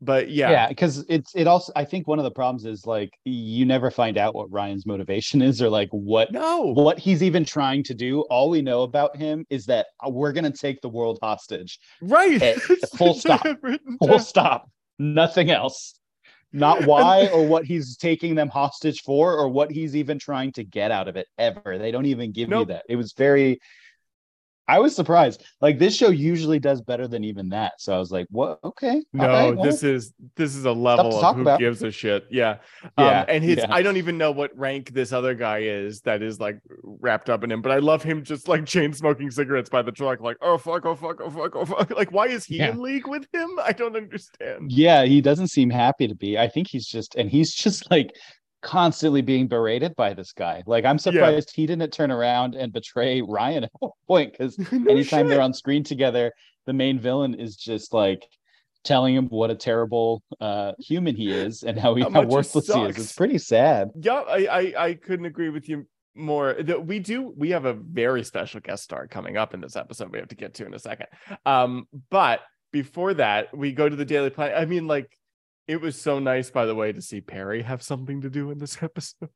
but 0.00 0.30
yeah, 0.30 0.50
yeah 0.50 0.68
because 0.68 1.04
it's 1.08 1.34
it 1.34 1.46
also 1.46 1.72
i 1.76 1.84
think 1.84 2.08
one 2.08 2.18
of 2.18 2.24
the 2.24 2.30
problems 2.30 2.64
is 2.64 2.86
like 2.86 3.10
you 3.24 3.64
never 3.64 3.90
find 3.90 4.18
out 4.18 4.34
what 4.34 4.50
ryan's 4.50 4.86
motivation 4.86 5.40
is 5.40 5.62
or 5.62 5.68
like 5.68 5.88
what 5.90 6.32
no. 6.32 6.72
what 6.74 6.98
he's 6.98 7.22
even 7.22 7.44
trying 7.44 7.82
to 7.84 7.94
do. 7.94 8.20
All 8.22 8.50
we 8.50 8.62
know 8.62 8.82
about 8.82 9.16
him 9.16 9.44
is 9.50 9.66
that 9.66 9.86
uh, 10.04 10.10
we're 10.10 10.32
going 10.32 10.50
to 10.50 10.56
take 10.56 10.80
the 10.80 10.88
world 10.88 11.18
hostage. 11.22 11.78
Right. 12.02 12.40
Eh, 12.40 12.58
full 12.96 13.14
stop. 13.24 13.46
full 13.98 14.18
stop. 14.18 14.70
Nothing 14.98 15.50
else 15.50 15.98
not 16.52 16.84
why 16.84 17.28
or 17.28 17.46
what 17.46 17.64
he's 17.64 17.96
taking 17.96 18.34
them 18.34 18.48
hostage 18.48 19.02
for 19.02 19.36
or 19.36 19.48
what 19.48 19.70
he's 19.70 19.96
even 19.96 20.18
trying 20.18 20.52
to 20.52 20.64
get 20.64 20.90
out 20.90 21.08
of 21.08 21.16
it 21.16 21.26
ever 21.38 21.78
they 21.78 21.90
don't 21.90 22.06
even 22.06 22.32
give 22.32 22.48
Nope. 22.48 22.68
you 22.68 22.74
that 22.74 22.84
it 22.88 22.96
was 22.96 23.12
very 23.12 23.58
i 24.68 24.78
was 24.78 24.94
surprised 24.94 25.44
like 25.60 25.78
this 25.78 25.96
show 25.96 26.08
usually 26.08 26.58
does 26.58 26.80
better 26.80 27.06
than 27.08 27.22
even 27.24 27.48
that 27.48 27.72
so 27.78 27.94
i 27.94 27.98
was 27.98 28.10
like 28.10 28.26
what 28.30 28.58
okay 28.64 29.02
No, 29.12 29.26
right, 29.26 29.56
well, 29.56 29.64
this 29.64 29.82
is 29.82 30.12
this 30.36 30.54
is 30.56 30.64
a 30.64 30.72
level 30.72 31.18
of 31.22 31.36
who 31.36 31.42
about. 31.42 31.60
gives 31.60 31.82
a 31.82 31.90
shit. 31.90 32.24
Yeah. 32.30 32.56
Yeah, 32.98 33.20
Um, 33.20 33.26
and 33.28 33.44
his 33.44 33.58
yeah. 33.58 33.66
I 33.70 33.82
don't 33.82 33.96
even 33.96 34.16
know 34.18 34.30
what 34.30 34.56
rank 34.56 34.92
this 34.92 35.12
other 35.12 35.34
guy 35.34 35.58
is 35.60 36.00
that 36.02 36.22
is 36.22 36.40
like 36.40 36.58
wrapped 36.82 37.28
up 37.30 37.44
in 37.44 37.50
him. 37.50 37.60
But 37.62 37.72
I 37.72 37.78
love 37.78 38.02
him 38.02 38.22
just 38.24 38.48
like 38.48 38.64
chain 38.66 38.92
smoking 38.92 39.30
cigarettes 39.30 39.68
by 39.68 39.82
the 39.82 39.92
truck, 39.92 40.20
like 40.20 40.36
oh 40.42 40.56
fuck, 40.58 40.86
oh 40.86 40.94
fuck, 40.94 41.20
oh 41.20 41.30
fuck, 41.30 41.56
oh 41.56 41.64
fuck. 41.64 41.90
Like 41.96 42.12
why 42.12 42.26
is 42.26 42.44
he 42.44 42.56
Yeah. 42.58 42.70
in 42.70 42.80
league 42.82 43.06
with 43.06 43.26
him? 43.32 43.50
I 43.62 43.72
don't 43.72 43.96
understand. 43.96 44.70
Yeah, 44.70 45.04
he 45.04 45.20
doesn't 45.20 45.48
seem 45.48 45.70
happy 45.70 46.06
to 46.08 46.14
be. 46.14 46.38
I 46.38 46.48
think 46.48 46.68
he's 46.68 46.86
just 46.86 47.14
and 47.16 47.30
he's 47.30 47.54
just 47.54 47.90
like 47.90 48.10
constantly 48.62 49.22
being 49.22 49.48
berated 49.48 49.94
by 49.96 50.14
this 50.14 50.32
guy. 50.32 50.62
Like 50.66 50.84
I'm 50.84 50.98
surprised 50.98 51.52
he 51.54 51.66
didn't 51.66 51.92
turn 51.92 52.10
around 52.10 52.54
and 52.54 52.72
betray 52.72 53.22
Ryan 53.22 53.64
at 53.64 53.70
one 53.78 53.92
point 54.06 54.32
because 54.32 54.58
No 54.72 54.90
anytime 54.90 55.28
they're 55.28 55.40
on 55.40 55.54
screen 55.54 55.84
together, 55.84 56.32
the 56.66 56.72
main 56.72 56.98
villain 56.98 57.34
is 57.34 57.56
just 57.56 57.92
like 57.92 58.26
telling 58.84 59.14
him 59.14 59.26
what 59.26 59.50
a 59.50 59.54
terrible 59.54 60.22
uh 60.40 60.72
human 60.78 61.16
he 61.16 61.32
is 61.32 61.64
and 61.64 61.78
how 61.78 61.94
he 61.94 62.02
How 62.02 62.10
how, 62.10 62.22
worthless 62.22 62.72
he, 62.72 62.80
is. 62.82 62.96
It's 62.98 63.12
pretty 63.12 63.38
sad. 63.38 63.90
Yeah, 64.00 64.20
I, 64.20 64.46
I 64.46 64.84
I 64.86 64.94
couldn't 64.94 65.26
agree 65.26 65.50
with 65.50 65.68
you 65.68 65.86
more. 66.14 66.56
We 66.84 66.98
do 66.98 67.32
we 67.36 67.50
have 67.50 67.64
a 67.64 67.74
very 67.74 68.24
special 68.24 68.60
guest 68.60 68.84
star 68.84 69.06
coming 69.06 69.36
up 69.36 69.54
in 69.54 69.60
this 69.60 69.76
episode. 69.76 70.12
We 70.12 70.18
have 70.18 70.28
to 70.28 70.36
get 70.36 70.54
to 70.54 70.66
in 70.66 70.74
a 70.74 70.78
second. 70.78 71.06
Um, 71.44 71.86
but 72.10 72.40
before 72.72 73.14
that, 73.14 73.56
we 73.56 73.72
go 73.72 73.88
to 73.88 73.96
the 73.96 74.04
Daily 74.04 74.30
Planet. 74.30 74.56
I 74.56 74.66
mean, 74.66 74.86
like, 74.86 75.10
it 75.68 75.80
was 75.80 76.00
so 76.00 76.18
nice, 76.18 76.50
by 76.50 76.66
the 76.66 76.74
way, 76.74 76.92
to 76.92 77.02
see 77.02 77.20
Perry 77.20 77.62
have 77.62 77.82
something 77.82 78.20
to 78.22 78.30
do 78.30 78.50
in 78.50 78.58
this 78.58 78.76
episode. 78.82 79.30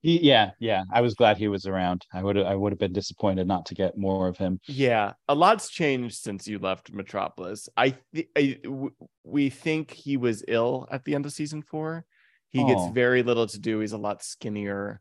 He, 0.00 0.20
yeah, 0.20 0.50
yeah. 0.60 0.84
I 0.92 1.00
was 1.00 1.14
glad 1.14 1.38
he 1.38 1.48
was 1.48 1.66
around. 1.66 2.04
I 2.14 2.22
would 2.22 2.38
I 2.38 2.54
would 2.54 2.70
have 2.72 2.78
been 2.78 2.92
disappointed 2.92 3.48
not 3.48 3.66
to 3.66 3.74
get 3.74 3.98
more 3.98 4.28
of 4.28 4.36
him. 4.36 4.60
Yeah, 4.68 5.14
a 5.28 5.34
lot's 5.34 5.68
changed 5.70 6.16
since 6.22 6.46
you 6.46 6.60
left 6.60 6.92
Metropolis. 6.92 7.68
I, 7.76 7.96
th- 8.14 8.28
I 8.36 8.58
w- 8.62 8.92
we 9.24 9.50
think 9.50 9.90
he 9.90 10.16
was 10.16 10.44
ill 10.46 10.86
at 10.92 11.04
the 11.04 11.16
end 11.16 11.26
of 11.26 11.32
season 11.32 11.62
four. 11.62 12.04
He 12.50 12.64
gets 12.64 12.80
Oh. 12.80 12.92
very 12.92 13.24
little 13.24 13.46
to 13.48 13.58
do. 13.58 13.80
He's 13.80 13.92
a 13.92 13.98
lot 13.98 14.22
skinnier. 14.22 15.00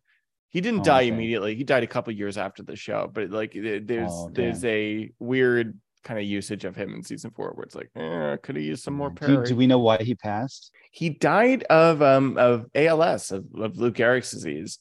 He 0.49 0.61
didn't 0.61 0.79
Oh, 0.81 0.85
die 0.85 1.01
okay. 1.03 1.07
immediately. 1.09 1.53
He 1.55 1.63
died 1.63 1.83
a 1.83 1.87
couple 1.87 2.11
years 2.13 2.37
after 2.37 2.63
the 2.63 2.75
show, 2.75 3.07
but 3.13 3.29
like 3.29 3.53
there's 3.53 4.09
Oh, 4.11 4.31
there's 4.33 4.65
a 4.65 5.11
weird 5.19 5.79
kind 6.07 6.19
of 6.19 6.25
usage 6.25 6.63
of 6.63 6.75
him 6.75 6.93
in 6.95 7.03
season 7.03 7.31
four 7.31 7.51
where 7.53 7.65
it's 7.65 7.75
like, 7.75 7.89
eh, 7.97 8.37
could 8.37 8.55
he 8.55 8.63
use 8.63 8.81
some 8.81 8.93
more 8.93 9.09
Do, 9.09 9.43
do 9.43 9.55
we 9.55 9.67
know 9.67 9.79
why 9.79 9.97
he 9.97 10.15
passed? 10.15 10.71
He 10.91 11.09
died 11.09 11.63
of 11.63 12.01
um 12.01 12.37
of 12.37 12.65
ALS 12.73 13.31
of, 13.31 13.45
of 13.55 13.77
Lou 13.77 13.91
Gehrig's 13.91 14.31
disease. 14.31 14.79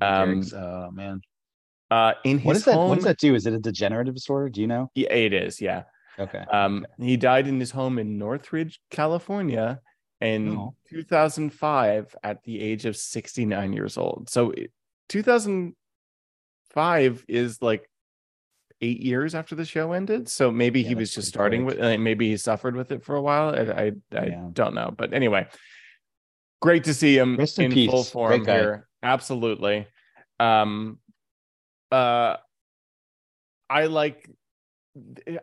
Um, 0.00 0.44
oh 0.54 0.90
man. 0.92 1.20
Uh, 1.90 2.12
in 2.24 2.38
his 2.38 2.46
What 2.46 2.52
does 2.54 2.64
that 2.66 2.74
home, 2.74 2.88
what 2.90 2.94
does 2.96 3.04
that 3.04 3.18
do? 3.18 3.34
Is 3.34 3.46
it 3.46 3.54
a 3.54 3.58
degenerative 3.58 4.14
disorder? 4.14 4.50
Do 4.50 4.60
you 4.60 4.66
know? 4.66 4.90
Yeah, 4.94 5.12
it 5.12 5.32
is. 5.32 5.60
Yeah. 5.60 5.84
Okay. 6.18 6.44
Um, 6.52 6.86
he 7.00 7.16
died 7.16 7.48
in 7.48 7.58
his 7.58 7.70
home 7.70 7.98
in 7.98 8.18
Northridge, 8.18 8.78
California, 8.90 9.80
in 10.20 10.56
Oh. 10.56 10.74
2005 10.90 12.14
at 12.22 12.42
the 12.44 12.60
age 12.60 12.84
of 12.84 12.96
69 12.96 13.72
years 13.72 13.96
old. 13.96 14.28
So 14.28 14.52
2005 15.08 17.24
is 17.28 17.62
like 17.62 17.88
eight 18.80 19.00
years 19.00 19.34
after 19.34 19.54
the 19.54 19.64
show 19.64 19.92
ended. 19.92 20.28
So 20.28 20.50
maybe 20.50 20.80
Yeah, 20.82 20.88
he 20.88 20.94
was 20.94 21.14
just 21.14 21.28
starting 21.28 21.64
quick. 21.64 21.78
with, 21.78 21.84
uh, 21.84 21.98
maybe 21.98 22.28
he 22.28 22.36
suffered 22.36 22.76
with 22.76 22.92
it 22.92 23.04
for 23.04 23.16
a 23.16 23.22
while. 23.22 23.54
I, 23.54 23.60
I, 23.60 23.92
I 24.16 24.26
Yeah. 24.26 24.48
don't 24.52 24.74
know. 24.74 24.94
But 24.96 25.12
anyway, 25.12 25.48
great 26.60 26.84
to 26.84 26.94
see 26.94 27.16
him 27.18 27.36
Rest 27.36 27.58
in 27.58 27.72
in 27.72 27.88
full 27.90 28.04
form 28.04 28.44
here. 28.44 28.86
Absolutely. 29.02 29.86
Um, 30.40 30.98
uh, 31.90 32.36
I 33.70 33.86
like 33.86 34.28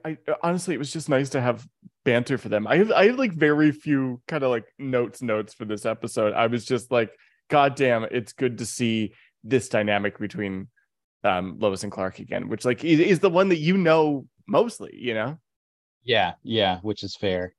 I 0.04 0.18
honestly 0.44 0.74
it 0.76 0.80
was 0.80 0.92
just 0.92 1.08
nice 1.10 1.30
to 1.30 1.42
have 1.42 1.66
banter 2.04 2.38
for 2.38 2.50
them. 2.50 2.68
I 2.68 2.78
have 2.78 2.92
I 2.92 3.06
have 3.08 3.18
like 3.18 3.34
very 3.34 3.72
few 3.72 4.22
kind 4.28 4.44
of 4.44 4.50
like 4.50 4.66
notes 4.78 5.22
notes 5.22 5.54
for 5.54 5.66
this 5.66 5.86
episode. 5.86 6.34
I 6.34 6.48
was 6.48 6.66
just 6.66 6.92
like, 6.92 7.12
God 7.50 7.76
damn, 7.76 8.04
it's 8.06 8.34
good 8.34 8.58
to 8.58 8.66
see 8.66 9.14
this 9.44 9.70
dynamic 9.70 10.20
between 10.20 10.68
um 11.26 11.58
Lois 11.60 11.84
and 11.84 11.92
Clark 11.92 12.20
again, 12.20 12.48
which 12.48 12.66
like 12.66 12.84
is, 12.84 13.00
is 13.00 13.20
the 13.20 13.30
one 13.30 13.50
that 13.50 13.60
you 13.60 13.78
know 13.78 14.26
mostly, 14.48 14.92
you 14.94 15.14
know? 15.14 15.38
Yeah, 16.04 16.34
yeah, 16.44 16.80
which 16.82 17.04
is 17.04 17.16
fair. 17.16 17.54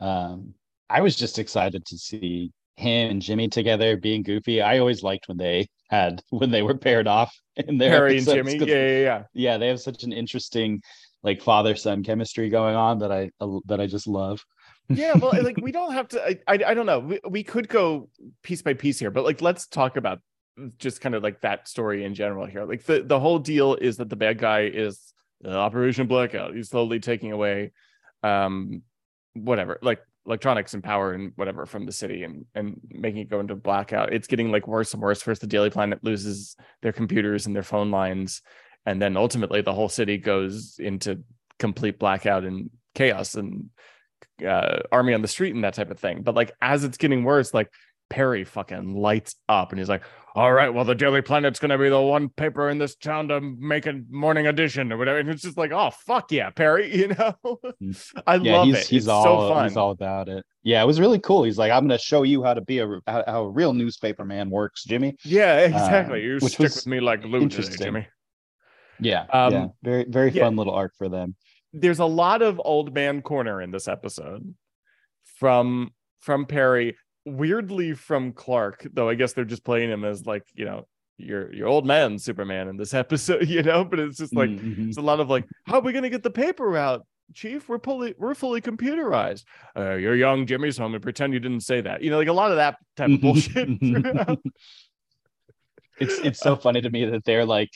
Um, 0.00 0.54
I 0.88 1.00
was 1.00 1.16
just 1.16 1.38
excited 1.38 1.84
to 1.86 1.98
see 1.98 2.52
him 2.76 3.10
and 3.10 3.22
Jimmy 3.22 3.48
together 3.48 3.96
being 3.96 4.22
goofy. 4.22 4.60
I 4.60 4.78
always 4.78 5.02
liked 5.02 5.28
when 5.28 5.36
they 5.36 5.68
had 5.90 6.22
when 6.30 6.50
they 6.50 6.62
were 6.62 6.76
paired 6.76 7.06
off 7.06 7.34
in 7.56 7.78
their 7.78 7.90
Harry 7.90 8.18
and 8.18 8.26
Jimmy. 8.26 8.56
Yeah, 8.56 8.66
yeah, 8.66 8.98
yeah. 8.98 9.22
yeah, 9.34 9.56
they 9.58 9.68
have 9.68 9.80
such 9.80 10.02
an 10.02 10.12
interesting 10.12 10.82
like 11.22 11.40
father 11.40 11.74
son 11.74 12.02
chemistry 12.02 12.48
going 12.50 12.76
on 12.76 12.98
that 12.98 13.12
I 13.12 13.30
that 13.66 13.80
I 13.80 13.86
just 13.86 14.06
love. 14.06 14.44
yeah 14.90 15.14
well 15.14 15.32
like 15.42 15.56
we 15.62 15.72
don't 15.72 15.94
have 15.94 16.06
to 16.06 16.22
i 16.22 16.38
i, 16.46 16.58
I 16.66 16.74
don't 16.74 16.84
know 16.84 16.98
we, 16.98 17.18
we 17.26 17.42
could 17.42 17.68
go 17.70 18.10
piece 18.42 18.60
by 18.60 18.74
piece 18.74 18.98
here 18.98 19.10
but 19.10 19.24
like 19.24 19.40
let's 19.40 19.66
talk 19.66 19.96
about 19.96 20.20
just 20.78 21.00
kind 21.00 21.14
of 21.14 21.22
like 21.22 21.40
that 21.40 21.68
story 21.68 22.04
in 22.04 22.14
general 22.14 22.46
here. 22.46 22.64
Like 22.64 22.84
the 22.84 23.02
the 23.02 23.20
whole 23.20 23.38
deal 23.38 23.74
is 23.74 23.96
that 23.96 24.08
the 24.08 24.16
bad 24.16 24.38
guy 24.38 24.62
is 24.66 25.12
operation 25.44 26.06
blackout. 26.06 26.54
He's 26.54 26.68
slowly 26.68 27.00
taking 27.00 27.32
away 27.32 27.72
um 28.22 28.82
whatever 29.34 29.78
like 29.82 30.00
electronics 30.26 30.72
and 30.72 30.82
power 30.82 31.12
and 31.12 31.32
whatever 31.36 31.66
from 31.66 31.84
the 31.84 31.92
city 31.92 32.22
and 32.22 32.46
and 32.54 32.80
making 32.88 33.22
it 33.22 33.30
go 33.30 33.40
into 33.40 33.54
blackout. 33.54 34.12
It's 34.12 34.26
getting 34.26 34.50
like 34.50 34.66
worse 34.66 34.94
and 34.94 35.02
worse. 35.02 35.22
First 35.22 35.40
the 35.40 35.46
daily 35.46 35.70
planet 35.70 36.02
loses 36.02 36.56
their 36.82 36.92
computers 36.92 37.46
and 37.46 37.54
their 37.54 37.62
phone 37.62 37.90
lines 37.90 38.42
and 38.86 39.00
then 39.00 39.16
ultimately 39.16 39.60
the 39.60 39.74
whole 39.74 39.88
city 39.88 40.18
goes 40.18 40.76
into 40.78 41.22
complete 41.58 41.98
blackout 41.98 42.44
and 42.44 42.70
chaos 42.94 43.34
and 43.34 43.70
uh, 44.46 44.80
army 44.90 45.14
on 45.14 45.22
the 45.22 45.28
street 45.28 45.54
and 45.54 45.64
that 45.64 45.74
type 45.74 45.90
of 45.90 45.98
thing. 45.98 46.22
But 46.22 46.34
like 46.34 46.52
as 46.60 46.84
it's 46.84 46.98
getting 46.98 47.24
worse, 47.24 47.54
like 47.54 47.70
Perry 48.10 48.44
fucking 48.44 48.94
lights 48.94 49.34
up 49.48 49.70
and 49.72 49.78
he's 49.78 49.88
like, 49.88 50.02
"All 50.34 50.52
right, 50.52 50.72
well 50.72 50.84
the 50.84 50.94
Daily 50.94 51.22
Planet's 51.22 51.58
gonna 51.58 51.78
be 51.78 51.88
the 51.88 52.00
one 52.00 52.28
paper 52.28 52.68
in 52.68 52.78
this 52.78 52.94
town 52.96 53.28
to 53.28 53.40
make 53.40 53.86
a 53.86 54.00
morning 54.10 54.46
edition 54.46 54.92
or 54.92 54.96
whatever." 54.96 55.18
And 55.18 55.28
it's 55.30 55.42
just 55.42 55.56
like, 55.56 55.72
"Oh 55.72 55.90
fuck 56.06 56.30
yeah, 56.30 56.50
Perry!" 56.50 56.94
You 56.96 57.08
know, 57.08 57.34
I 58.26 58.36
Yeah, 58.36 58.52
love 58.58 58.66
he's 58.66 58.76
it. 58.76 58.86
he's 58.88 59.02
it's 59.04 59.08
all 59.08 59.24
so 59.48 59.54
fun. 59.54 59.68
he's 59.68 59.76
all 59.76 59.90
about 59.90 60.28
it. 60.28 60.44
Yeah, 60.62 60.82
it 60.82 60.86
was 60.86 61.00
really 61.00 61.18
cool. 61.18 61.44
He's 61.44 61.58
like, 61.58 61.72
I'm 61.72 61.84
gonna 61.84 61.98
show 61.98 62.22
you 62.22 62.44
how 62.44 62.54
to 62.54 62.60
be 62.60 62.78
a 62.78 62.86
how, 63.06 63.24
how 63.26 63.44
a 63.44 63.50
real 63.50 63.72
newspaper 63.72 64.24
man 64.24 64.50
works, 64.50 64.84
Jimmy. 64.84 65.16
yeah, 65.24 65.58
exactly. 65.60 66.20
Uh, 66.20 66.24
you 66.24 66.40
stick 66.40 66.58
with 66.60 66.86
me 66.86 67.00
like 67.00 67.22
glue 67.22 67.48
today. 67.48 67.76
Jimmy. 67.84 68.06
Yeah, 69.00 69.26
Um, 69.32 69.52
yeah, 69.52 69.66
very 69.82 70.04
very 70.08 70.30
yeah. 70.30 70.44
fun 70.44 70.56
little 70.56 70.72
arc 70.74 70.92
for 70.96 71.08
them. 71.08 71.34
there's 71.72 71.98
a 71.98 72.04
lot 72.06 72.42
of 72.42 72.60
old 72.64 72.94
man 72.94 73.22
corner 73.22 73.60
in 73.60 73.72
this 73.72 73.88
episode 73.88 74.54
from 75.38 75.90
from 76.20 76.46
Perry, 76.46 76.96
weirdly 77.24 77.94
from 77.94 78.32
Clark, 78.32 78.86
though 78.92 79.08
I 79.08 79.14
guess 79.14 79.32
they're 79.32 79.44
just 79.44 79.64
playing 79.64 79.90
him 79.90 80.04
as 80.04 80.26
like, 80.26 80.44
you 80.54 80.64
know, 80.64 80.86
your 81.16 81.52
your 81.54 81.68
old 81.68 81.86
man 81.86 82.18
Superman 82.18 82.68
in 82.68 82.76
this 82.76 82.92
episode, 83.02 83.48
you 83.48 83.62
know, 83.62 83.84
but 83.84 83.98
it's 84.00 84.18
just 84.18 84.34
like 84.34 84.50
Mhm. 84.50 84.88
it's 84.88 84.98
a 84.98 85.02
lot 85.02 85.20
of 85.20 85.30
like, 85.30 85.44
how 85.66 85.78
are 85.78 85.82
we 85.82 85.92
gonna 85.92 86.10
get 86.10 86.22
the 86.22 86.30
paper 86.30 86.76
out? 86.76 87.06
Chief, 87.32 87.68
we're 87.68 87.78
fully 87.78 88.14
we're 88.18 88.34
fully 88.34 88.60
computerized. 88.60 89.44
Uh, 89.76 89.94
you're 89.94 90.14
young, 90.16 90.44
Jimmy's 90.46 90.76
home, 90.76 90.92
and 90.94 91.02
pretend 91.02 91.32
you 91.32 91.40
didn't 91.40 91.62
say 91.62 91.80
that. 91.80 92.02
You 92.02 92.10
know, 92.10 92.18
like 92.18 92.28
a 92.28 92.32
lot 92.32 92.50
of 92.50 92.56
that 92.58 92.76
type 92.96 93.10
of 93.10 93.20
bullshit. 93.20 93.68
it's 96.00 96.18
it's 96.18 96.40
so 96.40 96.56
funny 96.56 96.80
to 96.80 96.90
me 96.90 97.04
that 97.06 97.24
they're 97.24 97.44
like 97.46 97.70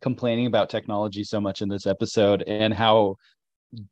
complaining 0.00 0.46
about 0.46 0.68
technology 0.68 1.22
so 1.24 1.40
much 1.40 1.62
in 1.62 1.68
this 1.68 1.86
episode 1.86 2.42
and 2.42 2.74
how 2.74 3.16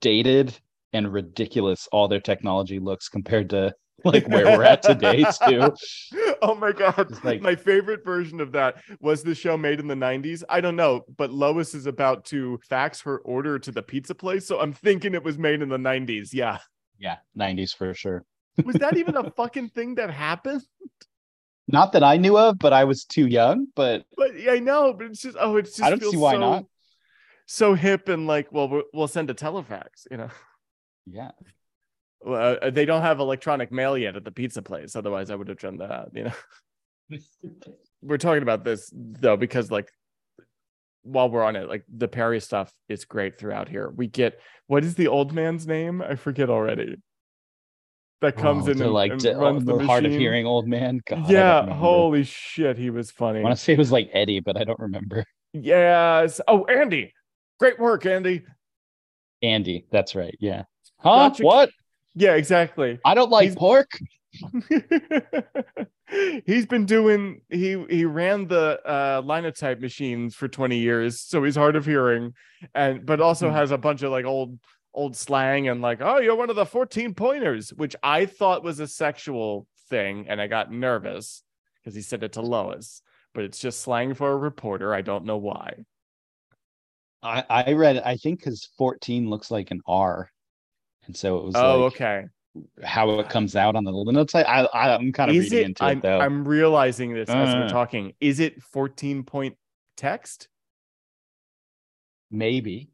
dated 0.00 0.52
and 0.92 1.10
ridiculous 1.12 1.88
all 1.92 2.08
their 2.08 2.20
technology 2.20 2.80
looks 2.80 3.08
compared 3.08 3.48
to 3.50 3.72
like 4.04 4.26
where 4.28 4.44
we're 4.46 4.62
at 4.64 4.82
today 4.82 5.24
too. 5.46 5.72
oh 6.42 6.54
my 6.54 6.72
god 6.72 7.10
It's 7.10 7.24
like- 7.24 7.40
my 7.40 7.54
favorite 7.54 8.04
version 8.04 8.40
of 8.40 8.52
that 8.52 8.82
was 9.00 9.22
the 9.22 9.34
show 9.34 9.56
made 9.56 9.80
in 9.80 9.86
the 9.86 9.94
90s 9.94 10.42
i 10.48 10.60
don't 10.60 10.76
know 10.76 11.04
but 11.16 11.30
lois 11.30 11.74
is 11.74 11.86
about 11.86 12.24
to 12.26 12.58
fax 12.68 13.00
her 13.02 13.18
order 13.18 13.58
to 13.58 13.70
the 13.70 13.82
pizza 13.82 14.14
place 14.14 14.46
so 14.46 14.60
i'm 14.60 14.72
thinking 14.72 15.14
it 15.14 15.22
was 15.24 15.38
made 15.38 15.62
in 15.62 15.68
the 15.68 15.76
90s 15.78 16.30
yeah 16.32 16.58
Yeah, 16.98 17.16
90s 17.38 17.74
for 17.76 17.94
sure. 17.94 18.24
was 18.64 18.76
that 18.76 18.96
even 18.96 19.16
a 19.16 19.30
fucking 19.30 19.68
thing 19.70 19.94
that 19.96 20.10
happened 20.10 20.62
Not 21.68 21.92
that 21.92 22.02
I 22.02 22.16
knew 22.16 22.36
of, 22.36 22.58
but 22.58 22.72
I 22.72 22.82
was 22.84 23.04
too 23.04 23.26
young. 23.28 23.68
But 23.76 24.02
but 24.16 24.30
yeah, 24.38 24.52
i 24.52 24.58
know 24.58 24.92
but 24.92 25.06
it's 25.06 25.22
just 25.22 25.36
oh 25.38 25.56
it's 25.56 25.70
just 25.76 25.82
I 25.86 25.90
don't 25.90 26.02
see 26.10 26.16
why 26.16 26.32
so, 26.34 26.38
not. 26.40 26.64
so 27.46 27.74
hip 27.74 28.08
and 28.08 28.26
like 28.26 28.50
well 28.50 28.82
we'll, 28.92 29.08
send 29.08 29.30
a 29.30 29.34
telefax 29.34 30.06
you 30.10 30.16
know 30.16 30.30
yeah, 31.06 31.30
uh, 32.26 32.70
they 32.70 32.84
don't 32.84 33.02
have 33.02 33.18
electronic 33.20 33.72
mail 33.72 33.96
yet 33.96 34.16
at 34.16 34.24
the 34.24 34.30
pizza 34.30 34.60
place 34.62 34.94
otherwise 34.96 35.30
i 35.30 35.34
would 35.34 35.48
have 35.48 35.58
done 35.58 35.78
that 35.78 36.08
you 36.14 36.24
know 36.24 37.18
we're 38.02 38.18
talking 38.18 38.42
about 38.42 38.64
this 38.64 38.90
though 38.94 39.36
because 39.36 39.70
like 39.70 39.90
while 41.02 41.30
we're 41.30 41.42
on 41.42 41.56
it 41.56 41.68
like 41.68 41.84
the 41.88 42.08
perry 42.08 42.40
stuff 42.40 42.72
is 42.88 43.04
great 43.04 43.38
throughout 43.38 43.68
here 43.68 43.88
we 43.88 44.06
get 44.06 44.38
what 44.66 44.84
is 44.84 44.94
the 44.96 45.08
old 45.08 45.32
man's 45.32 45.66
name 45.66 46.02
i 46.02 46.14
forget 46.14 46.50
already 46.50 46.96
that 48.20 48.36
comes 48.36 48.68
Oh, 48.68 48.72
in 48.72 48.76
to, 48.78 48.84
and, 48.84 48.92
like 48.92 49.12
and 49.12 49.20
to- 49.22 49.34
runs 49.34 49.64
the, 49.64 49.78
the, 49.78 49.86
hard 49.86 50.04
of 50.04 50.12
hearing 50.12 50.44
old 50.44 50.68
man. 50.68 51.00
God, 51.06 51.30
yeah 51.30 51.64
holy 51.72 52.24
shit 52.24 52.76
he 52.76 52.90
was 52.90 53.10
funny 53.10 53.38
I 53.40 53.42
want 53.44 53.56
to 53.56 53.62
say 53.62 53.72
it 53.72 53.78
was 53.78 53.90
like 53.90 54.10
Eddie, 54.12 54.40
but 54.40 54.58
I 54.58 54.64
don't 54.64 54.78
remember. 54.78 55.24
yes 55.54 56.38
oh 56.46 56.64
andy 56.66 57.14
great 57.58 57.78
work 57.80 58.04
andy 58.04 58.42
Andy, 59.42 59.86
that's 59.90 60.14
right. 60.14 60.36
Yeah. 60.38 60.64
Huh? 60.98 61.30
Gotcha. 61.30 61.42
What? 61.42 61.70
Yeah 62.14 62.34
exactly 62.34 62.98
I 63.04 63.14
don't 63.14 63.30
like 63.30 63.44
He's- 63.50 63.56
pork. 63.56 63.90
he's 66.46 66.66
been 66.66 66.86
doing 66.86 67.40
he 67.50 67.84
he 67.90 68.04
ran 68.04 68.46
the 68.46 68.80
uh 68.84 69.20
linotype 69.24 69.80
machines 69.80 70.34
for 70.34 70.46
20 70.48 70.78
years 70.78 71.20
so 71.20 71.42
he's 71.42 71.56
hard 71.56 71.74
of 71.76 71.84
hearing 71.84 72.32
and 72.74 73.04
but 73.04 73.20
also 73.20 73.48
Hmm. 73.48 73.54
has 73.56 73.70
a 73.72 73.78
bunch 73.78 74.02
of 74.02 74.10
like 74.12 74.24
old 74.24 74.58
old 74.94 75.16
slang 75.16 75.68
and 75.68 75.80
like 75.82 76.00
oh 76.00 76.18
you're 76.18 76.36
one 76.36 76.50
of 76.50 76.56
the 76.56 76.66
14 76.66 77.14
pointers 77.14 77.70
which 77.70 77.94
i 78.02 78.26
thought 78.26 78.62
was 78.64 78.78
a 78.80 78.86
sexual 78.86 79.66
thing 79.88 80.26
and 80.28 80.40
i 80.40 80.46
got 80.46 80.70
nervous 80.72 81.42
because 81.82 81.94
he 81.94 82.02
said 82.02 82.22
it 82.22 82.32
to 82.34 82.40
lois 82.42 83.02
but 83.34 83.44
it's 83.44 83.58
just 83.58 83.80
slang 83.80 84.14
for 84.14 84.30
a 84.32 84.36
reporter 84.36 84.94
i 84.94 85.02
don't 85.02 85.24
know 85.24 85.38
why 85.38 85.74
I, 87.22 87.44
I 87.50 87.72
read 87.74 87.98
I 87.98 88.16
think 88.16 88.38
because 88.38 88.70
14 88.78 89.28
looks 89.28 89.50
like 89.50 89.70
an 89.72 89.80
R. 89.86 90.30
And 91.06 91.16
so 91.16 91.38
it 91.38 91.44
was 91.44 91.54
oh 91.56 91.84
like 91.84 91.92
okay 91.94 92.24
how 92.82 93.18
it 93.20 93.28
comes 93.28 93.54
out 93.54 93.76
on 93.76 93.84
the 93.84 93.92
linotype. 93.92 94.46
I, 94.48 94.64
I 94.74 94.94
I'm 94.96 95.12
kind 95.12 95.30
of 95.30 95.36
is 95.36 95.44
reading 95.44 95.58
it 95.58 95.66
into 95.66 95.84
I'm, 95.84 95.98
it 95.98 96.02
though. 96.02 96.20
I'm 96.20 96.46
realizing 96.46 97.14
this 97.14 97.28
as 97.28 97.54
we're 97.54 97.64
Uh. 97.64 97.68
talking 97.68 98.12
is 98.20 98.40
it 98.40 98.62
14 98.62 99.22
point 99.24 99.56
text 99.96 100.48
Maybe. 102.30 102.90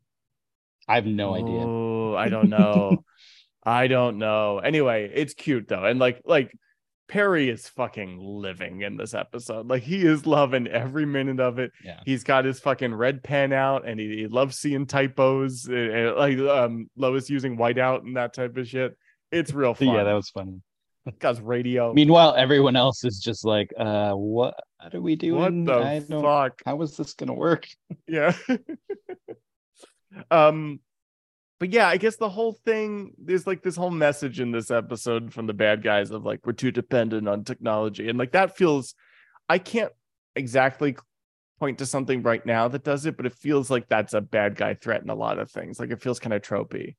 I 0.89 0.95
have 0.95 1.05
no 1.07 1.35
idea. 1.35 1.61
Oh, 1.61 2.15
I 2.15 2.29
don't 2.29 2.49
know. 2.57 3.05
I 3.63 3.87
don't 3.87 4.19
know. 4.19 4.59
Anyway, 4.61 5.11
it's 5.13 5.35
cute 5.35 5.69
though. 5.69 5.85
And 5.85 5.99
like 5.99 6.23
like 6.25 6.57
Perry 7.09 7.49
is 7.49 7.69
fucking 7.69 8.19
living 8.21 8.83
in 8.83 8.97
this 8.97 9.15
episode. 9.15 9.69
Like 9.69 9.83
he 9.83 10.05
is 10.05 10.27
loving 10.27 10.67
every 10.67 11.07
minute 11.07 11.41
of 11.41 11.59
it. 11.59 11.73
Yeah. 11.85 12.01
He's 12.05 12.25
got 12.25 12.45
his 12.45 12.59
fucking 12.61 12.95
red 12.95 13.23
pen 13.23 13.53
out 13.53 13.87
and 13.87 14.01
he, 14.01 14.17
he 14.17 14.27
loves 14.27 14.59
seeing 14.59 14.87
typos 14.87 15.67
and, 15.67 15.77
and, 15.77 16.17
like 16.17 16.39
um 16.39 16.91
Lois 16.97 17.31
using 17.31 17.57
whiteout 17.57 18.03
and 18.03 18.17
that 18.17 18.35
type 18.35 18.57
of 18.57 18.67
shit. 18.69 18.97
It's 19.31 19.53
real 19.53 19.75
fun. 19.75 19.89
Yeah, 19.89 20.05
that 20.05 20.15
was 20.15 20.31
funny. 20.31 20.61
Guy's 21.21 21.41
radio. 21.41 21.93
Meanwhile, 21.93 22.35
everyone 22.37 22.75
else 22.75 23.05
is 23.05 23.21
just 23.21 23.45
like, 23.45 23.73
uh, 23.79 24.13
what 24.13 24.55
are 24.93 25.01
we 25.01 25.15
doing? 25.15 25.65
what 25.65 26.01
the 26.09 26.21
fuck? 26.21 26.61
how 26.67 26.83
is 26.83 26.97
this 26.97 27.15
gonna 27.15 27.35
work? 27.35 27.67
yeah 28.09 28.33
um 30.31 30.81
but 31.59 31.73
yeah 31.73 31.89
i 31.89 31.97
guess 31.97 32.17
the 32.17 32.29
whole 32.29 32.53
thing 32.65 33.13
there's 33.19 33.47
like 33.47 33.63
this 33.63 33.77
whole 33.77 33.91
message 33.91 34.41
in 34.41 34.51
this 34.51 34.71
episode 34.71 35.33
from 35.33 35.47
the 35.47 35.55
bad 35.55 35.83
guys 35.83 36.11
of 36.11 36.25
like 36.25 36.45
we're 36.47 36.53
too 36.53 36.71
dependent 36.71 37.29
on 37.29 37.45
technology 37.45 38.09
and 38.09 38.19
like 38.19 38.33
that 38.33 38.57
feels 38.57 38.95
i 39.49 39.59
can't 39.59 39.93
exactly 40.37 40.97
point 41.61 41.79
to 41.79 41.87
something 41.87 42.23
right 42.23 42.47
now 42.47 42.69
that 42.69 42.85
does 42.85 43.07
it 43.07 43.17
but 43.17 43.27
it 43.27 43.35
feels 43.35 43.71
like 43.71 43.89
that's 43.89 44.15
a 44.15 44.21
bad 44.21 44.57
guy 44.57 44.75
threat 44.75 45.03
in 45.03 45.11
a 45.11 45.15
lot 45.15 45.39
of 45.39 45.51
things 45.51 45.81
like 45.81 45.91
it 45.91 46.03
feels 46.03 46.21
kind 46.21 46.35
of 46.35 46.43
tropey 46.43 46.95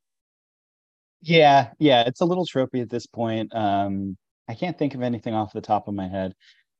Yeah, 1.22 1.72
yeah, 1.80 2.04
it's 2.06 2.22
a 2.22 2.26
little 2.26 2.46
tropey 2.46 2.82
at 2.82 2.90
this 2.90 3.08
point. 3.08 3.54
Um, 3.56 4.18
I 4.48 4.54
can't 4.56 4.78
think 4.78 4.94
of 4.96 5.02
anything 5.02 5.34
off 5.34 5.54
the 5.54 5.62
top 5.62 5.88
of 5.88 5.96
my 5.96 6.08
head. 6.08 6.34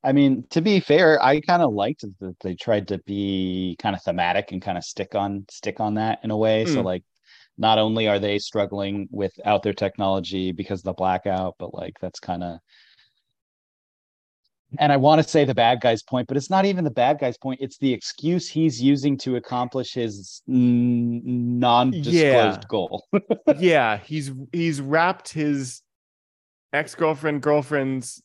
I 0.04 0.12
mean, 0.12 0.44
to 0.50 0.60
be 0.62 0.78
fair, 0.80 1.20
I 1.22 1.40
kind 1.40 1.62
of 1.62 1.72
liked 1.74 2.04
that 2.20 2.36
they 2.40 2.54
tried 2.54 2.88
to 2.88 2.98
be 2.98 3.76
kind 3.80 3.96
of 3.96 4.02
thematic 4.02 4.52
and 4.52 4.62
kind 4.62 4.78
of 4.78 4.84
stick 4.84 5.14
on 5.16 5.44
stick 5.50 5.80
on 5.80 5.94
that 5.94 6.20
in 6.22 6.30
a 6.30 6.36
way. 6.36 6.66
So 6.66 6.82
Mm. 6.82 6.84
like 6.84 7.02
not 7.58 7.78
only 7.78 8.08
are 8.08 8.18
they 8.18 8.38
struggling 8.38 9.08
without 9.10 9.62
their 9.62 9.74
technology 9.74 10.52
because 10.52 10.80
of 10.80 10.84
the 10.84 10.92
blackout, 10.92 11.56
but 11.58 11.74
like 11.74 11.98
that's 12.00 12.20
kind 12.20 12.42
of 12.42 12.58
and 14.78 14.92
I 14.92 14.98
want 14.98 15.22
to 15.22 15.26
say 15.26 15.46
the 15.46 15.54
bad 15.54 15.80
guy's 15.80 16.02
point, 16.02 16.28
but 16.28 16.36
it's 16.36 16.50
not 16.50 16.66
even 16.66 16.84
the 16.84 16.90
bad 16.90 17.18
guy's 17.18 17.38
point. 17.38 17.58
It's 17.62 17.78
the 17.78 17.90
excuse 17.90 18.48
he's 18.50 18.82
using 18.82 19.16
to 19.18 19.36
accomplish 19.36 19.94
his 19.94 20.42
n- 20.46 21.22
non-disclosed 21.58 22.14
Yeah. 22.14 22.58
goal. 22.68 23.06
yeah 23.58 23.96
he's 23.96 24.30
he's 24.52 24.80
wrapped 24.82 25.32
his 25.32 25.80
ex-girlfriend 26.74 27.40
girlfriend's 27.40 28.22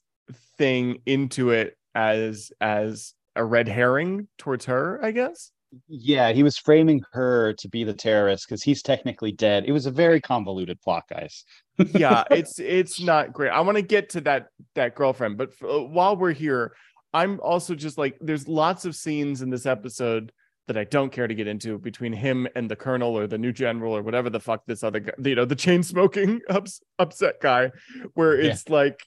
thing 0.58 0.98
into 1.06 1.52
it 1.52 1.78
as 1.96 2.52
as 2.60 3.14
a 3.38 3.44
red 3.44 3.68
herring 3.70 4.28
towards 4.38 4.66
her 4.66 5.00
i 5.04 5.12
guess 5.12 5.52
Yeah, 5.88 6.32
he 6.34 6.44
was 6.44 6.58
framing 6.58 7.02
her 7.14 7.54
to 7.54 7.68
be 7.70 7.84
the 7.84 7.94
terrorist 7.94 8.48
because 8.48 8.62
he's 8.64 8.82
technically 8.82 9.32
dead. 9.32 9.66
It 9.66 9.72
was 9.72 9.86
a 9.86 9.92
very 9.92 10.22
convoluted 10.22 10.80
plot, 10.82 11.04
guys. 11.10 11.46
yeah 11.80 12.24
it's 12.32 12.60
it's 12.60 13.02
not 13.02 13.34
great 13.34 13.50
i 13.50 13.60
want 13.60 13.76
to 13.76 13.82
get 13.82 14.08
to 14.08 14.22
that 14.22 14.46
that 14.76 14.94
girlfriend 14.94 15.38
but 15.40 15.50
f- 15.50 15.68
uh, 15.68 15.80
while 15.82 16.16
we're 16.16 16.32
here 16.32 16.72
i'm 17.16 17.40
also 17.40 17.74
just 17.74 17.98
like 17.98 18.16
there's 18.22 18.48
lots 18.48 18.86
of 18.86 18.96
scenes 18.96 19.42
in 19.42 19.50
this 19.50 19.66
episode 19.66 20.32
that 20.68 20.78
i 20.78 20.84
don't 20.84 21.12
care 21.12 21.28
to 21.28 21.34
get 21.34 21.48
into 21.48 21.80
between 21.80 22.14
him 22.14 22.48
and 22.56 22.70
the 22.70 22.76
colonel 22.76 23.18
or 23.18 23.26
the 23.26 23.40
new 23.40 23.52
general 23.52 23.98
or 23.98 24.04
whatever 24.04 24.30
the 24.30 24.40
fuck 24.40 24.64
this 24.68 24.84
other 24.84 25.00
guy 25.00 25.14
you 25.26 25.34
know 25.34 25.46
the 25.46 25.56
chain 25.56 25.82
smoking 25.82 26.40
ups, 26.52 26.80
upset 27.00 27.42
guy 27.42 27.72
where 28.14 28.40
Yeah. 28.40 28.52
it's 28.52 28.70
like 28.70 29.00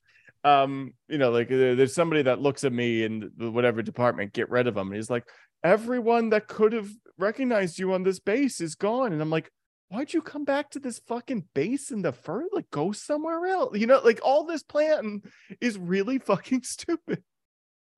um 0.47 0.93
you 1.09 1.19
know 1.19 1.31
like 1.31 1.49
there's 1.49 1.95
somebody 1.95 2.23
that 2.23 2.41
looks 2.41 2.65
at 2.65 2.73
me 2.73 3.03
in 3.05 3.31
whatever 3.37 3.83
department 3.83 4.33
get 4.33 4.49
rid 4.49 4.67
of 4.67 4.77
him 4.77 4.89
and 4.89 4.97
he's 4.97 5.11
like 5.11 5.25
everyone 5.65 6.31
that 6.31 6.47
could 6.47 6.73
have 6.73 6.89
recognized 7.19 7.79
you 7.79 7.93
on 7.93 8.03
this 8.03 8.21
base 8.21 8.61
is 8.61 8.75
gone 8.75 9.13
and 9.13 9.21
i'm 9.21 9.31
like 9.31 9.51
why'd 9.89 10.13
you 10.13 10.21
come 10.21 10.45
back 10.45 10.71
to 10.71 10.79
this 10.79 11.01
fucking 11.07 11.45
base 11.55 11.91
in 11.91 12.03
the 12.03 12.13
first? 12.13 12.49
Like, 12.53 12.71
go 12.71 12.93
somewhere 12.93 13.47
else. 13.47 13.79
You 13.79 13.87
know, 13.87 14.01
like 14.05 14.21
all 14.23 14.45
this 14.45 14.63
plan 14.63 15.23
is 15.61 15.79
really 15.79 16.19
fucking 16.27 16.63
stupid. 16.63 17.23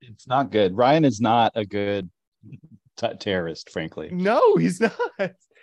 It's 0.01 0.27
not 0.27 0.51
good. 0.51 0.77
Ryan 0.77 1.05
is 1.05 1.19
not 1.19 1.51
a 1.55 1.65
good 1.65 2.09
t- 2.97 3.15
terrorist, 3.19 3.69
frankly. 3.69 4.09
No, 4.11 4.55
he's 4.55 4.79
not. 4.79 4.93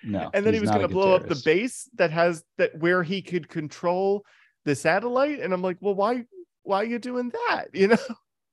No. 0.05 0.31
And 0.35 0.45
then 0.45 0.53
he 0.53 0.61
was 0.61 0.71
going 0.71 0.83
to 0.83 0.89
blow 0.89 1.15
up 1.15 1.27
the 1.27 1.41
base 1.45 1.89
that 1.95 2.11
has 2.11 2.45
that 2.59 2.79
where 2.79 3.03
he 3.03 3.23
could 3.23 3.49
control 3.49 4.25
the 4.65 4.75
satellite. 4.75 5.41
And 5.41 5.55
I'm 5.55 5.63
like, 5.63 5.79
well, 5.81 5.95
why? 5.95 6.25
Why 6.67 6.79
are 6.79 6.85
you 6.85 6.99
doing 6.99 7.31
that? 7.31 7.67
You 7.75 7.89
know, 7.89 7.97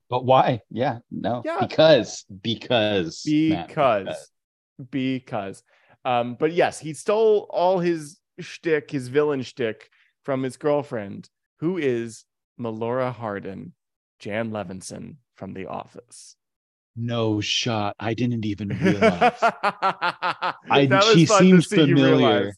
But 0.10 0.26
why? 0.26 0.62
Yeah, 0.69 0.99
no. 1.12 1.41
Yeah. 1.43 1.65
Because 1.65 2.26
because 2.41 3.23
Matt, 3.26 3.67
because 3.67 4.30
because. 4.91 5.63
Um, 6.06 6.36
but 6.39 6.52
yes, 6.54 6.80
he 6.80 6.93
stole 6.93 7.47
all 7.49 7.80
his 7.80 8.19
shtick, 8.39 8.91
his 8.91 9.08
villain 9.08 9.41
shtick, 9.41 9.89
from 10.23 10.43
his 10.43 10.58
girlfriend, 10.58 11.30
who 11.60 11.78
is 11.78 12.26
Melora 12.60 13.13
Hardin, 13.13 13.73
Jan 14.19 14.52
Levinson 14.52 15.15
from 15.36 15.54
The 15.54 15.65
Office. 15.67 16.36
no 16.95 17.41
shot. 17.41 17.95
I 17.99 18.13
didn't 18.13 18.45
even 18.45 18.67
realize. 18.82 19.34
I, 19.41 20.88
she 21.13 21.26
seems 21.26 21.65
familiar. 21.67 22.54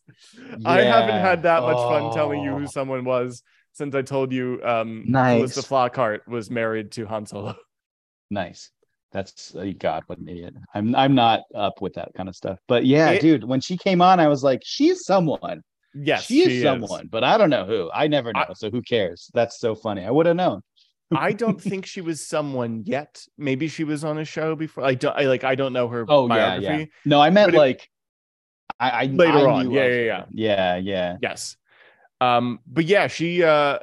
I 0.65 0.81
haven't 0.81 1.21
had 1.21 1.43
that 1.43 1.61
much 1.61 1.77
fun 1.77 2.13
telling 2.13 2.41
you 2.43 2.51
who 2.57 2.63
Oh. 2.63 2.67
someone 2.67 3.05
was 3.05 3.43
since 3.75 3.93
I 3.93 4.01
told 4.01 4.31
you 4.31 4.59
um 4.63 5.03
Nice. 5.07 5.37
Calista 5.37 5.61
Flockhart 5.61 6.27
was 6.27 6.49
married 6.49 6.91
to 6.93 7.05
Han 7.05 7.25
Solo. 7.25 7.55
nice. 8.31 8.71
That's 9.11 9.55
uh, 9.55 9.71
God, 9.77 10.03
what 10.07 10.17
an 10.17 10.27
idiot. 10.27 10.55
I'm 10.73 10.95
I'm 10.95 11.13
not 11.15 11.41
up 11.53 11.81
with 11.81 11.93
that 11.93 12.09
kind 12.17 12.27
of 12.27 12.35
stuff. 12.35 12.57
But 12.67 12.85
yeah, 12.85 13.11
It- 13.11 13.21
dude, 13.21 13.43
when 13.43 13.61
she 13.61 13.77
came 13.77 14.01
on, 14.01 14.19
I 14.19 14.27
was 14.27 14.43
like, 14.43 14.61
she's 14.65 15.05
someone. 15.05 15.61
Yes, 15.93 16.25
she 16.25 16.41
is 16.41 16.61
someone, 16.63 17.07
but 17.09 17.23
I 17.23 17.37
don't 17.37 17.49
know 17.49 17.65
who. 17.65 17.89
I 17.93 18.07
never 18.07 18.33
know. 18.33 18.45
I- 18.49 18.53
so 18.53 18.69
who 18.69 18.81
cares? 18.81 19.29
That's 19.33 19.59
so 19.59 19.75
funny. 19.75 20.03
I 20.03 20.11
would 20.11 20.25
have 20.25 20.35
known. 20.35 20.61
I 21.15 21.31
don't 21.33 21.61
think 21.61 21.85
she 21.85 22.01
was 22.01 22.19
someone 22.27 22.83
yet. 22.85 23.23
Maybe 23.37 23.67
she 23.69 23.83
was 23.85 24.03
on 24.03 24.17
a 24.17 24.25
show 24.25 24.55
before. 24.55 24.83
I 24.83 24.95
don't. 24.95 25.15
I 25.15 25.23
like. 25.27 25.43
I 25.45 25.55
don't 25.55 25.71
know 25.71 25.87
her 25.87 26.03
Oh 26.09 26.27
yeah, 26.27 26.57
biography. 26.59 26.77
yeah. 26.79 26.85
No, 27.05 27.21
I 27.21 27.29
meant 27.29 27.51
But 27.51 27.55
it- 27.55 27.59
like 27.59 27.89
I, 28.79 28.89
I 28.89 29.05
Later 29.05 29.47
I 29.47 29.51
on. 29.53 29.71
Yeah, 29.71 29.85
yeah, 29.87 30.01
yeah. 30.03 30.25
yeah, 30.31 30.75
yeah. 30.77 31.17
Yes. 31.21 31.55
Um. 32.21 32.59
But 32.67 32.85
yeah, 32.85 33.07
she. 33.07 33.43
Uh. 33.43 33.79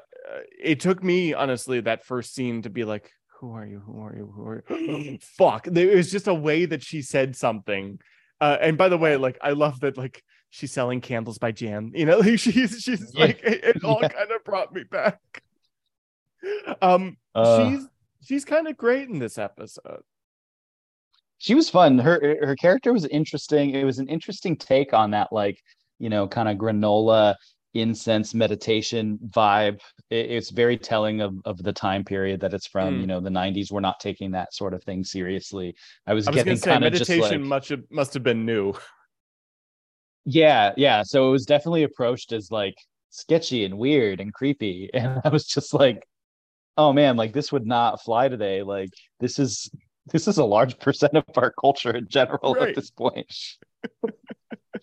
It 0.63 0.81
took 0.81 1.03
me 1.03 1.35
honestly 1.35 1.81
that 1.81 2.05
first 2.05 2.35
scene 2.35 2.63
to 2.63 2.71
be 2.71 2.85
like, 2.85 3.11
"Who 3.41 3.53
are 3.53 3.67
you? 3.67 3.81
Who 3.85 4.01
are 4.01 4.15
you? 4.17 4.33
Who 4.35 4.47
are 4.47 4.65
you?" 4.79 5.19
Fuck. 5.37 5.65
There 5.65 5.95
was 5.97 6.11
just 6.11 6.29
a 6.29 6.35
way 6.35 6.65
that 6.65 6.83
she 6.83 7.03
said 7.03 7.37
something. 7.37 7.99
Uh, 8.41 8.57
and 8.61 8.79
by 8.79 8.89
the 8.89 8.97
way, 8.99 9.17
like 9.17 9.39
I 9.43 9.51
love 9.51 9.81
that. 9.81 9.97
Like 9.99 10.23
she's 10.51 10.73
selling 10.73 11.01
candles 11.01 11.39
by 11.39 11.53
Jan. 11.53 11.93
You 11.95 12.07
know, 12.07 12.19
like, 12.21 12.39
she's 12.39 12.81
she's 12.81 13.13
Yeah. 13.15 13.27
like 13.27 13.41
it, 13.43 13.65
it 13.77 13.85
all 13.85 13.99
Yeah. 14.03 14.09
kind 14.09 14.31
of 14.31 14.43
brought 14.45 14.73
me 14.73 14.85
back. 14.85 15.21
Um. 16.81 17.17
Uh, 17.35 17.69
she's 17.71 17.87
she's 18.25 18.45
kind 18.45 18.69
of 18.69 18.77
great 18.77 19.09
in 19.09 19.19
this 19.19 19.39
episode. 19.39 20.03
she 21.39 21.55
was 21.55 21.69
fun. 21.69 21.99
Her 21.99 22.37
her 22.43 22.57
character 22.57 22.93
was 22.93 23.05
interesting. 23.07 23.71
It 23.71 23.85
was 23.85 23.99
an 23.99 24.09
interesting 24.09 24.57
take 24.57 24.93
on 24.95 25.11
that, 25.13 25.33
like 25.33 25.61
you 25.99 26.09
know, 26.09 26.27
kind 26.27 26.49
of 26.49 26.57
granola 26.57 27.35
incense 27.75 28.35
meditation 28.35 29.19
vibe. 29.29 29.81
It- 30.11 30.31
it's 30.31 30.51
very 30.51 30.77
telling 30.77 31.21
of 31.21 31.35
of 31.45 31.63
the 31.63 31.73
time 31.73 32.05
period 32.05 32.41
that 32.41 32.53
it's 32.55 32.67
from. 32.67 32.95
Mm. 32.97 33.01
You 33.01 33.07
know, 33.07 33.21
the 33.21 33.31
'90s. 33.31 33.71
We're 33.73 33.81
not 33.81 34.01
taking 34.01 34.33
that 34.33 34.53
sort 34.55 34.75
of 34.75 34.83
thing 34.85 35.05
seriously. 35.05 35.75
I 36.07 36.15
was 36.15 36.27
I 36.29 36.31
was 36.31 36.37
getting 36.37 36.51
gonna 36.53 36.57
say 36.59 36.71
kind 36.71 36.85
of 36.85 36.93
just 36.93 37.09
meditation 37.11 37.43
like, 37.43 37.49
much 37.49 37.73
must 37.91 38.15
have 38.15 38.23
been 38.23 38.45
new. 38.45 38.75
yeah, 40.25 40.73
yeah. 40.77 41.03
So 41.03 41.29
it 41.29 41.33
was 41.33 41.47
definitely 41.47 41.83
approached 41.85 42.33
as 42.33 42.51
like 42.51 42.75
sketchy 43.11 43.65
and 43.65 43.79
weird 43.79 44.21
and 44.21 44.33
creepy, 44.33 44.91
and 44.95 45.21
I 45.25 45.29
was 45.29 45.47
just 45.47 45.75
like, 45.75 46.07
oh 46.77 46.93
man, 46.93 47.17
like 47.17 47.33
this 47.33 47.53
would 47.53 47.67
not 47.67 48.03
fly 48.03 48.29
today. 48.29 48.63
Like 48.63 48.91
this 49.21 49.39
is 49.39 49.71
this 50.07 50.29
is 50.29 50.39
a 50.39 50.45
large 50.45 50.79
percent 50.81 51.17
of 51.17 51.25
our 51.37 51.53
culture 51.53 51.95
in 51.97 52.09
general 52.09 52.55
Right. 52.55 52.71
at 52.71 52.75
this 52.75 52.91
point. 52.91 53.33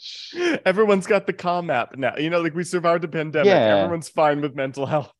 Everyone's 0.65 1.07
got 1.07 1.27
the 1.27 1.33
calm 1.33 1.69
app 1.69 1.97
now. 1.97 2.15
You 2.17 2.29
know, 2.29 2.41
like 2.41 2.53
we 2.55 2.63
survived 2.63 3.03
a 3.03 3.07
pandemic. 3.07 3.47
Yeah. 3.47 3.77
Everyone's 3.77 4.09
fine 4.09 4.41
with 4.41 4.55
mental 4.55 4.85
health. 4.85 5.11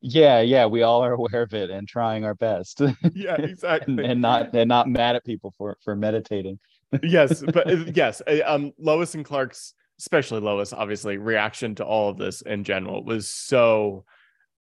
yeah, 0.00 0.40
yeah, 0.40 0.66
we 0.66 0.82
all 0.82 1.02
are 1.02 1.12
aware 1.12 1.42
of 1.42 1.54
it 1.54 1.70
and 1.70 1.88
trying 1.88 2.24
our 2.24 2.34
best, 2.34 2.80
Yeah, 3.14 3.36
exactly. 3.36 3.92
and, 3.94 4.00
and 4.00 4.20
not 4.20 4.54
and 4.54 4.68
not 4.68 4.88
mad 4.88 5.16
at 5.16 5.24
people 5.24 5.52
for 5.56 5.76
for 5.82 5.96
meditating. 5.96 6.58
yes, 7.02 7.42
but 7.42 7.66
uh, 7.70 7.84
yes, 7.94 8.22
uh, 8.26 8.40
um, 8.44 8.72
Lois 8.78 9.14
and 9.14 9.24
Clark's, 9.24 9.74
especially 9.98 10.40
Lois, 10.40 10.72
obviously, 10.72 11.16
reaction 11.16 11.74
to 11.76 11.84
all 11.84 12.10
of 12.10 12.18
this 12.18 12.42
in 12.42 12.64
general 12.64 13.02
was 13.04 13.28
so, 13.30 14.04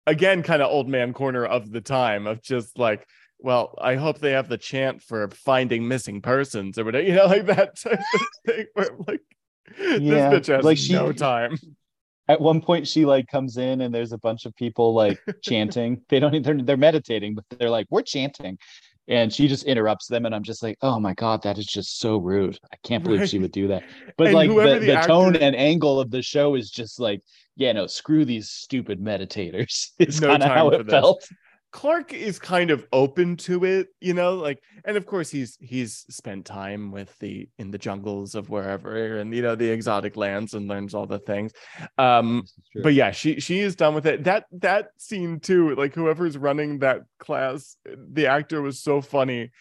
again, 0.05 0.43
kind 0.43 0.61
of 0.61 0.69
old 0.69 0.87
man 0.89 1.13
corner 1.13 1.45
of 1.45 1.71
the 1.71 1.81
time 1.81 2.27
of 2.27 2.41
just 2.41 2.77
like, 2.77 3.07
well, 3.39 3.73
I 3.81 3.95
hope 3.95 4.19
they 4.19 4.33
have 4.33 4.49
the 4.49 4.57
chant 4.57 5.01
for 5.01 5.29
finding 5.29 5.87
missing 5.87 6.21
persons 6.21 6.77
or 6.77 6.83
whatever, 6.83 7.07
you 7.07 7.15
know, 7.15 7.25
like 7.27 7.45
that 7.45 7.77
type 7.79 7.99
of 8.13 8.21
thing. 8.45 8.65
Where 8.73 8.89
like, 9.07 9.21
Yeah, 9.99 10.29
this 10.29 10.47
bitch 10.49 10.55
has 10.55 10.65
like 10.65 10.77
she- 10.77 10.93
no 10.93 11.11
time. 11.11 11.57
At 12.27 12.39
one 12.39 12.61
point, 12.61 12.87
she 12.87 13.05
like 13.05 13.27
comes 13.27 13.57
in 13.57 13.81
and 13.81 13.93
there's 13.93 14.11
a 14.11 14.17
bunch 14.19 14.45
of 14.45 14.55
people 14.55 14.93
like 14.93 15.19
chanting. 15.43 16.01
They 16.09 16.19
don't 16.19 16.43
they're 16.43 16.61
they're 16.61 16.77
meditating, 16.77 17.33
but 17.33 17.43
they're 17.49 17.71
like 17.71 17.87
we're 17.89 18.03
chanting, 18.03 18.59
and 19.07 19.33
she 19.33 19.47
just 19.47 19.63
interrupts 19.63 20.05
them, 20.05 20.27
and 20.27 20.35
I'm 20.35 20.43
just 20.43 20.61
like, 20.61 20.77
oh 20.83 20.99
my 20.99 21.15
god, 21.15 21.41
that 21.41 21.57
is 21.57 21.65
just 21.65 21.99
so 21.99 22.17
rude. 22.17 22.59
I 22.71 22.75
can't 22.83 23.03
believe 23.03 23.27
she 23.27 23.39
would 23.39 23.51
do 23.51 23.69
that. 23.69 23.83
But 24.15 24.27
And 24.27 24.35
like 24.35 24.49
the, 24.49 24.79
the 24.79 24.85
the 24.85 25.01
tone 25.07 25.35
and 25.37 25.55
angle 25.55 25.99
of 25.99 26.11
the 26.11 26.21
show 26.21 26.53
is 26.53 26.69
just 26.69 26.99
like, 26.99 27.21
yeah, 27.55 27.71
no, 27.71 27.87
screw 27.87 28.25
these 28.25 28.51
stupid 28.51 29.01
meditators. 29.01 29.87
It's 29.97 30.21
No 30.21 30.27
kind 30.27 30.43
of 30.43 30.49
time 30.49 30.57
how 30.57 30.69
for 30.69 30.81
it 30.81 30.87
felt. 30.87 31.27
Clark 31.71 32.13
is 32.13 32.39
kind 32.39 32.71
of 32.71 32.85
open 32.91 33.37
to 33.37 33.63
it, 33.63 33.89
you 34.01 34.13
know, 34.13 34.35
like, 34.35 34.61
and 34.85 34.97
of 34.97 35.05
course 35.05 35.29
he's 35.29 35.57
he's 35.61 36.05
spent 36.09 36.45
time 36.45 36.91
with 36.91 37.17
the 37.19 37.47
in 37.59 37.69
the 37.69 37.77
jungles 37.77 38.33
of 38.33 38.49
wherever 38.49 39.19
and 39.19 39.33
you 39.35 39.41
know 39.43 39.55
the 39.55 39.69
exotic 39.69 40.17
lands 40.17 40.55
and 40.55 40.67
learns 40.67 40.95
all 40.95 41.05
the 41.05 41.19
things. 41.19 41.51
Um, 41.97 42.45
but 42.81 42.93
yeah, 42.93 43.11
she 43.11 43.39
she 43.39 43.59
is 43.59 43.75
done 43.75 43.93
with 43.93 44.07
it. 44.07 44.23
That 44.23 44.45
that 44.53 44.89
scene 44.97 45.39
too, 45.39 45.75
like 45.75 45.93
whoever's 45.93 46.37
running 46.37 46.79
that 46.79 47.01
class, 47.19 47.77
the 47.85 48.27
actor 48.27 48.61
was 48.61 48.79
so 48.79 48.99
funny 48.99 49.51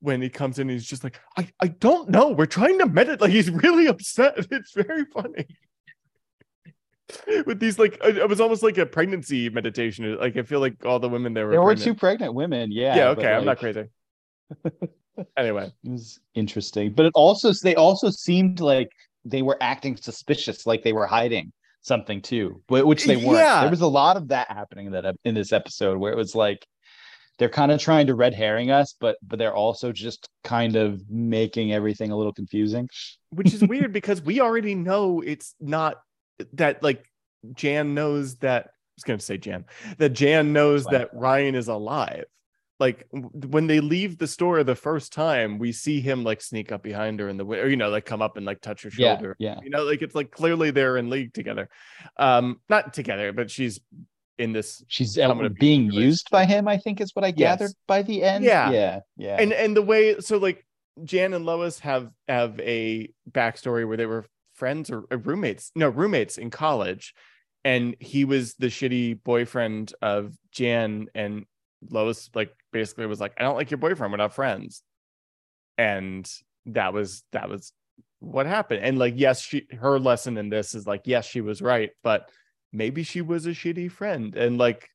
when 0.00 0.22
he 0.22 0.28
comes 0.28 0.60
in. 0.60 0.68
He's 0.68 0.86
just 0.86 1.02
like, 1.02 1.18
I 1.36 1.48
I 1.60 1.68
don't 1.68 2.10
know. 2.10 2.28
We're 2.28 2.46
trying 2.46 2.78
to 2.78 2.86
meditate. 2.86 3.20
Like 3.20 3.32
he's 3.32 3.50
really 3.50 3.86
upset. 3.86 4.34
It's 4.52 4.72
very 4.72 5.04
funny. 5.06 5.46
With 7.46 7.60
these 7.60 7.78
like, 7.78 7.98
it 8.04 8.18
it 8.18 8.28
was 8.28 8.40
almost 8.40 8.62
like 8.62 8.78
a 8.78 8.86
pregnancy 8.86 9.48
meditation. 9.48 10.14
Uh, 10.14 10.18
like 10.18 10.36
I 10.36 10.42
feel 10.42 10.60
like 10.60 10.84
all 10.84 10.98
the 10.98 11.08
women 11.08 11.34
there 11.34 11.46
were. 11.46 11.52
there 11.52 11.60
were 11.60 11.68
pregnant. 11.68 11.84
two 11.84 11.94
pregnant 11.94 12.34
women. 12.34 12.70
Yeah. 12.72 12.96
Yeah, 12.96 13.08
okay, 13.10 13.32
I'm 13.32 13.44
not 13.44 13.58
crazy. 13.58 13.84
anyway, 15.36 15.72
It 15.84 15.90
was 15.90 16.20
interesting, 16.34 16.92
but 16.92 17.06
it 17.06 17.12
also 17.14 17.52
they 17.62 17.74
also 17.74 18.10
seemed 18.10 18.60
like 18.60 18.88
they 19.24 19.42
were 19.42 19.56
acting 19.60 19.96
suspicious, 19.96 20.66
like 20.66 20.82
they 20.82 20.92
were 20.92 21.06
hiding 21.06 21.52
something 21.80 22.20
too, 22.22 22.62
wh- 22.68 22.86
which 22.86 23.04
they 23.04 23.16
weren't. 23.16 23.38
Yeah. 23.38 23.60
There 23.62 23.70
was 23.70 23.80
a 23.80 23.86
lot 23.86 24.16
of 24.16 24.28
that 24.28 24.50
happening 24.50 24.86
in 24.86 24.92
that 24.92 25.14
in 25.24 25.34
this 25.34 25.52
episode 25.52 25.98
where 25.98 26.12
it 26.12 26.16
was 26.16 26.34
like 26.34 26.66
they're 27.38 27.48
kind 27.50 27.70
of 27.70 27.78
trying 27.80 28.06
to 28.06 28.14
red 28.14 28.34
herring 28.34 28.70
us, 28.70 28.94
but 28.98 29.16
but 29.22 29.38
they're 29.38 29.54
also 29.54 29.92
just 29.92 30.28
kind 30.44 30.76
of 30.76 31.02
making 31.10 31.72
everything 31.72 32.10
a 32.10 32.16
little 32.16 32.32
confusing. 32.32 32.88
which 33.30 33.52
is 33.54 33.62
weird 33.68 33.92
because 33.92 34.22
we 34.22 34.40
already 34.40 34.74
know 34.74 35.20
it's 35.20 35.54
not 35.60 35.96
that 36.54 36.82
like 36.82 37.04
Jan 37.54 37.94
knows 37.94 38.36
that 38.36 38.66
I 38.66 38.70
was 38.96 39.04
going 39.04 39.18
to 39.18 39.24
say 39.24 39.38
Jan 39.38 39.64
that 39.98 40.10
Jan 40.10 40.52
knows 40.52 40.84
Fine. 40.84 40.92
that 40.94 41.10
Ryan 41.14 41.54
is 41.54 41.68
alive. 41.68 42.24
Like 42.78 43.06
when 43.10 43.66
they 43.66 43.80
leave 43.80 44.18
the 44.18 44.26
store 44.26 44.62
the 44.62 44.74
first 44.74 45.12
time, 45.12 45.58
we 45.58 45.72
see 45.72 46.00
him 46.00 46.24
like 46.24 46.42
sneak 46.42 46.72
up 46.72 46.82
behind 46.82 47.20
her 47.20 47.28
in 47.30 47.38
the 47.38 47.44
way, 47.44 47.58
or 47.60 47.68
you 47.68 47.76
know, 47.76 47.88
like 47.88 48.04
come 48.04 48.20
up 48.20 48.36
and 48.36 48.44
like 48.44 48.60
touch 48.60 48.82
her 48.82 48.90
shoulder. 48.90 49.34
yeah. 49.38 49.58
You 49.62 49.70
know, 49.70 49.84
like 49.84 50.02
it's 50.02 50.14
like 50.14 50.30
clearly 50.30 50.70
they're 50.70 50.98
in 50.98 51.08
league 51.08 51.32
together. 51.32 51.70
Um, 52.18 52.60
not 52.68 52.92
together, 52.92 53.32
but 53.32 53.50
she's 53.50 53.80
in 54.38 54.52
this 54.52 54.84
She's 54.88 55.16
be 55.16 55.48
being 55.58 55.90
used 55.90 56.28
by 56.30 56.44
him, 56.44 56.68
I 56.68 56.76
think 56.76 57.00
is 57.00 57.14
what 57.14 57.24
I 57.24 57.28
Yes. 57.28 57.58
gathered 57.58 57.70
by 57.86 58.02
the 58.02 58.22
end. 58.22 58.44
Yeah. 58.44 58.70
Yeah. 58.70 59.00
Yeah. 59.16 59.36
and 59.40 59.54
and 59.54 59.74
the 59.74 59.80
way 59.82 60.20
so 60.20 60.36
like 60.36 60.62
Jan 61.02 61.32
and 61.32 61.46
Lois 61.46 61.78
have 61.78 62.10
have 62.28 62.60
a 62.60 63.10
backstory 63.30 63.88
where 63.88 63.96
they 63.96 64.04
were 64.06 64.26
friends 64.56 64.90
or, 64.90 65.04
or 65.10 65.18
roommates, 65.18 65.70
no 65.74 65.88
roommates 65.88 66.38
in 66.38 66.50
college, 66.50 67.14
and 67.64 67.96
he 68.00 68.24
was 68.24 68.54
the 68.54 68.66
shitty 68.66 69.22
boyfriend 69.22 69.92
of 70.02 70.34
Jan, 70.50 71.06
and 71.14 71.44
Lois 71.90 72.30
like 72.34 72.52
basically 72.72 73.06
was 73.06 73.20
like, 73.20 73.34
I 73.38 73.42
don't 73.42 73.56
like 73.56 73.70
your 73.70 73.78
boyfriend, 73.78 74.12
we're 74.12 74.18
not 74.18 74.34
friends, 74.34 74.82
and 75.78 76.28
that 76.66 76.92
was 76.92 77.22
that 77.32 77.48
was 77.48 77.72
what 78.20 78.46
happened. 78.46 78.82
And 78.82 78.98
like, 78.98 79.14
yes, 79.16 79.40
she 79.40 79.66
her 79.78 79.98
lesson 79.98 80.36
in 80.38 80.48
this 80.48 80.74
is 80.74 80.86
like, 80.86 81.02
yes, 81.04 81.26
she 81.26 81.40
was 81.40 81.62
right, 81.62 81.90
but 82.02 82.30
maybe 82.72 83.02
she 83.02 83.20
was 83.20 83.46
a 83.46 83.50
shitty 83.50 83.90
friend, 83.90 84.36
and 84.36 84.58
like. 84.58 84.88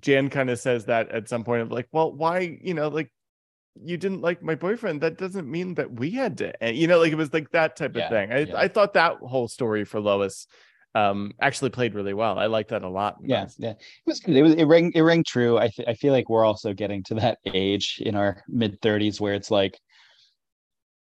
Jan 0.00 0.30
kind 0.30 0.48
of 0.48 0.58
says 0.58 0.86
that 0.86 1.10
at 1.10 1.28
some 1.28 1.44
point 1.44 1.60
of 1.60 1.70
like, 1.70 1.86
well, 1.92 2.10
why, 2.10 2.58
you 2.62 2.72
know, 2.72 2.88
like 2.88 3.12
you 3.80 3.96
didn't 3.96 4.20
like 4.20 4.42
my 4.42 4.54
boyfriend. 4.54 5.00
That 5.00 5.18
doesn't 5.18 5.50
mean 5.50 5.74
that 5.74 5.92
we 5.92 6.10
had 6.10 6.38
to, 6.38 6.62
and 6.62 6.76
you 6.76 6.86
know, 6.86 6.98
like 6.98 7.12
it 7.12 7.16
was 7.16 7.32
like 7.32 7.50
that 7.50 7.76
type 7.76 7.96
Yeah, 7.96 8.04
of 8.04 8.10
thing. 8.10 8.32
I, 8.32 8.38
yeah. 8.38 8.56
I 8.56 8.68
thought 8.68 8.94
that 8.94 9.16
whole 9.18 9.48
story 9.48 9.84
for 9.84 10.00
Lois 10.00 10.46
um 10.94 11.32
actually 11.40 11.70
played 11.70 11.94
really 11.94 12.12
well. 12.12 12.38
I 12.38 12.46
like 12.46 12.68
that 12.68 12.82
a 12.82 12.88
lot. 12.88 13.16
yeah 13.24 13.46
yeah 13.58 13.70
it 13.70 13.78
was 14.06 14.20
good 14.20 14.36
it 14.36 14.42
was 14.42 14.54
it 14.54 14.64
rang 14.64 14.92
it 14.94 15.00
rang 15.00 15.24
true 15.24 15.56
i 15.58 15.68
th- 15.68 15.88
i 15.88 15.94
feel 15.94 16.12
like 16.12 16.28
we're 16.28 16.44
also 16.44 16.74
getting 16.74 17.02
to 17.04 17.14
that 17.14 17.38
age 17.46 17.98
in 18.04 18.14
our 18.14 18.42
mid 18.48 18.78
30s 18.82 19.20
where 19.20 19.32
it's 19.34 19.50
like 19.50 19.78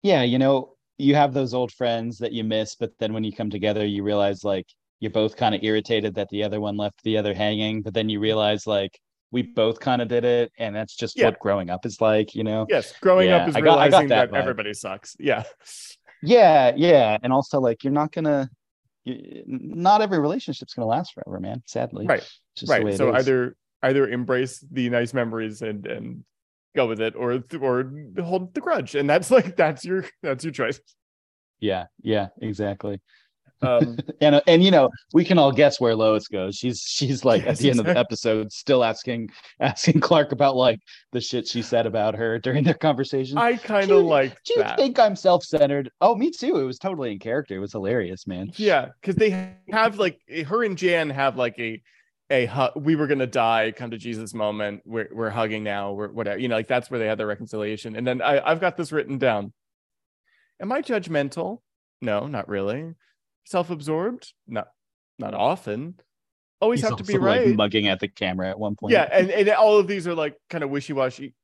yeah 0.02 0.24
you 0.24 0.38
know 0.38 0.76
you 0.98 1.16
have 1.16 1.34
those 1.34 1.54
old 1.54 1.72
friends 1.72 2.18
that 2.20 2.32
you 2.34 2.44
miss 2.44 2.76
but 2.76 2.92
then 3.00 3.14
when 3.14 3.24
you 3.24 3.32
come 3.34 3.50
together 3.50 3.86
you 3.86 4.04
realize 4.04 4.44
like 4.44 4.68
you're 5.00 5.12
both 5.12 5.36
kind 5.36 5.54
of 5.56 5.64
irritated 5.64 6.16
that 6.16 6.30
the 6.30 6.44
other 6.44 6.62
one 6.62 6.78
left 6.78 7.02
the 7.04 7.18
other 7.18 7.34
hanging 7.34 7.82
but 7.82 7.94
then 7.94 8.10
you 8.10 8.20
realize 8.20 8.66
like 8.68 9.00
we 9.34 9.42
both 9.42 9.80
kind 9.82 10.02
of 10.02 10.08
did 10.08 10.24
it 10.24 10.52
and 10.58 10.74
that's 10.76 10.96
just 10.96 11.18
Yeah. 11.18 11.26
what 11.26 11.40
growing 11.40 11.70
up 11.70 11.86
is 11.86 12.00
like 12.00 12.34
you 12.36 12.44
know 12.46 12.66
Yes, 12.70 12.94
growing 13.02 13.28
Yeah, 13.30 13.38
up 13.38 13.48
is 13.50 13.56
got- 13.56 13.64
realizing 13.64 14.08
that 14.10 14.32
that, 14.32 14.38
everybody 14.40 14.74
sucks. 14.74 15.16
Yeah. 15.20 15.44
yeah 16.22 16.72
yeah 16.78 17.18
and 17.22 17.34
also 17.34 17.60
like 17.60 17.84
you're 17.84 17.92
not 17.92 18.12
gonna 18.14 18.50
you, 19.06 19.44
not 19.48 20.02
every 20.02 20.20
relationship's 20.20 20.74
gonna 20.74 20.88
last 20.88 21.14
forever 21.14 21.40
man 21.40 21.62
sadly 21.66 22.06
Right. 22.06 22.26
Just 22.56 22.70
right. 22.72 22.96
So 22.96 23.14
either 23.14 23.58
either 23.82 24.08
embrace 24.08 24.64
the 24.72 24.90
nice 24.90 25.14
memories 25.14 25.62
and 25.62 25.86
and 25.88 26.24
go 26.76 26.88
with 26.88 27.02
it 27.02 27.16
or 27.16 27.44
or 27.60 27.92
hold 28.22 28.54
the 28.54 28.62
grudge. 28.62 28.96
And 28.96 29.10
that's 29.10 29.30
like 29.32 29.56
that's 29.58 29.84
your 29.84 30.06
that's 30.22 30.44
your 30.46 30.54
choice. 30.54 30.80
yeah 31.60 31.86
yeah 32.02 32.28
exactly 32.42 33.02
Um 33.62 33.98
and 34.22 34.42
and 34.48 34.64
you 34.64 34.72
know 34.72 34.90
we 35.14 35.24
can 35.24 35.38
all 35.38 35.52
guess 35.52 35.80
where 35.80 35.96
Lois 35.96 36.28
goes. 36.28 36.56
She's 36.56 36.82
she's 36.82 37.24
like 37.24 37.46
at 37.46 37.58
the 37.58 37.70
end 37.70 37.80
of 37.80 37.86
the 37.86 37.98
episode 37.98 38.52
still 38.52 38.84
asking 38.84 39.30
asking 39.60 40.00
Clark 40.00 40.32
about 40.32 40.56
like 40.56 40.80
the 41.12 41.22
shit 41.22 41.48
she 41.48 41.62
said 41.62 41.86
about 41.86 42.16
her 42.16 42.40
during 42.40 42.64
their 42.64 42.74
conversation. 42.74 43.38
I 43.38 43.58
kind 43.58 43.92
of 43.92 44.04
like 44.04 44.38
Do 44.44 44.56
you 44.58 44.66
think 44.76 45.00
I'm 45.00 45.16
self-centered? 45.16 45.90
Oh, 46.02 46.16
me 46.16 46.32
too. 46.32 46.58
It 46.58 46.66
was 46.66 46.80
totally 46.80 47.12
in 47.12 47.20
character. 47.20 47.56
It 47.56 47.60
was 47.60 47.72
hilarious, 47.72 48.28
man. 48.28 48.52
Yeah, 48.56 48.90
because 49.02 49.16
they 49.16 49.56
have 49.72 50.00
like 50.00 50.20
her 50.48 50.64
and 50.64 50.78
Jan 50.78 51.10
have 51.10 51.38
like 51.38 51.58
a 51.60 51.82
a 52.30 52.46
hu- 52.48 52.80
we 52.80 52.96
were 52.96 53.08
gonna 53.08 53.28
die, 53.28 53.72
come 53.76 53.92
to 53.92 53.98
Jesus 53.98 54.34
moment. 54.34 54.82
We're 54.86 55.10
we're 55.12 55.30
hugging 55.30 55.64
now. 55.64 55.94
We're 55.94 56.12
whatever. 56.12 56.40
You 56.40 56.48
know, 56.48 56.56
like 56.56 56.68
that's 56.68 56.90
where 56.90 57.00
they 57.00 57.08
had 57.08 57.18
the 57.18 57.26
reconciliation. 57.26 57.96
And 57.96 58.06
then 58.06 58.22
I 58.22 58.40
I've 58.40 58.60
got 58.62 58.76
this 58.78 58.92
written 58.92 59.18
down. 59.18 59.54
Am 60.60 60.72
I 60.72 60.82
judgmental? 60.82 61.60
No, 62.02 62.28
not 62.28 62.48
really. 62.48 62.96
Self-absorbed? 63.46 64.34
Not 64.48 64.68
not 65.20 65.34
often. 65.34 65.96
Always 66.62 66.80
He's 66.80 66.90
have 66.90 66.98
to 66.98 67.04
be 67.04 67.14
also, 67.14 67.26
like, 67.26 67.40
right. 67.42 67.56
mugging 67.56 67.88
at 67.88 68.00
the 68.00 68.08
camera 68.08 68.50
at 68.50 68.58
one 68.58 68.76
point. 68.76 68.94
yeah, 68.94 69.08
and 69.12 69.30
and 69.30 69.50
all 69.50 69.78
of 69.78 69.88
these 69.88 70.08
are 70.08 70.16
like 70.16 70.38
kind 70.50 70.64
of 70.64 70.70
wishy-washy. 70.70 71.36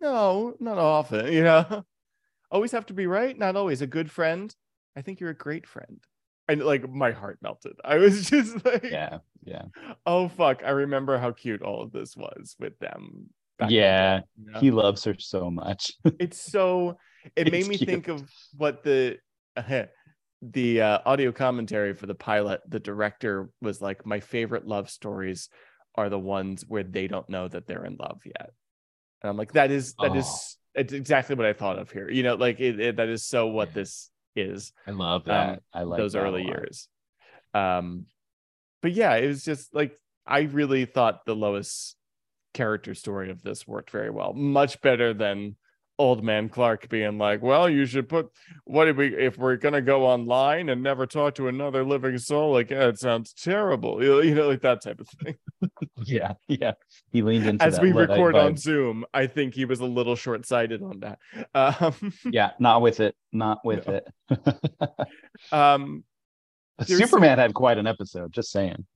No, 0.00 0.54
not 0.60 0.78
often. 0.78 1.32
You 1.32 1.44
know, 1.44 1.84
always 2.50 2.72
have 2.72 2.86
to 2.86 2.94
be 2.94 3.06
right. 3.06 3.36
Not 3.36 3.56
always. 3.56 3.82
A 3.82 3.86
good 3.86 4.10
friend. 4.10 4.54
I 4.96 5.02
think 5.02 5.20
you're 5.20 5.30
a 5.30 5.34
great 5.34 5.66
friend. 5.66 5.98
And 6.48 6.62
like 6.62 6.88
my 6.90 7.10
heart 7.10 7.38
melted. 7.42 7.74
I 7.84 7.96
was 7.96 8.28
just 8.30 8.64
like, 8.64 8.84
yeah, 8.84 9.18
yeah, 9.44 9.64
oh 10.06 10.28
fuck. 10.28 10.62
I 10.64 10.70
remember 10.70 11.18
how 11.18 11.32
cute 11.32 11.62
all 11.62 11.82
of 11.82 11.92
this 11.92 12.16
was 12.16 12.56
with 12.58 12.78
them. 12.78 13.30
back 13.58 13.70
yeah. 13.70 14.18
day, 14.18 14.24
you 14.36 14.52
know? 14.52 14.60
He 14.60 14.70
loves 14.70 15.04
her 15.04 15.14
so 15.18 15.50
much. 15.50 15.92
it's 16.18 16.40
so 16.40 16.96
it 17.36 17.50
made 17.52 17.66
me 17.66 17.76
cute. 17.76 17.88
think 17.88 18.08
of 18.08 18.28
what 18.56 18.82
the 18.82 19.18
eh, 19.56 19.86
the 20.42 20.80
uh, 20.80 20.98
audio 21.04 21.32
commentary 21.32 21.94
for 21.94 22.06
the 22.06 22.14
pilot 22.14 22.60
the 22.68 22.78
director 22.78 23.50
was 23.60 23.80
like 23.82 24.06
my 24.06 24.20
favorite 24.20 24.66
love 24.66 24.88
stories 24.88 25.48
are 25.96 26.08
the 26.08 26.18
ones 26.18 26.64
where 26.68 26.84
they 26.84 27.08
don't 27.08 27.28
know 27.28 27.48
that 27.48 27.66
they're 27.66 27.84
in 27.84 27.96
love 27.98 28.20
yet 28.24 28.50
and 29.22 29.30
i'm 29.30 29.36
like 29.36 29.52
that 29.52 29.70
is 29.70 29.94
that 30.00 30.14
is 30.14 30.26
Oh. 30.76 30.80
it's 30.80 30.92
exactly 30.92 31.34
what 31.34 31.46
i 31.46 31.52
thought 31.52 31.78
of 31.78 31.90
here 31.90 32.08
you 32.08 32.22
know 32.22 32.36
like 32.36 32.60
it, 32.60 32.78
it- 32.78 32.96
that 32.96 33.08
is 33.08 33.26
so 33.26 33.48
what 33.48 33.68
Yeah. 33.68 33.74
this 33.74 34.10
is 34.36 34.72
I 34.86 34.92
love 34.92 35.24
that. 35.24 35.54
that. 35.56 35.62
I 35.74 35.82
like 35.82 35.98
those 35.98 36.14
early 36.14 36.44
years 36.44 36.88
um 37.52 38.06
but 38.80 38.92
yeah 38.92 39.16
it 39.16 39.26
was 39.26 39.42
just 39.44 39.74
like 39.74 39.98
i 40.24 40.40
really 40.42 40.84
thought 40.84 41.24
the 41.26 41.34
lois 41.34 41.96
character 42.54 42.94
story 42.94 43.30
of 43.30 43.42
this 43.42 43.66
worked 43.66 43.90
very 43.90 44.10
well 44.10 44.32
much 44.34 44.80
better 44.82 45.12
than 45.14 45.56
old 45.98 46.22
man 46.22 46.48
Clark 46.48 46.88
being 46.88 47.18
like, 47.18 47.42
"Well, 47.42 47.68
you 47.68 47.84
should 47.84 48.08
put 48.08 48.30
what 48.64 48.88
if 48.88 48.96
we 48.96 49.14
if 49.16 49.36
we're 49.36 49.56
gonna 49.56 49.82
go 49.82 50.06
online 50.06 50.68
and 50.68 50.82
never 50.82 51.06
talk 51.06 51.34
to 51.36 51.48
another 51.48 51.84
living 51.84 52.18
soul? 52.18 52.52
Like, 52.52 52.70
yeah, 52.70 52.88
it 52.88 52.98
sounds 52.98 53.32
terrible, 53.32 54.02
you 54.02 54.08
know, 54.08 54.20
you 54.20 54.34
know, 54.34 54.48
like 54.48 54.62
that 54.62 54.82
type 54.82 55.00
of 55.00 55.08
thing." 55.08 55.36
Yeah, 56.04 56.34
yeah. 56.46 56.72
He 57.10 57.22
leaned 57.22 57.46
into 57.46 57.58
that. 57.58 57.66
As 57.74 57.80
we 57.80 57.92
Luddite 57.92 58.10
record 58.10 58.36
on. 58.36 58.56
Zoom, 58.56 59.04
I 59.12 59.26
think 59.26 59.54
he 59.54 59.64
was 59.64 59.80
a 59.80 59.84
little 59.84 60.14
short 60.14 60.46
sighted 60.46 60.80
on 60.82 61.00
that. 61.00 61.18
Um, 61.54 62.12
Yeah, 62.24 62.50
not 62.60 62.82
with 62.82 63.00
it. 63.00 63.16
Not 63.32 63.64
with 63.64 63.88
No. 63.88 64.00
it. 64.30 64.78
um, 65.52 66.04
Superman 66.82 67.38
had 67.38 67.52
quite 67.54 67.78
an 67.78 67.88
episode. 67.88 68.32
Just 68.32 68.52
saying. 68.52 68.86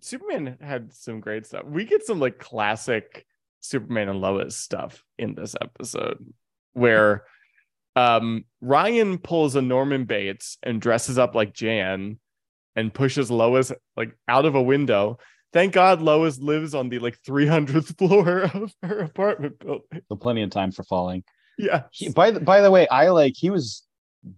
Superman 0.00 0.58
had 0.60 0.92
some 0.92 1.20
great 1.20 1.46
stuff. 1.46 1.64
We 1.64 1.84
get 1.84 2.04
some 2.04 2.18
like 2.18 2.38
classic 2.40 3.24
Superman 3.60 4.08
and 4.08 4.20
Lois 4.20 4.56
stuff 4.56 5.04
in 5.18 5.34
this 5.36 5.54
episode 5.60 6.24
where 6.72 7.24
um 7.96 8.44
Ryan 8.60 9.18
pulls 9.18 9.56
a 9.56 9.62
Norman 9.62 10.04
Bates 10.04 10.58
and 10.62 10.80
dresses 10.80 11.18
up 11.18 11.34
like 11.34 11.52
Jan 11.54 12.18
and 12.76 12.94
pushes 12.94 13.30
Lois 13.30 13.72
like 13.96 14.16
out 14.28 14.44
of 14.46 14.54
a 14.54 14.62
window. 14.62 15.18
Thank 15.52 15.72
God 15.72 16.00
Lois 16.00 16.38
lives 16.38 16.74
on 16.74 16.88
the 16.88 17.00
like 17.00 17.18
300th 17.26 17.96
floor 17.98 18.42
of 18.54 18.72
her 18.82 19.00
apartment 19.00 19.58
building. 19.58 19.82
So 20.08 20.14
plenty 20.16 20.42
of 20.42 20.50
time 20.50 20.70
for 20.70 20.84
falling. 20.84 21.24
Yeah. 21.58 21.82
By 22.14 22.30
the 22.30 22.40
by 22.40 22.60
the 22.60 22.70
way, 22.70 22.86
I 22.88 23.08
like 23.08 23.34
he 23.36 23.50
was 23.50 23.82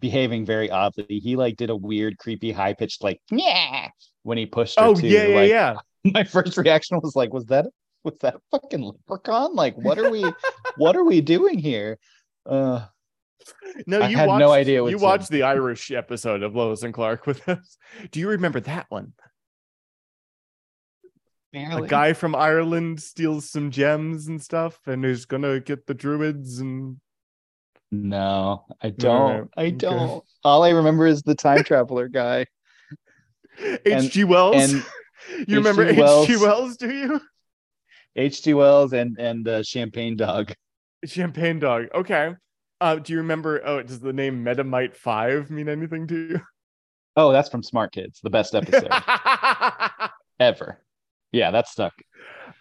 behaving 0.00 0.46
very 0.46 0.70
oddly. 0.70 1.18
He 1.18 1.36
like 1.36 1.56
did 1.56 1.68
a 1.70 1.76
weird, 1.76 2.16
creepy, 2.18 2.52
high 2.52 2.72
pitched 2.72 3.02
like 3.02 3.20
yeah 3.30 3.88
when 4.22 4.38
he 4.38 4.46
pushed 4.46 4.78
her 4.80 4.86
Oh 4.86 4.94
too. 4.94 5.06
yeah, 5.08 5.26
yeah, 5.26 5.36
Like, 5.36 5.50
yeah. 5.50 5.74
My 6.12 6.24
first 6.24 6.56
reaction 6.56 6.98
was 7.02 7.14
like, 7.14 7.32
was 7.32 7.44
that 7.46 7.66
was 8.04 8.14
that 8.22 8.36
a 8.36 8.40
fucking 8.50 8.80
leprechaun? 8.80 9.54
Like, 9.54 9.76
what 9.76 9.98
are 9.98 10.10
we 10.10 10.24
what 10.76 10.96
are 10.96 11.04
we 11.04 11.20
doing 11.20 11.58
here? 11.58 11.98
Uh 12.46 12.86
No, 13.86 14.00
I 14.02 14.08
you 14.08 14.16
had 14.16 14.28
watched, 14.28 14.40
no 14.40 14.52
idea 14.52 14.84
it 14.84 14.90
You 14.90 14.96
him. 14.96 15.02
watched 15.02 15.30
the 15.30 15.42
Irish 15.42 15.90
episode 15.90 16.42
of 16.42 16.54
Lois 16.54 16.82
and 16.82 16.94
Clark 16.94 17.26
with 17.26 17.48
us. 17.48 17.76
Do 18.10 18.20
you 18.20 18.28
remember 18.28 18.60
that 18.60 18.86
one? 18.88 19.12
a 21.54 21.86
guy 21.86 22.14
from 22.14 22.34
Ireland 22.34 23.02
steals 23.02 23.50
some 23.50 23.70
gems 23.70 24.26
and 24.26 24.40
stuff, 24.40 24.78
and 24.86 25.04
is 25.04 25.26
gonna 25.26 25.60
get 25.60 25.86
the 25.86 25.92
druids 25.94 26.60
and 26.60 26.96
No, 27.90 28.64
I 28.80 28.88
don't. 28.90 29.50
I 29.56 29.68
don't. 29.70 30.24
All 30.44 30.62
I 30.64 30.70
remember 30.70 31.06
is 31.06 31.22
the 31.22 31.34
time 31.34 31.62
traveler 31.64 32.08
guy. 32.08 32.46
H.G. 33.84 34.24
Wells. 34.24 34.56
and 34.72 34.82
you 35.48 35.56
remember 35.56 35.84
H.G. 35.84 36.00
H.G. 36.00 36.00
Wells. 36.02 36.40
Wells? 36.40 36.76
Do 36.78 36.90
you? 36.90 37.20
H.G. 38.16 38.54
Wells 38.54 38.94
and 38.94 39.18
and 39.18 39.46
uh, 39.46 39.62
Champagne 39.62 40.16
Dog. 40.16 40.54
Champagne 41.04 41.58
Dog. 41.58 41.86
Okay. 41.94 42.34
Uh, 42.80 42.96
do 42.96 43.12
you 43.12 43.20
remember? 43.20 43.60
Oh, 43.64 43.82
does 43.82 44.00
the 44.00 44.12
name 44.12 44.44
Metamite 44.44 44.96
Five 44.96 45.50
mean 45.50 45.68
anything 45.68 46.06
to 46.08 46.28
you? 46.28 46.40
Oh, 47.14 47.30
that's 47.32 47.48
from 47.48 47.62
Smart 47.62 47.92
Kids, 47.92 48.20
the 48.22 48.30
best 48.30 48.54
episode 48.54 48.88
ever. 50.40 50.78
Yeah, 51.30 51.50
that 51.50 51.68
stuck. 51.68 51.92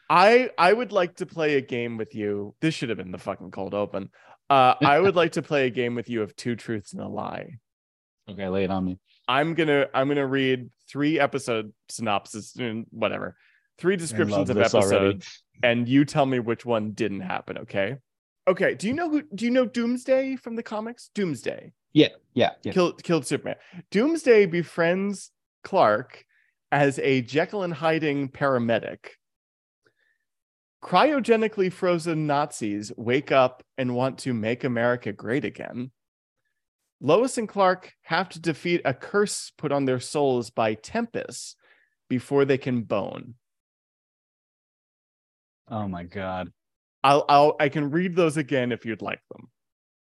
I 0.09 0.49
I 0.57 0.73
would 0.73 0.91
like 0.91 1.15
to 1.17 1.25
play 1.25 1.55
a 1.55 1.61
game 1.61 1.97
with 1.97 2.13
you. 2.13 2.53
This 2.61 2.73
should 2.73 2.89
have 2.89 2.97
been 2.97 3.11
the 3.11 3.17
fucking 3.17 3.51
cold 3.51 3.73
open. 3.73 4.09
Uh, 4.49 4.75
I 4.81 4.99
would 4.99 5.15
like 5.15 5.33
to 5.33 5.41
play 5.41 5.67
a 5.67 5.69
game 5.69 5.95
with 5.95 6.09
you 6.09 6.21
of 6.21 6.35
two 6.35 6.57
truths 6.57 6.91
and 6.91 7.01
a 7.01 7.07
lie. 7.07 7.59
Okay, 8.29 8.47
lay 8.49 8.65
it 8.65 8.71
on 8.71 8.83
me. 8.83 8.97
I'm 9.27 9.53
gonna 9.53 9.87
I'm 9.93 10.09
gonna 10.09 10.27
read 10.27 10.69
three 10.89 11.19
episode 11.19 11.71
synopsis 11.89 12.55
and 12.57 12.85
whatever, 12.89 13.37
three 13.77 13.95
descriptions 13.95 14.49
of 14.49 14.57
this 14.57 14.75
already. 14.75 14.95
episodes, 14.95 15.43
and 15.63 15.87
you 15.87 16.03
tell 16.03 16.25
me 16.25 16.39
which 16.39 16.65
one 16.65 16.91
didn't 16.91 17.21
happen. 17.21 17.59
Okay. 17.59 17.95
Okay. 18.47 18.75
Do 18.75 18.87
you 18.87 18.93
know 18.93 19.09
who? 19.09 19.23
Do 19.35 19.45
you 19.45 19.51
know 19.51 19.65
Doomsday 19.65 20.35
from 20.35 20.55
the 20.55 20.63
comics? 20.63 21.09
Doomsday 21.13 21.73
Yeah, 21.93 22.09
yeah, 22.33 22.51
yeah. 22.63 22.71
killed 22.71 23.03
killed 23.03 23.25
Superman. 23.25 23.57
Doomsday 23.91 24.47
befriends 24.47 25.31
Clark 25.63 26.25
as 26.71 26.99
a 26.99 27.21
Jekyll 27.21 27.63
and 27.63 27.73
hiding 27.73 28.29
paramedic. 28.29 29.09
Cryogenically 30.83 31.71
frozen 31.71 32.25
Nazis 32.25 32.91
wake 32.97 33.31
up 33.31 33.63
and 33.77 33.95
want 33.95 34.17
to 34.19 34.33
make 34.33 34.63
America 34.63 35.13
great 35.13 35.45
again. 35.45 35.91
Lois 36.99 37.37
and 37.37 37.47
Clark 37.47 37.93
have 38.03 38.29
to 38.29 38.39
defeat 38.39 38.81
a 38.85 38.93
curse 38.93 39.51
put 39.57 39.71
on 39.71 39.85
their 39.85 39.99
souls 39.99 40.49
by 40.49 40.75
Tempest 40.75 41.55
before 42.09 42.45
they 42.45 42.57
can 42.57 42.81
bone. 42.81 43.35
Oh 45.67 45.87
my 45.87 46.03
god. 46.03 46.51
I'll, 47.03 47.25
I'll 47.29 47.55
I 47.59 47.69
can 47.69 47.89
read 47.91 48.15
those 48.15 48.37
again 48.37 48.71
if 48.71 48.85
you'd 48.85 49.01
like 49.01 49.21
them. 49.31 49.49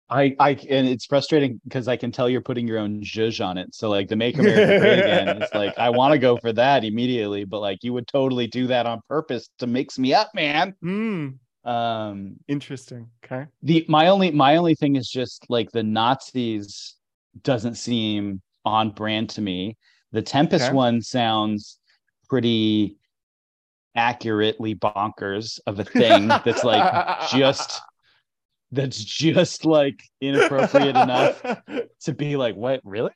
I 0.10 0.36
I 0.40 0.52
and 0.70 0.88
it's 0.88 1.06
frustrating 1.06 1.62
because 1.64 1.88
I 1.88 1.96
can 1.96 2.12
tell 2.12 2.30
you're 2.30 2.42
putting 2.42 2.68
your 2.68 2.80
own 2.80 3.02
zhuzh 3.02 3.44
on 3.46 3.58
it. 3.58 3.74
So 3.74 3.90
like 3.90 4.10
the 4.10 4.16
make 4.16 4.38
America 4.38 4.80
great 4.80 5.00
again. 5.00 5.42
It's 5.42 5.54
like 5.56 5.78
I 5.78 5.90
want 5.90 6.12
to 6.14 6.20
go 6.20 6.38
for 6.38 6.52
that 6.54 6.84
immediately, 6.84 7.46
but 7.46 7.60
like 7.60 7.80
you 7.84 7.94
would 7.94 8.08
totally 8.08 8.48
do 8.48 8.68
that 8.68 8.86
on 8.86 9.00
purpose 9.08 9.50
to 9.60 9.68
mix 9.68 9.98
me 9.98 10.14
up, 10.14 10.30
man. 10.34 10.76
Hmm. 10.82 11.30
Um 11.64 12.36
Interesting. 12.48 13.10
Okay. 13.24 13.46
the 13.62 13.86
my 13.88 14.08
only 14.08 14.32
my 14.32 14.58
only 14.58 14.76
thing 14.76 14.96
is 14.96 15.08
just 15.10 15.46
like 15.50 15.72
the 15.72 15.84
Nazis 15.84 16.96
doesn't 17.44 17.76
seem 17.76 18.42
on 18.66 18.92
brand 18.92 19.30
to 19.32 19.42
me. 19.42 19.78
The 20.12 20.22
Tempest 20.22 20.66
Okay. 20.66 20.74
one 20.76 21.02
sounds 21.02 21.80
pretty 22.28 22.98
accurately 23.96 24.76
bonkers 24.76 25.60
of 25.68 25.80
a 25.80 25.84
thing 25.84 26.28
that's 26.28 26.64
like 26.64 27.30
just 27.30 27.82
that's 28.72 29.04
just 29.04 29.66
like 29.66 30.02
inappropriate 30.22 30.96
enough 30.96 31.42
to 32.02 32.14
be 32.14 32.38
like 32.38 32.56
what 32.56 32.80
really 32.86 33.12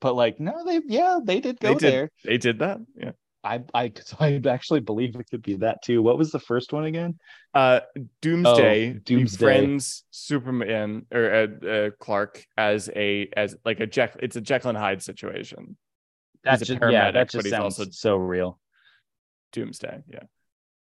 but 0.00 0.14
like 0.14 0.40
no 0.40 0.64
they 0.64 0.80
yeah 0.86 1.20
they 1.22 1.40
did 1.40 1.60
go 1.60 1.74
They 1.74 1.78
did. 1.78 1.92
there 1.92 2.10
they 2.24 2.38
did 2.38 2.58
that. 2.58 2.78
Yeah. 2.96 3.12
i 3.44 3.62
i 3.72 3.92
I 4.18 4.40
actually 4.48 4.80
believe 4.80 5.14
it 5.14 5.26
could 5.30 5.42
be 5.42 5.54
that 5.58 5.80
too 5.84 6.02
what 6.02 6.18
was 6.18 6.32
the 6.32 6.40
first 6.40 6.72
one 6.72 6.84
again 6.86 7.18
uh 7.54 7.80
doomsday 8.20 8.94
Oh, 8.96 8.98
Doomsday. 9.04 9.44
Friends 9.44 10.02
superman 10.10 11.06
or 11.14 11.32
uh, 11.62 11.66
uh, 11.68 11.90
clark 12.00 12.44
as 12.56 12.90
a 12.96 13.28
as 13.36 13.56
like 13.64 13.78
a 13.78 13.86
jack 13.86 14.16
it's 14.20 14.34
a 14.34 14.40
jekyll 14.40 14.70
and 14.70 14.78
hyde 14.78 15.02
situation 15.02 15.76
that's 16.42 16.66
just, 16.66 16.80
yeah 16.90 17.12
that 17.12 17.30
just 17.30 17.48
sounds 17.48 17.78
also- 17.78 17.90
so 17.92 18.16
real 18.16 18.58
doomsday 19.56 20.02
yeah. 20.12 20.20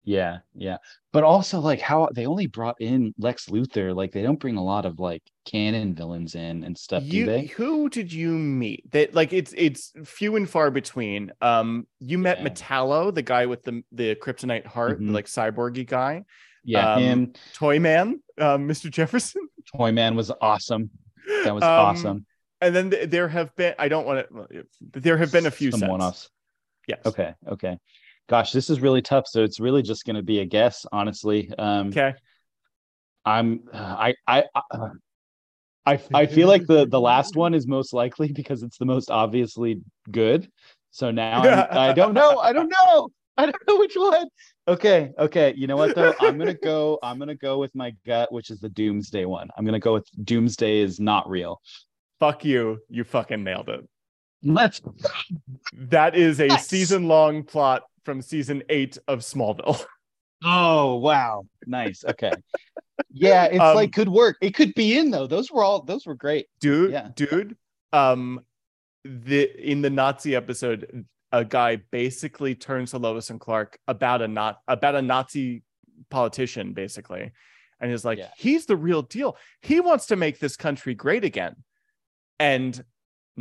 Yeah 0.04 0.40
yeah. 0.56 0.78
But 1.14 1.24
also 1.24 1.60
like 1.60 1.80
how 1.80 2.10
they 2.16 2.26
only 2.26 2.48
brought 2.48 2.78
in 2.82 3.14
lex 3.20 3.46
luthor 3.50 3.94
like 3.96 4.12
they 4.12 4.24
don't 4.24 4.40
bring 4.40 4.58
a 4.58 4.64
lot 4.64 4.86
of 4.88 5.00
like 5.00 5.22
canon 5.46 5.94
villains 5.94 6.34
in 6.34 6.64
and 6.64 6.76
stuff 6.76 7.04
you 7.04 7.26
do 7.26 7.32
they? 7.32 7.46
who 7.46 7.88
did 7.88 8.12
you 8.12 8.32
meet? 8.32 8.90
That 8.94 9.14
like 9.14 9.32
it's 9.32 9.54
it's 9.56 9.92
few 10.06 10.38
and 10.38 10.50
far 10.50 10.72
between. 10.72 11.32
Um 11.40 11.86
you 12.00 12.18
met 12.18 12.40
Yeah. 12.40 12.48
metallo 12.50 13.14
the 13.14 13.22
guy 13.22 13.46
with 13.46 13.62
the 13.62 13.84
the 13.92 14.16
kryptonite 14.16 14.66
heart 14.66 14.98
the 14.98 15.06
Mhm. 15.06 15.14
like 15.14 15.26
cyborgy 15.28 15.86
guy. 15.86 16.24
Yeah 16.64 16.94
um, 16.96 17.02
him. 17.04 17.34
Toy 17.54 17.78
man 17.80 18.22
um 18.40 18.68
mr 18.68 18.90
jefferson. 18.90 19.44
Toy 19.78 19.92
man 19.92 20.16
was 20.16 20.32
awesome. 20.42 20.90
That 21.44 21.54
was 21.54 21.62
Um, 21.64 21.70
awesome. 21.88 22.26
and 22.60 22.76
then 22.76 22.90
th- 22.90 23.08
there 23.12 23.28
have 23.28 23.56
been 23.56 23.76
i 23.78 23.88
don't 23.88 24.08
want 24.08 24.18
to 24.28 24.66
there 25.06 25.18
have 25.18 25.32
been 25.32 25.46
a 25.46 25.52
few 25.52 25.70
Some 25.72 25.90
one-offs. 25.90 26.32
yes. 26.88 27.02
Okay, 27.06 27.36
okay. 27.56 27.78
Gosh, 28.32 28.54
this 28.54 28.70
is 28.70 28.80
really 28.80 29.02
tough. 29.02 29.28
So 29.28 29.44
it's 29.44 29.60
really 29.60 29.82
just 29.82 30.06
going 30.06 30.16
to 30.16 30.24
be 30.24 30.40
a 30.40 30.46
guess, 30.46 30.86
honestly. 30.92 31.52
Um, 31.60 31.90
okay 31.90 32.14
I'm, 33.26 33.64
I, 33.74 34.16
I, 34.26 34.46
I, 35.86 36.00
I, 36.14 36.26
feel 36.28 36.48
like 36.48 36.66
the 36.66 36.88
the 36.88 37.00
last 37.00 37.36
one 37.36 37.54
is 37.54 37.68
most 37.68 37.94
likely 37.94 38.32
because 38.32 38.64
it's 38.64 38.78
the 38.78 38.86
most 38.86 39.12
obviously 39.12 39.82
good. 40.10 40.50
So 40.92 41.12
now 41.12 41.42
I'm, 41.42 41.78
I 41.78 41.94
don't 41.94 42.14
know. 42.14 42.40
I 42.40 42.54
don't 42.54 42.70
know. 42.70 43.10
I 43.38 43.46
don't 43.46 43.68
know 43.68 43.78
which 43.80 43.96
one. 43.96 44.28
Okay, 44.68 45.12
okay. 45.20 45.54
You 45.58 45.68
know 45.68 45.76
what 45.76 45.94
though? 45.94 46.14
I'm 46.22 46.38
gonna 46.38 46.54
go. 46.54 47.00
I'm 47.04 47.20
gonna 47.20 47.36
go 47.36 47.60
with 47.60 47.76
my 47.76 47.94
gut, 48.06 48.32
which 48.32 48.50
is 48.50 48.60
the 48.60 48.70
Doomsday 48.70 49.26
one. 49.26 49.50
I'm 49.58 49.66
gonna 49.66 49.80
go 49.80 49.94
with 49.94 50.08
Doomsday 50.24 50.80
is 50.80 51.00
not 51.00 51.30
real. 51.30 51.62
fuck 52.20 52.46
you 52.46 52.80
you 52.88 53.04
fucking 53.04 53.44
nailed 53.44 53.70
it 53.70 53.82
Let's. 54.44 54.82
That 55.74 56.16
is 56.16 56.40
a 56.40 56.48
Yes. 56.48 56.68
season 56.68 57.08
long 57.08 57.44
plot 57.44 57.84
from 58.06 58.22
season 58.22 58.64
eight 58.70 58.98
of 59.08 59.20
Smallville. 59.20 59.84
Oh 60.44 60.96
wow, 60.96 61.44
nice. 61.68 62.04
Okay. 62.04 62.32
Yeah, 63.14 63.46
it's 63.46 63.60
Um, 63.62 63.76
like 63.76 63.92
good 63.92 64.10
work. 64.10 64.38
It 64.42 64.56
could 64.56 64.74
be 64.74 64.98
in 64.98 65.12
though. 65.12 65.28
Those 65.28 65.52
were 65.52 65.64
all. 65.64 65.84
Those 65.84 66.06
were 66.08 66.16
great. 66.16 66.48
Dude, 66.60 66.92
Yeah. 66.92 67.10
dude. 67.16 67.56
Um 67.94 68.42
the 69.04 69.50
in 69.72 69.82
the 69.84 69.90
Nazi 69.92 70.36
episode, 70.36 71.06
a 71.32 71.46
guy 71.46 71.76
basically 71.92 72.56
turns 72.56 72.90
to 72.92 72.98
Lois 72.98 73.30
and 73.30 73.40
Clark 73.40 73.78
about 73.88 74.22
a 74.24 74.28
not 74.28 74.60
about 74.68 74.96
a 74.96 75.02
Nazi 75.04 75.62
politician, 76.10 76.74
basically. 76.74 77.32
And 77.80 77.92
is 77.92 78.04
like, 78.06 78.18
Yeah. 78.18 78.30
he's 78.38 78.66
the 78.66 78.76
real 78.76 79.04
deal. 79.04 79.38
He 79.62 79.80
wants 79.80 80.08
to 80.08 80.16
make 80.16 80.40
this 80.40 80.56
country 80.58 80.96
great 80.96 81.24
again. 81.24 81.56
And 82.40 82.84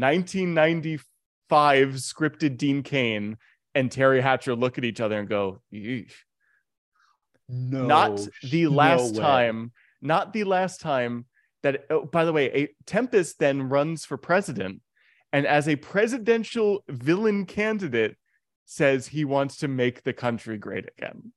1995 0.01 1.95
scripted 1.95 2.57
Dean 2.57 2.83
Cain 2.83 3.37
and 3.75 3.91
Teri 3.91 4.21
Hatcher 4.23 4.55
look 4.55 4.79
at 4.79 4.85
each 4.85 5.01
other 5.01 5.19
and 5.19 5.29
go, 5.29 5.61
"Yeesh." 5.73 6.13
No, 7.49 7.87
not 7.87 8.29
the 8.43 8.69
last 8.69 9.15
way. 9.15 9.21
time 9.21 9.73
not 10.01 10.33
the 10.33 10.45
last 10.45 10.81
time 10.81 11.27
that 11.63 11.85
oh, 11.91 12.05
by 12.05 12.25
the 12.25 12.33
way, 12.33 12.47
a 12.55 12.69
Tempest 12.87 13.39
then 13.39 13.69
runs 13.69 14.05
for 14.05 14.17
president 14.17 14.81
and 15.33 15.47
as 15.47 15.69
a 15.69 15.77
presidential 15.77 16.83
villain 16.89 17.47
candidate 17.47 18.17
says 18.65 19.09
he 19.09 19.25
wants 19.25 19.57
to 19.59 19.69
make 19.69 20.03
the 20.03 20.13
country 20.13 20.57
great 20.57 20.87
again. 20.97 21.33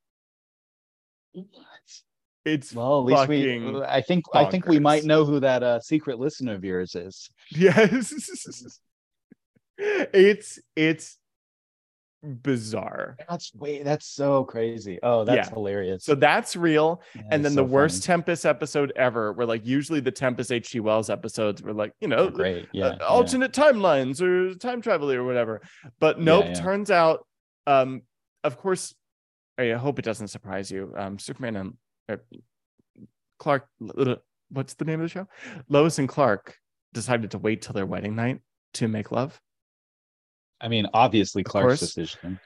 It's 2.44 2.74
Well, 2.74 2.98
at 3.00 3.04
least 3.06 3.28
we. 3.28 3.82
I 3.86 4.00
think. 4.02 4.24
I 4.34 4.44
think 4.44 4.66
we 4.66 4.78
might 4.78 5.04
know 5.04 5.24
who 5.24 5.40
that 5.40 5.62
uh, 5.62 5.80
secret 5.80 6.18
listener 6.18 6.54
of 6.54 6.64
yours 6.64 6.94
is. 6.94 7.30
yes. 7.50 8.12
it's 9.78 10.58
it's 10.76 11.18
bizarre. 12.22 13.16
That's 13.28 13.54
way. 13.54 13.82
That's 13.82 14.06
so 14.06 14.44
crazy. 14.44 14.98
Oh, 15.02 15.24
that's 15.24 15.48
Yeah. 15.48 15.54
hilarious. 15.54 16.04
So 16.04 16.14
that's 16.14 16.56
real. 16.56 17.02
That 17.14 17.24
and 17.30 17.44
then 17.44 17.52
so 17.52 17.56
the 17.56 17.64
worst 17.64 18.04
funny. 18.06 18.16
Tempest 18.18 18.46
episode 18.46 18.92
ever, 18.96 19.32
where 19.32 19.46
like 19.46 19.66
usually 19.66 20.00
the 20.00 20.10
Tempest 20.10 20.50
H.G. 20.52 20.80
Wells 20.80 21.10
episodes 21.10 21.62
were 21.62 21.72
like, 21.74 21.92
you 22.00 22.08
know, 22.08 22.16
Oh, 22.18 22.30
great. 22.30 22.68
Yeah. 22.72 22.86
uh, 22.86 22.96
yeah. 23.00 23.06
alternate 23.06 23.52
timelines 23.52 24.20
or 24.22 24.54
time 24.54 24.80
travel 24.80 25.10
or 25.10 25.24
whatever. 25.24 25.60
But 26.00 26.18
nope, 26.20 26.46
yeah. 26.48 26.54
turns 26.54 26.90
out, 26.90 27.26
um, 27.66 28.02
of 28.42 28.56
course, 28.58 28.94
I 29.58 29.70
hope 29.72 29.98
it 29.98 30.04
doesn't 30.04 30.28
surprise 30.28 30.70
you. 30.70 30.92
Um, 30.96 31.18
Superman 31.18 31.56
and 31.56 31.68
uh, 31.70 31.72
Clark, 33.38 33.68
what's 34.50 34.74
the 34.74 34.84
name 34.84 35.00
of 35.00 35.04
the 35.04 35.08
show? 35.08 35.28
Lois 35.68 35.98
and 35.98 36.08
Clark 36.08 36.56
decided 36.92 37.32
to 37.32 37.38
wait 37.38 37.62
till 37.62 37.72
their 37.72 37.86
wedding 37.86 38.14
night 38.14 38.40
to 38.74 38.88
make 38.88 39.10
love. 39.10 39.40
I 40.60 40.68
mean, 40.68 40.86
obviously, 40.94 41.42
Clark's 41.42 41.66
course. 41.66 41.80
decision. 41.80 42.38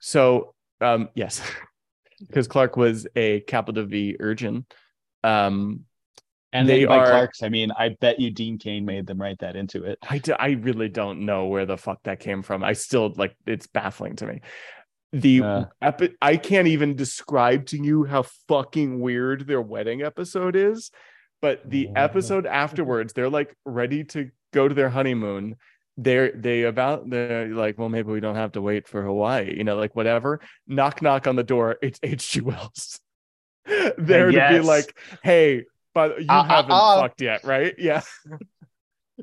So, 0.00 0.54
um, 0.80 1.08
yes, 1.14 1.40
because 2.26 2.48
Clark 2.48 2.76
was 2.76 3.06
a 3.16 3.40
capital 3.40 3.84
V 3.86 4.16
urgin. 4.20 4.64
Um, 5.24 5.84
And 6.52 6.68
They 6.68 6.80
they 6.80 6.84
by 6.86 6.98
are- 6.98 7.06
Clark's, 7.06 7.42
I 7.42 7.48
mean, 7.48 7.70
I 7.78 7.96
bet 8.00 8.20
you 8.20 8.30
Dean 8.30 8.58
Cain 8.58 8.84
made 8.84 9.06
them 9.06 9.18
write 9.20 9.38
that 9.38 9.56
into 9.56 9.84
it. 9.84 9.98
I, 10.02 10.18
do, 10.18 10.34
I 10.34 10.50
really 10.50 10.88
don't 10.88 11.24
know 11.24 11.46
where 11.46 11.64
the 11.64 11.78
fuck 11.78 12.02
that 12.02 12.20
came 12.20 12.42
from. 12.42 12.62
I 12.62 12.74
still 12.74 13.12
like 13.16 13.34
it's 13.46 13.66
baffling 13.68 14.16
to 14.16 14.26
me. 14.26 14.40
The 15.12 15.28
Yeah. 15.30 15.64
epi- 15.82 16.14
I 16.22 16.36
can't 16.36 16.68
even 16.68 16.96
describe 16.96 17.66
to 17.66 17.76
you 17.78 18.04
how 18.04 18.22
fucking 18.48 19.00
weird 19.00 19.46
their 19.46 19.60
wedding 19.60 20.02
episode 20.02 20.56
is, 20.56 20.90
but 21.42 21.68
the 21.68 21.88
Oh. 21.88 21.92
episode 21.96 22.46
afterwards, 22.46 23.12
they're 23.12 23.28
like 23.28 23.54
ready 23.66 24.04
to 24.04 24.30
go 24.52 24.68
to 24.68 24.74
their 24.74 24.88
honeymoon. 24.88 25.56
They're 25.98 26.32
they 26.32 26.62
about 26.62 27.10
they're 27.10 27.48
like, 27.48 27.76
well, 27.78 27.90
maybe 27.90 28.10
we 28.10 28.20
don't 28.20 28.36
have 28.36 28.52
to 28.52 28.62
wait 28.62 28.88
for 28.88 29.02
Hawaii, 29.02 29.54
you 29.56 29.64
know, 29.64 29.76
like 29.76 29.94
whatever. 29.94 30.40
Knock 30.66 31.02
knock 31.02 31.26
on 31.26 31.36
the 31.36 31.42
door. 31.44 31.76
It's 31.82 32.00
H.G. 32.02 32.40
Wells. 32.40 32.98
there 33.98 34.30
to 34.30 34.48
be 34.48 34.60
like, 34.60 34.98
hey, 35.22 35.64
but 35.94 36.20
you 36.20 36.26
Uh, 36.30 36.40
uh, 36.40 36.44
haven't 36.44 36.70
uh. 36.72 37.00
fucked 37.02 37.20
yet, 37.20 37.44
right? 37.44 37.74
Yeah. 37.78 38.00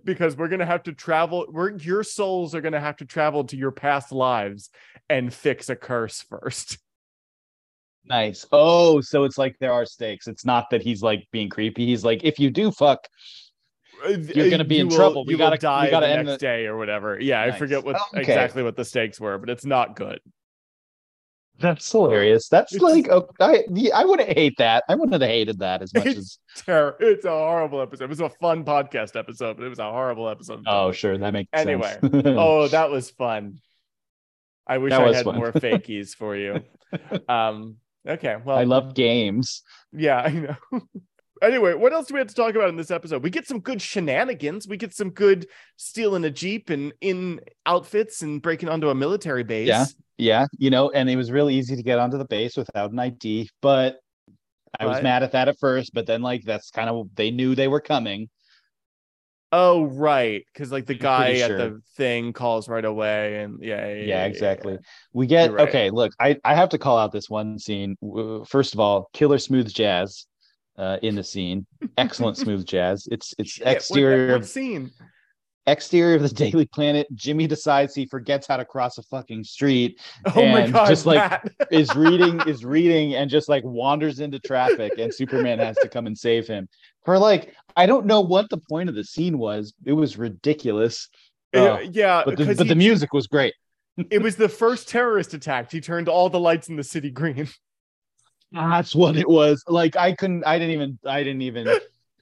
because 0.06 0.36
we're 0.38 0.48
gonna 0.48 0.66
have 0.66 0.84
to 0.84 0.94
travel. 0.94 1.46
We're 1.50 1.72
your 1.78 2.04
souls 2.04 2.54
are 2.56 2.62
gonna 2.62 2.80
have 2.80 2.98
to 2.98 3.06
travel 3.06 3.44
to 3.46 3.58
your 3.58 3.72
past 3.72 4.12
lives 4.12 4.70
and 5.10 5.34
fix 5.34 5.70
a 5.70 5.76
curse 5.76 6.22
first. 6.22 6.78
Nice. 8.06 8.46
Oh, 8.52 9.02
so 9.02 9.24
it's 9.24 9.38
like 9.38 9.56
there 9.60 9.74
are 9.74 9.86
stakes. 9.86 10.28
It's 10.28 10.44
not 10.44 10.70
that 10.72 10.82
he's 10.82 11.04
like 11.04 11.28
being 11.32 11.48
creepy. 11.48 11.86
He's 11.86 12.04
like, 12.04 12.24
if 12.24 12.40
you 12.40 12.50
do 12.50 12.72
fuck, 12.72 13.08
uh, 14.04 14.10
You're 14.10 14.48
uh, 14.48 14.50
gonna 14.50 14.64
be 14.64 14.76
You 14.76 14.82
in 14.84 14.88
will- 14.88 14.96
trouble. 14.96 15.26
We 15.26 15.34
You 15.34 15.38
gotta- 15.38 15.58
die 15.58 15.86
we 15.86 15.92
gotta 15.92 16.08
the 16.08 16.12
end 16.14 16.26
next 16.28 16.40
the- 16.40 16.46
day 16.48 16.66
or 16.66 16.78
whatever. 16.78 17.20
Yeah, 17.22 17.42
I 17.44 17.52
forget 17.52 17.84
what 17.84 17.98
Okay. 18.14 18.22
exactly 18.22 18.64
what 18.64 18.76
the 18.78 18.86
stakes 18.86 19.20
were, 19.20 19.38
but 19.38 19.50
it's 19.52 19.66
not 19.66 19.96
good. 19.96 20.20
That's 21.60 21.92
hilarious. 21.92 22.48
That's 22.50 22.74
It's- 22.74 22.92
like, 22.92 23.10
oh, 23.10 23.30
I, 23.40 23.64
I 23.94 24.06
wouldn't 24.06 24.38
hate 24.38 24.58
that. 24.58 24.84
I 24.90 24.96
wouldn't 24.96 25.14
have 25.14 25.30
hated 25.30 25.60
that 25.60 25.82
as 25.82 25.94
much 25.94 26.08
as. 26.08 26.18
It's 26.18 26.40
ter- 26.66 26.96
It's 27.00 27.26
a 27.26 27.30
horrible 27.30 27.82
episode. 27.82 28.06
It 28.06 28.10
was 28.10 28.20
a 28.22 28.30
fun 28.30 28.64
podcast 28.66 29.16
episode, 29.18 29.58
but 29.58 29.66
it 29.66 29.70
was 29.70 29.80
a 29.80 29.92
horrible 29.92 30.30
episode. 30.30 30.64
Oh, 30.68 30.92
sure, 30.92 31.18
that 31.18 31.34
makes 31.34 31.50
sense. 31.56 31.68
Anyway. 31.68 31.98
oh, 32.38 32.68
that 32.70 32.90
was 32.90 33.12
fun. 33.12 33.60
I 34.68 34.78
wish 34.78 34.92
That 34.92 35.02
I 35.02 35.14
had 35.14 35.26
fun. 35.26 35.36
more 35.36 35.52
fakies 35.54 36.16
for 36.16 36.36
you. 36.36 36.62
Um. 37.28 37.78
Okay. 38.08 38.38
Well, 38.44 38.58
I 38.58 38.64
love 38.64 38.94
games. 38.96 39.62
Yeah, 39.92 40.18
I 40.22 40.30
know. 40.30 40.56
anyway, 41.42 41.74
what 41.74 41.92
else 41.92 42.08
do 42.08 42.14
we 42.14 42.20
have 42.20 42.28
to 42.30 42.36
talk 42.36 42.56
about 42.56 42.70
in 42.70 42.76
this 42.76 42.92
episode? 42.92 43.24
We 43.24 43.30
get 43.30 43.48
some 43.48 43.60
good 43.60 43.82
shenanigans. 43.82 44.68
We 44.68 44.78
get 44.78 44.94
some 44.94 45.10
good 45.10 45.48
stealing 45.76 46.24
a 46.24 46.30
jeep 46.30 46.70
and 46.70 46.94
in 47.02 47.42
outfits 47.66 48.22
and 48.22 48.42
breaking 48.42 48.70
onto 48.70 48.90
a 48.90 48.96
military 48.96 49.44
base. 49.44 49.68
Yeah. 49.68 49.86
Yeah, 50.20 50.46
you 50.58 50.70
know, 50.70 50.90
and 50.92 51.10
it 51.10 51.16
was 51.16 51.32
really 51.32 51.56
easy 51.56 51.76
to 51.76 51.84
get 51.84 51.98
onto 51.98 52.18
the 52.18 52.26
base 52.26 52.58
without 52.58 52.92
an 52.92 53.00
ID, 53.00 53.50
but 53.62 54.00
I 54.80 54.86
was 54.86 54.96
Right. 54.96 55.04
mad 55.04 55.24
at 55.24 55.32
that 55.32 55.48
at 55.48 55.58
first, 55.60 55.94
but 55.94 56.06
then 56.06 56.22
like 56.22 56.44
that's 56.44 56.70
kind 56.72 56.90
of 56.90 57.08
they 57.16 57.32
knew 57.32 57.56
they 57.56 57.68
were 57.68 57.82
coming. 57.82 58.30
Oh, 59.52 59.86
right. 59.86 60.44
Because 60.54 60.72
like 60.72 60.86
the 60.86 60.94
guy 60.94 61.26
pretty 61.30 61.42
at 61.44 61.48
sure. 61.48 61.58
the 61.58 61.82
thing 61.98 62.34
calls 62.34 62.70
right 62.70 62.86
away, 62.86 63.42
and 63.42 63.58
yeah, 63.64 63.88
yeah, 63.88 64.04
Yeah, 64.04 64.26
exactly. 64.26 64.78
We 65.14 65.26
get 65.26 65.52
right. 65.52 65.68
okay. 65.68 65.90
Look, 65.90 66.12
I 66.20 66.38
I 66.44 66.54
have 66.54 66.70
to 66.70 66.78
call 66.78 66.98
out 67.00 67.12
this 67.12 67.30
one 67.30 67.58
scene. 67.58 67.96
First 68.46 68.74
of 68.76 68.80
all, 68.80 69.10
killer 69.14 69.40
smooth 69.40 69.74
jazz 69.74 70.28
uh, 70.78 70.98
in 71.02 71.16
the 71.16 71.24
scene. 71.24 71.66
Excellent 71.98 72.38
smooth 72.38 72.66
jazz. 72.66 73.08
It's 73.12 73.34
it's 73.40 73.50
Shit, 73.54 73.66
what- 73.66 73.76
exterior 73.78 74.34
What, 74.34 74.46
scene? 74.46 74.92
Exterior 75.72 76.16
of 76.16 76.22
the 76.22 76.30
Daily 76.52 76.66
Planet. 76.66 77.08
Jimmy 77.14 77.48
decides 77.48 77.94
he 77.96 78.06
forgets 78.06 78.48
how 78.48 78.58
to 78.58 78.66
cross 78.66 78.98
a 78.98 79.04
fucking 79.04 79.44
street. 79.44 80.00
Oh 80.36 80.46
my 80.46 80.62
And 80.62 80.74
god! 80.74 80.88
just 80.88 81.06
like- 81.06 81.42
is 81.72 81.96
reading 81.96 82.42
is 82.48 82.64
reading 82.66 83.16
and 83.16 83.30
just 83.30 83.50
like 83.50 83.64
wanders 83.64 84.20
into 84.20 84.40
traffic, 84.40 84.94
and 84.98 85.14
Superman 85.14 85.60
has 85.60 85.76
to 85.78 85.88
come 85.90 86.08
and 86.08 86.18
save 86.18 86.48
him. 86.48 86.68
For 87.06 87.18
like, 87.18 87.54
I 87.76 87.86
don't 87.86 88.06
know 88.06 88.22
what 88.22 88.50
the 88.50 88.58
point 88.70 88.90
of 88.90 88.96
the 88.96 89.04
scene 89.04 89.38
was. 89.38 89.74
It 89.86 89.94
was 89.94 90.18
ridiculous. 90.18 91.08
Uh, 91.56 91.60
Uh, 91.60 91.80
yeah, 91.92 92.22
but 92.26 92.38
the, 92.38 92.54
but 92.56 92.68
the 92.68 92.76
music 92.76 93.14
was 93.14 93.26
great. 93.28 93.54
it 94.12 94.22
was 94.22 94.36
the 94.36 94.48
first 94.50 94.88
terrorist 94.88 95.34
attack. 95.34 95.72
He 95.72 95.82
turned 95.82 96.08
all 96.08 96.30
the 96.30 96.40
lights 96.40 96.70
in 96.70 96.76
the 96.76 96.84
city 96.84 97.10
green. 97.10 97.48
That's 98.52 98.96
what 98.96 99.16
it 99.16 99.30
was. 99.30 99.64
Like 99.68 99.96
I 99.96 100.14
couldn't 100.14 100.46
I 100.46 100.58
didn't 100.58 100.74
even 100.74 101.00
I 101.06 101.24
didn't 101.24 101.42
even 101.44 101.68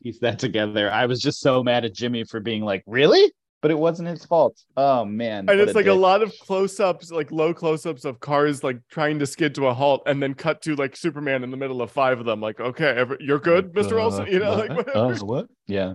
piece 0.03 0.19
that 0.19 0.39
together. 0.39 0.91
I 0.91 1.05
was 1.05 1.19
just 1.21 1.39
so 1.39 1.63
mad 1.63 1.85
at 1.85 1.93
Jimmy 1.93 2.23
for 2.25 2.39
being 2.39 2.63
like, 2.63 2.83
really? 2.85 3.31
But 3.61 3.71
it 3.71 3.77
wasn't 3.79 4.09
his 4.09 4.23
fault. 4.23 4.63
Oh 4.77 5.03
man. 5.03 5.49
and 5.49 5.59
it's 5.59 5.73
like 5.73 5.87
a 5.87 5.93
lot 5.93 6.21
of 6.21 6.31
close-ups 6.39 7.09
like 7.11 7.31
low 7.31 7.53
close-ups 7.53 8.05
of 8.05 8.19
cars 8.19 8.63
like 8.63 8.77
trying 8.91 9.17
to 9.19 9.25
skid 9.25 9.55
to 9.55 9.65
a 9.67 9.73
halt 9.73 10.03
and 10.05 10.21
then 10.21 10.35
cut 10.35 10.61
to 10.63 10.75
like 10.75 10.95
superman 10.95 11.43
in 11.43 11.49
the 11.49 11.57
middle 11.57 11.81
of 11.81 11.89
five 11.91 12.19
of 12.19 12.25
them 12.25 12.39
like 12.39 12.59
okay 12.59 12.85
ever, 12.89 13.17
you're 13.19 13.39
good 13.39 13.73
mr 13.73 13.93
Uh, 13.93 14.03
Olsen 14.03 14.27
you 14.27 14.39
know 14.39 14.53
like 14.55 14.69
what? 14.69 14.85
whatever. 14.87 15.13
Uh, 15.13 15.25
what? 15.25 15.47
Yeah. 15.67 15.93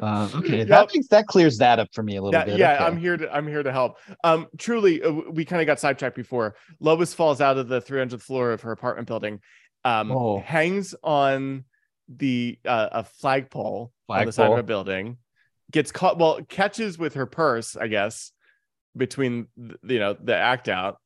Uh, 0.00 0.28
okay, 0.36 0.58
Yep. 0.58 0.68
that 0.68 0.90
makes 0.94 1.08
that 1.08 1.26
clears 1.26 1.58
that 1.58 1.80
up 1.80 1.88
for 1.92 2.04
me 2.04 2.14
a 2.14 2.22
little 2.22 2.38
yeah, 2.38 2.44
bit. 2.44 2.58
yeah 2.58 2.74
okay. 2.76 2.84
i'm 2.84 2.96
here 2.96 3.16
to 3.16 3.34
i'm 3.34 3.48
here 3.48 3.64
to 3.64 3.72
help 3.72 3.98
um 4.22 4.46
truly 4.56 5.02
uh, 5.02 5.10
we 5.32 5.44
kind 5.44 5.60
of 5.60 5.66
got 5.66 5.80
sidetracked 5.80 6.14
before 6.14 6.54
lois 6.78 7.12
falls 7.12 7.40
out 7.40 7.58
of 7.58 7.66
the 7.66 7.82
300th 7.82 8.22
floor 8.22 8.52
of 8.52 8.60
her 8.60 8.70
apartment 8.70 9.08
building 9.08 9.40
um 9.84 10.12
Oh. 10.12 10.38
hangs 10.38 10.94
on 11.02 11.64
the 12.08 12.56
uh, 12.64 12.88
a 12.92 13.02
flagpole 13.04 13.92
on 14.08 14.24
the 14.26 14.30
side 14.32 14.52
of 14.52 14.58
a 14.58 14.62
building 14.62 15.16
gets 15.70 15.92
caught 15.92 16.18
well 16.18 16.40
catches 16.48 16.98
with 16.98 17.14
her 17.14 17.26
purse 17.26 17.76
i 17.76 17.86
guess 17.86 18.32
between 18.96 19.46
the, 19.56 19.76
you 19.94 19.98
know 19.98 20.16
the 20.22 20.34
act 20.34 20.68
out 20.68 20.96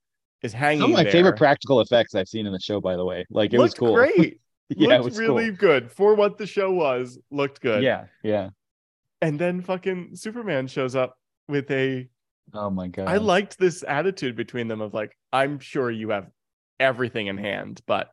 is 0.42 0.52
hanging 0.52 0.80
Some 0.80 0.90
of 0.92 0.96
my 0.96 1.02
there. 1.04 1.12
favorite 1.12 1.36
practical 1.36 1.80
effects 1.80 2.14
I've 2.16 2.26
seen 2.26 2.46
in 2.46 2.52
the 2.52 2.58
show, 2.58 2.80
by 2.80 2.96
the 2.96 3.04
way. 3.04 3.24
Like 3.30 3.52
it 3.54 3.58
was 3.58 3.70
looked 3.70 3.78
cool. 3.78 3.94
great 3.94 4.40
yeah, 4.70 4.88
looked 4.88 5.00
it 5.00 5.04
was 5.04 5.18
really 5.18 5.48
cool. 5.50 5.56
good 5.56 5.92
for 5.92 6.14
what 6.16 6.36
the 6.36 6.46
show 6.48 6.72
was 6.72 7.16
looked 7.30 7.60
good 7.60 7.82
Yeah, 7.82 8.06
yeah. 8.24 8.48
and 9.20 9.38
then 9.38 9.60
fucking 9.60 10.16
superman 10.16 10.66
shows 10.66 10.96
up 10.96 11.16
with 11.48 11.70
a 11.70 12.08
Oh 12.54 12.70
my 12.70 12.88
god. 12.88 13.06
I 13.08 13.18
liked 13.18 13.58
this 13.58 13.84
attitude 13.86 14.34
between 14.34 14.66
them 14.68 14.80
of 14.80 14.94
like 14.94 15.16
i'm 15.32 15.58
sure 15.60 15.90
you 15.90 16.10
have 16.10 16.28
everything 16.80 17.28
in 17.28 17.38
hand 17.38 17.80
but 17.86 18.10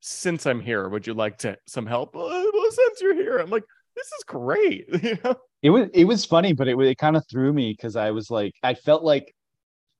since 0.00 0.46
i'm 0.46 0.60
here 0.60 0.88
would 0.88 1.06
you 1.08 1.14
like 1.14 1.38
to 1.38 1.56
some 1.66 1.86
help 1.86 2.14
uh, 2.14 2.20
well 2.20 2.70
since 2.70 3.00
you're 3.00 3.14
here 3.16 3.38
i'm 3.38 3.50
like 3.50 3.64
this 3.96 4.06
is 4.06 4.24
great 4.26 4.86
you 5.02 5.18
know 5.24 5.34
it 5.62 5.70
was 5.70 5.88
it 5.94 6.04
was 6.04 6.24
funny, 6.26 6.52
but 6.52 6.68
it 6.68 6.78
it 6.78 6.98
kind 6.98 7.16
of 7.16 7.24
threw 7.28 7.50
me 7.52 7.72
because 7.72 7.96
I 7.96 8.10
was 8.10 8.30
like, 8.30 8.52
I 8.62 8.74
felt 8.74 9.02
like 9.02 9.34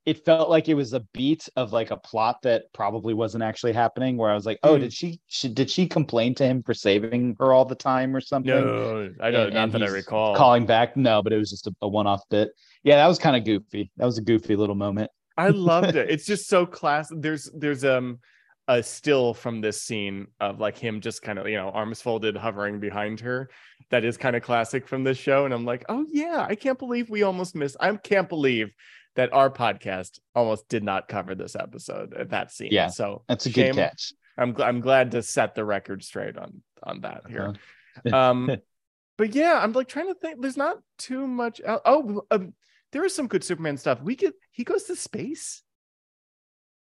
it 0.05 0.23
felt 0.27 0.51
like 0.51 0.69
it 0.69 0.75
was 0.75 0.93
a 0.93 1.01
beat 1.15 1.49
of 1.57 1.73
like 1.73 1.91
a 1.91 1.97
plot 1.97 2.43
that 2.43 2.65
probably 2.75 3.15
wasn't 3.15 3.43
actually 3.43 3.73
happening. 3.73 4.19
Where 4.19 4.31
I 4.31 4.35
was 4.35 4.45
like, 4.45 4.59
oh, 4.63 4.77
Mm. 4.77 4.81
did 4.81 4.93
she, 4.93 5.21
she 5.27 5.49
did 5.49 5.71
she 5.71 5.89
complain 5.89 6.35
to 6.35 6.45
him 6.45 6.63
for 6.63 6.75
saving 6.75 7.35
her 7.39 7.55
all 7.55 7.65
the 7.65 7.75
time 7.75 8.15
or 8.15 8.21
something? 8.21 8.55
no 8.55 9.11
i 9.21 9.31
don't 9.31 9.47
And- 9.47 9.55
not 9.55 9.63
and 9.65 9.73
that 9.73 9.83
i 9.85 9.89
recall 9.89 10.37
Calling 10.37 10.67
back, 10.67 10.99
no, 10.99 11.23
but 11.23 11.33
it 11.33 11.39
was 11.39 11.49
just 11.49 11.67
a, 11.67 11.73
a 11.81 11.89
one-off 11.89 12.21
bit. 12.29 12.51
Yeah, 12.83 12.97
that 12.97 13.07
was 13.07 13.19
kind 13.19 13.35
of 13.35 13.45
goofy. 13.45 13.91
That 13.97 14.05
was 14.05 14.19
a 14.19 14.23
goofy 14.23 14.57
little 14.57 14.75
moment. 14.75 15.11
I 15.39 15.49
loved 15.49 15.97
it. 15.97 16.11
It's 16.11 16.27
just 16.27 16.47
so 16.47 16.67
class. 16.67 17.09
There's 17.11 17.51
there's 17.57 17.87
um 17.87 18.19
a 18.69 18.83
still 18.83 19.35
from 19.35 19.61
this 19.61 19.83
scene 19.83 20.27
of 20.41 20.59
like 20.61 20.79
him 20.79 21.01
just 21.01 21.21
kind 21.23 21.39
of 21.39 21.47
you 21.49 21.57
know 21.57 21.69
arms 21.71 22.01
folded 22.01 22.37
hovering 22.37 22.81
behind 22.81 23.21
her 23.21 23.51
that 23.91 24.05
is 24.05 24.17
kind 24.17 24.35
of 24.35 24.43
classic 24.43 24.89
from 24.89 25.05
this 25.05 25.19
show 25.19 25.45
and 25.45 25.53
i'm 25.53 25.65
like 25.67 25.85
oh 25.91 26.05
yeah 26.11 26.47
i 26.49 26.55
can't 26.55 26.79
believe 26.79 27.11
we 27.11 27.23
almost 27.23 27.55
missed 27.55 27.77
i 27.81 27.95
can't 27.97 28.29
believe 28.29 28.73
that 29.17 29.33
our 29.35 29.51
podcast 29.51 30.19
almost 30.35 30.67
did 30.69 30.83
not 30.83 31.09
cover 31.09 31.35
this 31.35 31.55
episode 31.55 32.15
at 32.15 32.31
that 32.31 32.51
scene 32.51 32.71
Yeah, 32.73 32.89
so 32.89 33.23
That's 33.29 33.45
a 33.47 33.51
shame. 33.51 33.75
good 33.75 33.81
catch. 33.81 34.13
i'm 34.39 34.57
i'm 34.63 34.81
glad 34.81 35.11
to 35.11 35.23
set 35.23 35.55
the 35.55 35.65
record 35.65 36.03
straight 36.03 36.39
on 36.39 36.63
on 36.83 37.03
that 37.03 37.23
here 37.29 37.55
Uh-huh. 38.07 38.17
um 38.31 38.51
but 39.17 39.33
yeah, 39.33 39.61
I'm 39.63 39.71
like 39.73 39.87
trying 39.87 40.09
to 40.09 40.15
think. 40.15 40.41
There's 40.41 40.57
not 40.57 40.79
too 40.99 41.29
much. 41.29 41.61
oh, 41.65 42.23
um, 42.33 42.53
there 42.91 43.05
is 43.05 43.15
some 43.15 43.29
good 43.29 43.45
Superman 43.45 43.77
stuff. 43.77 44.03
We 44.03 44.17
could. 44.17 44.33
He 44.51 44.65
goes 44.65 44.83
to 44.91 44.97
space. 44.97 45.63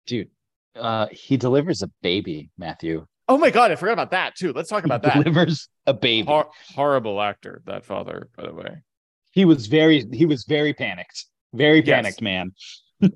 dude. 0.07 0.31
Uh, 0.79 1.07
he 1.11 1.37
delivers 1.37 1.83
a 1.83 1.91
baby, 2.03 2.51
Matthew. 2.59 3.07
Oh 3.29 3.39
my 3.39 3.51
god, 3.51 3.72
I 3.72 3.77
forgot 3.77 3.95
about 3.95 4.11
that 4.12 4.37
too. 4.37 4.53
Let's 4.53 4.68
talk 4.68 4.85
about 4.85 5.05
he 5.05 5.11
that. 5.11 5.24
delivers 5.24 5.68
a 5.87 5.95
baby. 5.95 6.27
Hor- 6.27 6.51
horrible 6.74 7.20
actor, 7.20 7.62
that 7.66 7.85
father, 7.85 8.29
by 8.37 8.47
the 8.47 8.55
way. 8.55 8.83
He 9.33 9.45
was 9.45 9.66
very 9.66 10.07
he 10.12 10.27
was 10.27 10.45
very 10.45 10.72
panicked. 10.72 11.27
Very 11.53 11.79
Yes. 11.85 11.97
panicked, 11.97 12.22
man. 12.22 12.53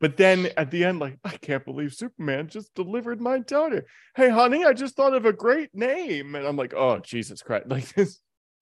But 0.00 0.16
then 0.16 0.48
at 0.56 0.70
the 0.70 0.84
end, 0.84 1.00
like, 1.00 1.18
I 1.24 1.30
can't 1.36 1.64
believe 1.64 1.92
Superman 1.92 2.46
just 2.48 2.72
delivered 2.74 3.20
my 3.20 3.40
daughter. 3.40 3.84
Hey, 4.14 4.28
honey, 4.30 4.64
I 4.64 4.72
just 4.72 4.94
thought 4.94 5.12
of 5.12 5.26
a 5.26 5.32
great 5.32 5.74
name. 5.74 6.36
And 6.36 6.46
I'm 6.46 6.56
like, 6.56 6.72
oh, 6.72 7.00
Jesus 7.00 7.42
Christ. 7.42 7.66
Like 7.68 7.92
this. 7.94 8.20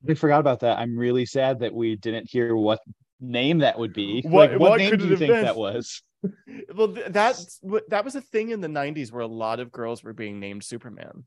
I 0.09 0.14
forgot 0.14 0.40
about 0.40 0.61
that. 0.61 0.78
I'm 0.78 0.97
really 0.97 1.26
sad 1.26 1.61
that 1.61 1.74
we 1.74 1.97
didn't 1.97 2.30
hear 2.30 2.57
what 2.57 2.80
name 3.20 3.58
that 3.58 3.78
would 3.78 3.92
be. 3.92 4.22
What- 4.22 4.52
Like, 4.52 4.60
what 4.60 4.78
name 4.78 4.90
could 4.90 5.00
do 5.00 5.08
you 5.08 5.16
think 5.16 5.32
been? 5.32 5.44
that 5.44 5.56
was? 5.56 6.02
Well, 6.74 6.88
th- 6.92 7.06
that's 7.10 7.60
that 7.88 8.04
was 8.04 8.16
a 8.16 8.20
thing 8.20 8.48
in 8.50 8.60
the 8.60 8.66
90s 8.68 9.12
where 9.12 9.20
a 9.22 9.28
lot 9.28 9.60
of 9.60 9.70
girls 9.70 10.02
were 10.02 10.12
being 10.14 10.40
named 10.40 10.64
Superman. 10.64 11.24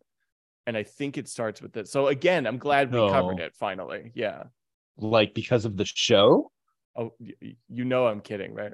And 0.68 0.76
I 0.76 0.84
think 0.84 1.18
it 1.18 1.30
starts 1.30 1.62
with 1.62 1.72
this. 1.72 1.90
So 1.90 2.08
again, 2.08 2.46
I'm 2.46 2.58
glad 2.58 2.92
we 2.92 2.98
covered 3.00 3.40
it 3.40 3.54
finally. 3.56 4.12
Yeah. 4.14 4.44
Like 4.98 5.34
because 5.34 5.64
of 5.64 5.78
the 5.78 5.86
show? 5.86 6.52
Oh, 6.98 7.14
you 7.70 7.86
know 7.86 8.08
I'm 8.08 8.20
kidding, 8.20 8.54
right? 8.54 8.74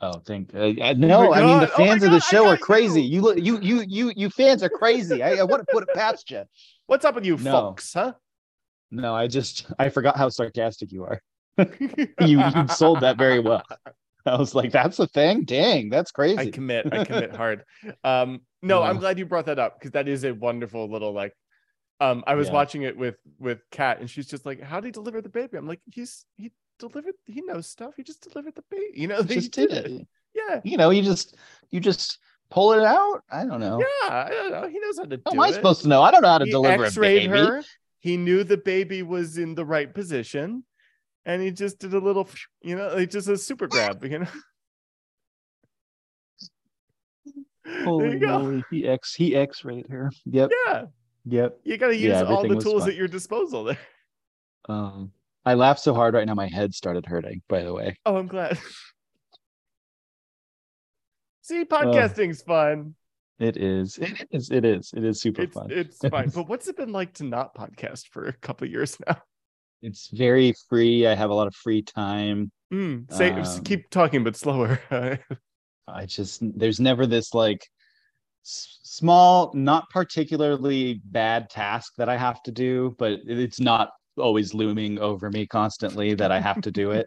Oh, 0.00 0.18
thank 0.26 0.52
uh, 0.52 0.72
uh, 0.80 0.94
no. 0.96 1.30
my 1.30 1.38
I 1.38 1.46
mean, 1.46 1.60
the 1.60 1.66
God. 1.66 1.70
Oh 1.74 1.76
fans 1.76 2.02
of 2.02 2.10
the 2.10 2.20
show 2.20 2.48
are 2.48 2.56
crazy. 2.56 3.02
you. 3.02 3.34
You, 3.36 3.60
you, 3.60 3.84
you, 3.86 4.12
you 4.16 4.30
fans 4.30 4.64
are 4.64 4.68
crazy. 4.68 5.22
I, 5.22 5.36
I 5.36 5.42
want 5.44 5.60
to 5.64 5.72
put 5.72 5.84
it 5.84 5.94
past 5.94 6.28
you. 6.30 6.42
What's 6.86 7.04
up 7.04 7.14
with 7.14 7.24
you 7.24 7.36
No. 7.36 7.52
folks, 7.52 7.92
huh? 7.94 8.14
No, 8.90 9.14
I 9.14 9.28
just 9.28 9.66
I 9.78 9.90
forgot 9.90 10.16
how 10.16 10.28
sarcastic 10.28 10.90
you 10.90 11.04
are. 11.04 11.22
You 12.20 12.40
you 12.44 12.68
sold 12.68 13.00
that 13.00 13.18
very 13.18 13.40
well. 13.40 13.62
I 14.24 14.36
was 14.36 14.54
like, 14.54 14.70
that's 14.72 14.98
a 14.98 15.06
thing. 15.06 15.44
Dang, 15.44 15.90
that's 15.90 16.12
crazy. 16.12 16.38
I 16.38 16.50
commit. 16.50 16.92
I 16.92 17.04
commit 17.04 17.34
hard. 17.36 17.64
Um, 18.04 18.40
no, 18.62 18.82
I'm 18.82 18.98
glad 18.98 19.18
you 19.18 19.26
brought 19.26 19.46
that 19.46 19.58
up 19.58 19.78
because 19.78 19.92
that 19.92 20.08
is 20.08 20.24
a 20.24 20.32
wonderful 20.32 20.90
little 20.90 21.12
like. 21.12 21.34
Um, 22.00 22.24
I 22.26 22.34
was 22.34 22.48
Yeah. 22.48 22.54
watching 22.54 22.82
it 22.82 22.96
with 22.96 23.16
with 23.38 23.60
Kat, 23.70 24.00
and 24.00 24.08
she's 24.08 24.26
just 24.26 24.46
like, 24.46 24.60
"How 24.60 24.80
did 24.80 24.86
he 24.86 24.92
deliver 24.92 25.20
the 25.20 25.28
baby?" 25.28 25.56
I'm 25.56 25.66
like, 25.68 25.80
"He's 25.92 26.24
he 26.36 26.52
delivered. 26.78 27.14
He 27.26 27.42
knows 27.42 27.66
stuff. 27.68 27.94
He 27.96 28.02
just 28.02 28.22
delivered 28.28 28.54
the 28.54 28.64
baby. 28.70 28.86
You 28.94 29.08
know, 29.08 29.22
he 29.22 29.34
just 29.34 29.52
did 29.52 29.70
did 29.70 29.86
it. 29.86 29.90
it. 29.92 30.08
Yeah, 30.34 30.60
You 30.64 30.76
know, 30.78 30.90
you 30.90 31.02
just 31.02 31.36
you 31.70 31.80
just 31.80 32.18
pull 32.50 32.72
it 32.72 32.82
out. 32.84 33.22
I 33.30 33.44
don't 33.44 33.60
know. 33.60 33.78
yeah. 33.80 34.08
I 34.08 34.28
don't 34.30 34.50
know. 34.50 34.68
He 34.68 34.78
knows 34.80 34.98
how 34.98 35.04
to 35.04 35.20
How 35.26 35.30
do 35.32 35.36
am 35.36 35.40
I 35.40 35.48
it. 35.48 35.54
supposed 35.54 35.82
to 35.82 35.88
know? 35.88 36.00
I 36.02 36.10
don't 36.10 36.22
know 36.22 36.28
how 36.28 36.38
to 36.38 36.44
he 36.46 36.50
deliver 36.50 36.84
a 36.84 36.86
X-rayed 36.86 37.30
baby. 37.30 37.38
her. 37.38 37.62
He 37.98 38.16
knew 38.16 38.42
the 38.42 38.56
baby 38.56 39.02
was 39.02 39.36
in 39.38 39.54
the 39.54 39.64
right 39.64 39.92
position, 39.92 40.64
and 41.24 41.40
he 41.42 41.50
just 41.50 41.78
did 41.78 41.94
a 41.94 41.98
little, 41.98 42.28
you 42.62 42.76
know, 42.76 42.88
like 42.94 43.10
just 43.10 43.28
a 43.28 43.36
super 43.38 43.66
grab. 43.66 44.04
You 44.04 44.20
know. 44.20 44.26
there 47.64 47.84
Holy 47.84 48.18
moly, 48.18 48.64
he 48.70 48.86
X 48.88 49.14
he 49.14 49.34
X-rayed 49.36 49.86
her. 49.88 50.10
Yep, 50.26 50.50
Yeah, 50.66 50.82
yep. 51.24 51.58
you 51.64 51.76
got 51.78 51.88
to 51.88 51.96
use 51.96 52.10
Yeah, 52.10 52.22
all 52.24 52.46
the 52.46 52.60
tools 52.60 52.86
at 52.88 52.94
your 52.96 53.08
disposal 53.08 53.64
there. 53.64 53.78
Um, 54.68 55.10
I 55.44 55.54
laughed 55.54 55.80
so 55.80 55.92
hard 55.92 56.14
right 56.14 56.24
now, 56.24 56.34
my 56.34 56.46
head 56.46 56.72
started 56.72 57.04
hurting. 57.04 57.42
By 57.48 57.64
the 57.64 57.72
way, 57.74 57.98
Oh, 58.06 58.16
I'm 58.16 58.28
glad. 58.28 58.60
See, 61.42 61.64
podcasting's 61.64 62.42
fun. 62.42 62.94
it 63.40 63.56
is, 63.56 63.98
it 63.98 64.28
is, 64.30 64.50
it 64.52 64.64
is, 64.64 64.92
it 64.96 65.02
is 65.04 65.20
super 65.20 65.42
It's 65.42 65.54
fun. 65.54 65.66
it's 65.72 65.98
fine. 66.08 66.28
But 66.28 66.48
what's 66.48 66.68
it 66.68 66.76
been 66.76 66.92
like 66.92 67.14
to 67.14 67.24
not 67.24 67.56
podcast 67.56 68.06
for 68.12 68.28
a 68.28 68.32
couple 68.32 68.66
of 68.66 68.70
years 68.70 68.96
now? 69.04 69.16
It's 69.82 70.08
very 70.12 70.54
free. 70.68 71.06
I 71.06 71.14
have 71.14 71.30
a 71.30 71.34
lot 71.34 71.46
of 71.48 71.54
free 71.54 71.82
time. 71.82 72.50
Mm, 72.72 73.12
say 73.12 73.30
Um, 73.32 73.64
keep 73.64 73.90
talking, 73.90 74.24
but 74.24 74.36
slower. 74.36 74.80
I 75.88 76.06
just 76.06 76.40
there's 76.58 76.80
never 76.80 77.06
this 77.06 77.34
like 77.34 77.66
s- 78.44 78.78
small, 78.82 79.50
not 79.54 79.90
particularly 79.90 81.00
bad 81.04 81.50
task 81.50 81.92
that 81.98 82.08
I 82.08 82.16
have 82.16 82.42
to 82.44 82.52
do, 82.52 82.94
but 82.98 83.20
it's 83.26 83.60
not 83.60 83.90
always 84.18 84.52
looming 84.54 84.98
over 84.98 85.30
me 85.30 85.46
constantly 85.46 86.14
that 86.14 86.30
I 86.30 86.38
have 86.38 86.60
to 86.60 86.70
do 86.70 86.90
it. 86.92 87.06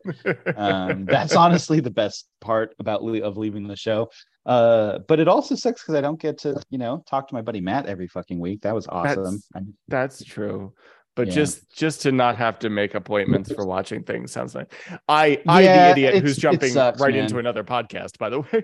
Um, 0.57 1.05
that's 1.09 1.35
honestly 1.35 1.79
the 1.79 1.91
best 1.91 2.27
part 2.41 2.75
about 2.79 3.03
le- 3.03 3.21
of 3.21 3.37
leaving 3.37 3.67
the 3.67 3.75
show. 3.75 4.09
Uh, 4.45 4.99
but 5.07 5.19
it 5.19 5.27
also 5.27 5.55
sucks 5.55 5.81
because 5.81 5.95
I 5.95 6.01
don't 6.01 6.19
get 6.19 6.37
to 6.39 6.61
you 6.69 6.77
know 6.77 7.03
talk 7.07 7.27
to 7.29 7.33
my 7.33 7.41
buddy 7.41 7.61
Matt 7.61 7.85
every 7.87 8.07
fucking 8.07 8.39
week. 8.39 8.61
That 8.61 8.75
was 8.75 8.87
awesome. 8.87 9.39
That's- 9.53 9.65
That's 9.87 10.23
true. 10.23 10.73
But 11.15 11.27
Yeah. 11.27 11.33
just 11.33 11.75
just 11.75 12.01
to 12.01 12.11
not 12.11 12.35
have 12.37 12.59
to 12.59 12.69
make 12.69 12.93
appointments 12.93 13.51
for 13.53 13.65
watching 13.65 14.03
things 14.03 14.31
sounds 14.33 14.53
like 14.53 14.73
I 15.07 15.41
I 15.47 15.61
Yeah, 15.61 15.93
the 15.93 16.05
idiot 16.05 16.23
who's 16.23 16.37
jumping 16.37 16.71
sucks, 16.71 16.99
right 16.99 17.13
man. 17.13 17.23
into 17.23 17.37
another 17.37 17.63
podcast, 17.63 18.17
by 18.17 18.29
the 18.29 18.41
way. 18.41 18.63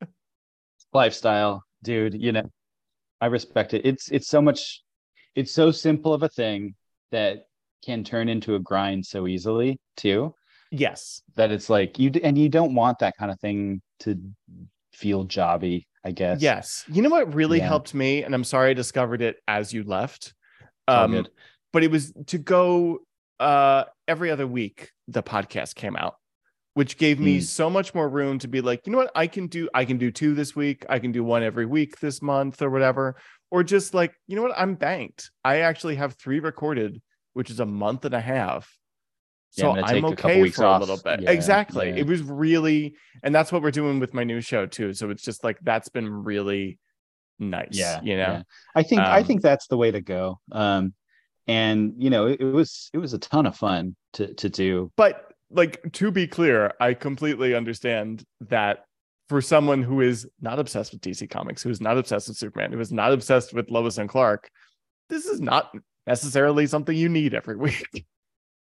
lifestyle, 0.92 1.64
dude. 1.82 2.14
You 2.14 2.32
know, 2.32 2.50
I 3.20 3.26
respect 3.26 3.74
it. 3.74 3.82
It's 3.84 4.10
it's 4.10 4.28
so 4.28 4.40
much. 4.42 4.82
It's 5.34 5.52
so 5.52 5.70
simple 5.70 6.12
of 6.12 6.22
a 6.22 6.28
thing 6.28 6.74
that 7.10 7.46
can 7.84 8.04
turn 8.04 8.28
into 8.28 8.54
a 8.54 8.58
grind 8.60 9.04
so 9.04 9.26
easily 9.26 9.78
too. 9.96 10.34
yes. 10.70 11.22
That 11.36 11.50
it's 11.52 11.68
like 11.68 11.98
you 11.98 12.10
and 12.22 12.36
you 12.38 12.48
don't 12.48 12.74
want 12.74 12.98
that 13.00 13.14
kind 13.18 13.30
of 13.30 13.38
thing 13.40 13.82
to 14.00 14.18
feel 14.92 15.26
jobby. 15.26 15.84
I 16.04 16.10
guess. 16.10 16.42
Yes. 16.42 16.84
You 16.88 17.00
know 17.02 17.10
what 17.10 17.32
really 17.32 17.58
Yeah. 17.58 17.68
helped 17.68 17.94
me? 17.94 18.24
And 18.24 18.34
I'm 18.34 18.42
sorry 18.44 18.70
I 18.70 18.74
discovered 18.74 19.22
it 19.22 19.36
as 19.46 19.72
you 19.72 19.84
left. 19.84 20.34
Um. 20.88 21.26
But 21.72 21.82
it 21.82 21.90
was 21.90 22.12
to 22.26 22.38
go 22.38 22.98
uh 23.40 23.84
every 24.06 24.30
other 24.30 24.46
week 24.46 24.90
the 25.08 25.22
podcast 25.22 25.74
came 25.74 25.96
out 25.96 26.14
which 26.74 26.96
gave 26.96 27.20
me 27.20 27.38
Mm. 27.38 27.42
so 27.42 27.68
much 27.68 27.94
more 27.94 28.08
room 28.08 28.38
to 28.38 28.48
be 28.48 28.60
like 28.60 28.86
you 28.86 28.92
know 28.92 28.98
what 28.98 29.10
i 29.14 29.26
can 29.26 29.46
do 29.46 29.68
i 29.74 29.84
can 29.84 29.98
do 29.98 30.10
two 30.10 30.34
this 30.34 30.54
week 30.56 30.84
i 30.88 30.98
can 30.98 31.12
do 31.12 31.24
one 31.24 31.42
every 31.42 31.66
week 31.66 31.98
this 32.00 32.22
month 32.22 32.62
or 32.62 32.70
whatever 32.70 33.16
or 33.50 33.62
just 33.64 33.94
like 33.94 34.14
you 34.26 34.36
know 34.36 34.42
what 34.42 34.56
i'm 34.56 34.74
banked 34.74 35.30
i 35.44 35.58
actually 35.60 35.96
have 35.96 36.14
three 36.14 36.40
recorded 36.40 37.00
which 37.34 37.50
is 37.50 37.60
a 37.60 37.66
month 37.66 38.04
and 38.04 38.14
a 38.14 38.20
half 38.20 38.70
Yeah, 39.56 39.64
so 39.64 39.70
I'm 39.76 39.84
i'm 39.96 40.04
okay 40.12 40.40
weeks 40.42 40.56
for 40.56 40.64
a 40.64 40.78
little 40.78 40.98
bit 41.02 41.22
Yeah, 41.22 41.30
exactly 41.30 41.88
yeah. 41.88 41.96
it 41.96 42.06
was 42.06 42.22
really 42.22 42.94
and 43.22 43.34
that's 43.34 43.50
what 43.52 43.62
we're 43.62 43.70
doing 43.70 43.98
with 44.00 44.14
my 44.14 44.24
new 44.24 44.40
show 44.40 44.66
too 44.66 44.92
so 44.94 45.10
it's 45.10 45.22
just 45.22 45.42
like 45.44 45.58
that's 45.62 45.88
been 45.88 46.08
really 46.10 46.78
nice 47.38 47.68
Yeah. 47.72 48.00
you 48.02 48.16
know 48.16 48.32
yeah. 48.32 48.42
I 48.74 48.82
think 48.82 49.00
I 49.02 49.18
Um, 49.20 49.24
think 49.24 49.42
that's 49.42 49.66
the 49.66 49.76
way 49.76 49.90
to 49.90 50.00
go. 50.00 50.38
Um, 50.52 50.94
and 51.46 51.94
you 51.98 52.10
know, 52.10 52.26
it, 52.26 52.40
it 52.40 52.44
was 52.52 52.90
it 52.92 52.98
was 52.98 53.14
a 53.14 53.18
ton 53.18 53.46
of 53.46 53.56
fun 53.56 53.96
to 54.14 54.32
to 54.34 54.48
do. 54.48 54.90
but 54.96 55.32
like 55.50 55.82
to 55.92 56.10
be 56.10 56.26
clear 56.26 56.72
i 56.80 56.94
completely 56.94 57.54
understand 57.54 58.24
that 58.40 58.84
for 59.28 59.42
someone 59.42 59.82
who 59.82 60.00
is 60.00 60.26
not 60.40 60.58
obsessed 60.58 60.92
with 60.92 61.00
dc 61.02 61.28
comics 61.30 61.62
who 61.62 61.68
is 61.70 61.80
not 61.80 61.98
obsessed 61.98 62.28
with 62.28 62.36
superman 62.38 62.72
who 62.72 62.80
is 62.80 62.90
not 62.92 63.12
obsessed 63.12 63.52
with 63.52 63.70
lois 63.70 63.98
and 63.98 64.08
clark 64.08 64.48
this 65.08 65.26
is 65.26 65.40
not 65.40 65.74
necessarily 66.06 66.66
something 66.66 66.96
you 66.96 67.08
need 67.08 67.34
every 67.34 67.56
week 67.68 68.06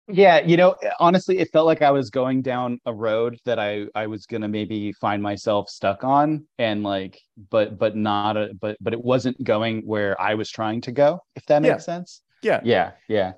Yeah, 0.08 0.40
you 0.40 0.56
know, 0.56 0.74
honestly, 0.98 1.38
it 1.38 1.50
felt 1.52 1.66
like 1.66 1.80
I 1.80 1.92
was 1.92 2.10
going 2.10 2.42
down 2.42 2.80
a 2.86 2.92
road 2.92 3.38
that 3.44 3.58
I 3.60 3.86
I 3.94 4.08
was 4.08 4.26
gonna 4.26 4.48
maybe 4.48 4.92
find 4.94 5.22
myself 5.22 5.70
stuck 5.70 6.02
on, 6.02 6.46
and 6.58 6.82
like, 6.82 7.20
but 7.50 7.78
but 7.78 7.96
not 7.96 8.36
a 8.36 8.52
but 8.60 8.76
but 8.80 8.92
it 8.92 9.02
wasn't 9.02 9.42
going 9.44 9.82
where 9.86 10.20
I 10.20 10.34
was 10.34 10.50
trying 10.50 10.80
to 10.82 10.92
go. 10.92 11.20
If 11.36 11.46
that 11.46 11.62
Yeah. 11.62 11.72
makes 11.72 11.84
sense. 11.84 12.20
Yeah 12.43 12.62
Yeah, 12.62 12.93
yeah, 13.09 13.32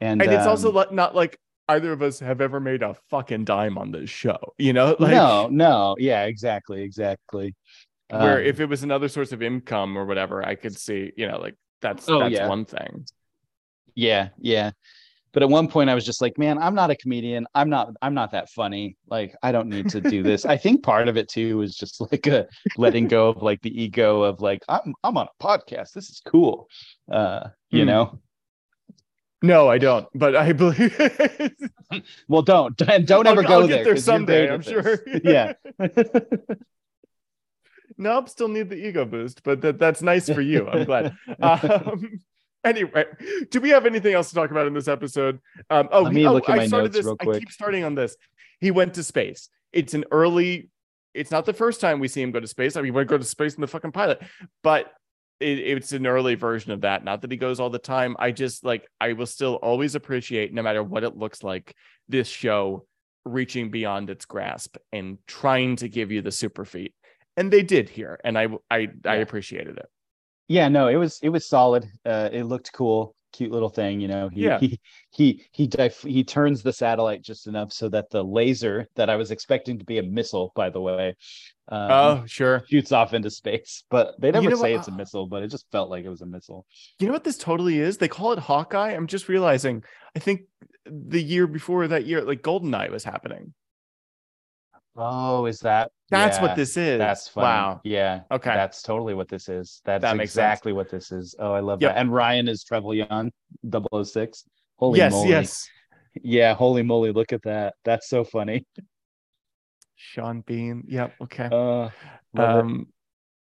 and 0.00 0.24
and 0.24 0.32
it's 0.32 0.46
also 0.46 0.70
um, 0.70 0.78
not 0.92 1.14
like 1.14 1.38
either 1.68 1.92
of 1.92 2.02
us 2.02 2.20
have 2.20 2.40
ever 2.40 2.60
made 2.60 2.82
a 2.82 2.94
fucking 3.10 3.44
dime 3.44 3.78
on 3.78 3.90
this 3.90 4.10
show 4.10 4.38
you 4.58 4.72
know 4.72 4.96
like 5.00 5.12
no, 5.12 5.48
no, 5.50 5.96
yeah, 5.98 6.24
exactly, 6.24 6.82
exactly. 6.82 7.54
where 8.16 8.40
Um, 8.40 8.42
if 8.42 8.60
it 8.60 8.66
was 8.66 8.82
another 8.82 9.08
source 9.08 9.32
of 9.32 9.42
income 9.42 9.96
or 9.98 10.04
whatever 10.04 10.44
i 10.46 10.54
could 10.54 10.76
see 10.76 11.12
you 11.16 11.26
know 11.28 11.38
like 11.38 11.56
that's 11.80 12.06
Oh, 12.08 12.18
that's 12.18 12.24
yeah. 12.26 12.48
one 12.48 12.64
thing 12.64 13.06
yeah, 13.94 14.30
yeah. 14.38 14.72
But 15.32 15.42
at 15.42 15.50
one 15.50 15.68
point, 15.68 15.90
I 15.90 15.94
was 15.94 16.04
just 16.06 16.20
like, 16.22 16.38
"Man, 16.38 16.58
I'm 16.58 16.74
not 16.74 16.90
a 16.90 16.96
comedian. 16.96 17.46
I'm 17.54 17.70
not. 17.70 17.90
I'm 18.02 18.14
not 18.14 18.32
that 18.32 18.50
funny. 18.50 18.96
Like, 19.08 19.36
I 19.42 19.52
don't 19.52 19.68
need 19.68 19.88
to 19.90 20.00
do 20.00 20.22
this." 20.22 20.44
I 20.46 20.56
think 20.56 20.82
part 20.84 21.08
of 21.08 21.16
it 21.16 21.28
too 21.28 21.58
was 21.58 21.76
just 21.76 22.00
like 22.12 22.26
a 22.28 22.46
letting 22.76 23.08
go 23.08 23.28
of 23.30 23.42
like 23.42 23.60
the 23.62 23.82
ego 23.82 24.22
of 24.24 24.40
like, 24.40 24.62
"I'm 24.68 24.94
I'm 25.04 25.16
on 25.18 25.28
a 25.28 25.44
podcast. 25.44 25.92
This 25.92 26.10
is 26.10 26.22
cool." 26.26 26.68
Uh, 27.10 27.48
you 27.70 27.84
Hmm. 27.84 27.86
know. 27.86 28.20
No 29.44 29.68
i 29.68 29.78
don't 29.78 30.06
but 30.14 30.34
i 30.34 30.52
believe 30.52 30.96
Well, 32.28 32.42
don't 32.42 32.80
and 32.82 33.06
don't 33.06 33.26
I'll- 33.26 33.32
ever 33.38 33.42
I'll 33.42 33.60
go 33.62 33.68
get 33.68 33.84
there. 33.84 33.94
there 33.94 33.96
someday, 33.96 34.50
I'm 34.50 34.62
sure. 34.62 34.98
yeah. 35.24 35.52
nope 37.96 38.28
still 38.28 38.48
need 38.48 38.68
the 38.68 38.74
ego 38.76 39.04
boost 39.04 39.44
but 39.44 39.60
that, 39.60 39.78
that's 39.78 40.02
nice 40.02 40.28
for 40.28 40.40
you 40.40 40.66
i'm 40.66 40.84
glad 40.84 41.14
um 41.40 42.18
anyway 42.64 43.04
do 43.50 43.60
we 43.60 43.68
have 43.70 43.86
anything 43.86 44.14
else 44.14 44.30
to 44.30 44.34
talk 44.34 44.50
about 44.50 44.66
in 44.66 44.74
this 44.74 44.88
episode 44.88 45.38
um 45.70 45.88
oh, 45.92 46.10
me 46.10 46.26
oh, 46.26 46.32
look 46.32 46.48
at 46.48 46.58
i 46.58 46.66
started 46.66 46.92
notes 46.92 47.06
this 47.06 47.14
i 47.20 47.38
keep 47.38 47.52
starting 47.52 47.84
on 47.84 47.94
this 47.94 48.16
he 48.60 48.72
went 48.72 48.94
to 48.94 49.04
space 49.04 49.48
it's 49.72 49.94
an 49.94 50.04
early 50.10 50.70
it's 51.12 51.30
not 51.30 51.44
the 51.44 51.52
first 51.52 51.80
time 51.80 52.00
we 52.00 52.08
see 52.08 52.20
him 52.20 52.32
go 52.32 52.40
to 52.40 52.48
space 52.48 52.76
i 52.76 52.80
mean 52.80 52.86
he 52.86 52.90
went 52.90 53.08
go 53.08 53.16
to 53.16 53.22
space 53.22 53.54
in 53.54 53.60
the 53.60 53.68
fucking 53.68 53.92
pilot 53.92 54.20
but 54.64 54.92
it, 55.44 55.58
it's 55.58 55.92
an 55.92 56.06
early 56.06 56.34
version 56.34 56.72
of 56.72 56.80
that. 56.82 57.04
Not 57.04 57.20
that 57.22 57.30
he 57.30 57.36
goes 57.36 57.60
all 57.60 57.70
the 57.70 57.78
time. 57.78 58.16
I 58.18 58.32
just 58.32 58.64
like 58.64 58.88
I 59.00 59.12
will 59.12 59.26
still 59.26 59.54
always 59.56 59.94
appreciate, 59.94 60.52
no 60.52 60.62
matter 60.62 60.82
what 60.82 61.04
it 61.04 61.16
looks 61.16 61.42
like, 61.42 61.74
this 62.08 62.28
show 62.28 62.86
reaching 63.24 63.70
beyond 63.70 64.10
its 64.10 64.24
grasp 64.24 64.76
and 64.92 65.18
trying 65.26 65.76
to 65.76 65.88
give 65.88 66.10
you 66.10 66.22
the 66.22 66.32
super 66.32 66.64
feat. 66.64 66.94
And 67.36 67.52
they 67.52 67.62
did 67.62 67.88
here, 67.88 68.18
and 68.24 68.38
I 68.38 68.48
I 68.70 68.88
I 69.04 69.16
appreciated 69.16 69.76
it. 69.78 69.86
Yeah, 70.48 70.68
no, 70.68 70.88
it 70.88 70.96
was 70.96 71.18
it 71.22 71.30
was 71.30 71.48
solid. 71.48 71.84
Uh, 72.04 72.28
it 72.32 72.44
looked 72.44 72.72
cool, 72.72 73.14
cute 73.34 73.50
little 73.52 73.68
thing. 73.68 74.00
You 74.00 74.08
know, 74.08 74.28
he 74.28 74.44
Yeah. 74.44 74.58
he 74.58 74.80
he 75.10 75.44
he 75.52 75.66
dif- 75.66 76.02
he 76.02 76.22
turns 76.24 76.62
the 76.62 76.72
satellite 76.72 77.22
just 77.22 77.46
enough 77.46 77.72
so 77.72 77.88
that 77.90 78.08
the 78.10 78.22
laser 78.24 78.88
that 78.96 79.10
I 79.10 79.16
was 79.16 79.30
expecting 79.30 79.78
to 79.78 79.84
be 79.84 79.98
a 79.98 80.02
missile, 80.02 80.52
by 80.54 80.70
the 80.70 80.80
way, 80.80 81.16
um, 81.68 81.90
Oh, 81.90 82.22
sure. 82.26 82.62
shoots 82.68 82.92
off 82.92 83.12
into 83.12 83.30
space. 83.30 83.84
But 83.90 84.14
they 84.20 84.30
never 84.30 84.50
know 84.50 84.56
say 84.56 84.72
what? 84.72 84.78
it's 84.80 84.88
a 84.88 84.92
missile, 84.92 85.26
but 85.26 85.42
it 85.42 85.48
just 85.50 85.66
felt 85.72 85.90
like 85.90 86.04
it 86.04 86.10
was 86.10 86.22
a 86.22 86.26
missile. 86.26 86.64
You 86.98 87.06
know 87.08 87.12
what 87.12 87.24
this 87.24 87.38
totally 87.38 87.78
is? 87.80 87.98
They 87.98 88.08
call 88.08 88.32
it 88.32 88.38
Hawkeye. 88.38 88.92
I'm 88.92 89.06
just 89.08 89.28
realizing. 89.28 89.82
I 90.16 90.20
think 90.20 90.42
the 90.86 91.22
year 91.22 91.46
before 91.46 91.88
that 91.88 92.06
year, 92.06 92.22
like 92.22 92.42
Goldeneye 92.42 92.90
was 92.90 93.04
happening. 93.04 93.52
Oh, 94.96 95.46
is 95.46 95.58
that? 95.60 95.90
That's 96.14 96.36
yeah, 96.38 96.42
what 96.42 96.56
this 96.56 96.76
is. 96.76 96.98
That's 96.98 97.28
funny. 97.28 97.44
wow. 97.44 97.80
Yeah. 97.84 98.20
Okay. 98.30 98.54
That's 98.54 98.82
totally 98.82 99.14
what 99.14 99.28
this 99.28 99.48
is. 99.48 99.80
That's 99.84 100.02
That 100.02 100.16
makes 100.16 100.32
sense. 100.32 100.44
exactly 100.44 100.72
what 100.72 100.90
this 100.90 101.12
is. 101.12 101.34
Oh, 101.38 101.52
I 101.52 101.60
love 101.60 101.82
Yep. 101.82 101.94
that. 101.94 102.00
And 102.00 102.12
Ryan 102.12 102.48
is 102.48 102.64
Trevelyan, 102.64 103.32
006. 103.70 104.44
Holy 104.76 104.98
yes, 104.98 105.12
moly. 105.12 105.28
yes. 105.30 105.68
Yeah, 106.22 106.54
holy 106.54 106.82
moly, 106.82 107.12
look 107.12 107.32
at 107.32 107.42
that. 107.42 107.74
That's 107.84 108.08
so 108.08 108.24
funny. 108.24 108.66
Sean 109.96 110.40
Bean. 110.42 110.84
Yep. 110.88 111.14
Okay. 111.22 111.48
Uh. 111.50 111.88
Um, 112.36 112.88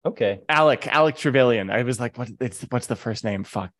okay. 0.04 0.40
Alec, 0.48 0.86
Alec 0.86 1.16
Trevelyan. 1.16 1.70
I 1.70 1.82
was 1.82 2.00
like, 2.00 2.16
what? 2.18 2.28
It's 2.40 2.62
what's 2.70 2.86
the 2.86 2.96
first 2.96 3.24
name? 3.24 3.44
Fuck. 3.44 3.70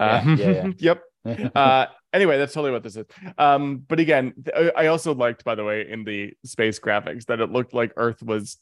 Yeah, 0.00 0.18
Um, 0.20 0.36
yeah, 0.36 0.68
yep. 0.78 1.02
uh 1.54 1.86
anyway 2.16 2.38
that's 2.38 2.52
totally 2.54 2.72
what 2.72 2.82
this 2.82 2.96
is 2.96 3.04
um 3.38 3.78
but 3.88 4.00
again 4.00 4.32
i 4.76 4.86
also 4.86 5.14
liked 5.14 5.44
by 5.44 5.54
the 5.54 5.64
way 5.64 5.88
in 5.88 6.02
the 6.04 6.32
space 6.44 6.78
graphics 6.80 7.26
that 7.26 7.40
it 7.40 7.50
looked 7.50 7.72
like 7.74 7.92
earth 7.96 8.22
was 8.22 8.58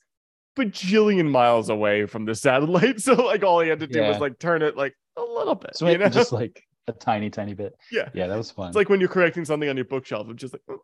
bajillion 0.57 1.29
miles 1.31 1.69
away 1.69 2.07
from 2.07 2.25
the 2.25 2.35
satellite 2.35 3.01
so 3.07 3.15
like 3.15 3.43
all 3.43 3.61
he 3.61 3.69
had 3.69 3.81
to 3.81 3.87
do 3.87 4.01
was 4.03 4.19
like 4.19 4.39
turn 4.39 4.63
it 4.63 4.77
like 4.77 4.95
a 5.17 5.23
little 5.23 5.55
bit 5.55 5.77
so 5.77 5.89
you 5.89 5.99
know 5.99 6.09
just 6.09 6.33
like 6.33 6.63
a 6.87 6.93
tiny, 6.93 7.31
tiny 7.31 7.55
bit. 7.55 7.73
Yeah. 7.91 8.11
Yeah, 8.13 8.27
that 8.27 8.37
was 8.37 8.51
fun. 8.51 8.67
it's 8.69 8.77
like 8.77 8.91
when 8.91 9.01
you're 9.01 9.09
correcting 9.09 9.47
something 9.47 9.71
on 9.71 9.75
your 9.77 9.87
bookshelf 9.87 10.27
it's 10.29 10.39
just 10.41 10.53
like 10.53 10.61
oh, 10.69 10.81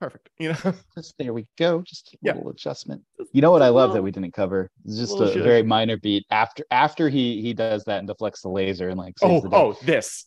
perfect 0.00 0.30
you 0.38 0.48
know 0.48 0.74
just 0.96 1.14
there 1.18 1.32
we 1.34 1.46
go. 1.58 1.82
Just 1.82 2.14
a 2.14 2.18
Yeah. 2.22 2.34
little 2.36 2.50
adjustment. 2.50 3.02
You 3.32 3.42
know 3.42 3.50
what 3.50 3.60
I 3.62 3.68
love 3.68 3.92
that 3.92 4.02
we 4.02 4.10
didn't 4.10 4.32
cover? 4.32 4.70
It's 4.86 4.96
just 4.96 5.12
little 5.12 5.28
a 5.28 5.32
shit. 5.34 5.42
very 5.42 5.62
minor 5.62 5.98
beat 5.98 6.24
after 6.30 6.64
after 6.70 7.08
he 7.10 7.42
he 7.42 7.52
does 7.52 7.84
that 7.84 7.98
and 7.98 8.08
deflects 8.08 8.40
the 8.40 8.48
laser 8.48 8.88
and 8.88 8.98
like 8.98 9.18
saves 9.18 9.30
oh 9.30 9.40
the 9.42 9.48
day. 9.50 9.56
oh 9.56 9.76
this 9.82 10.24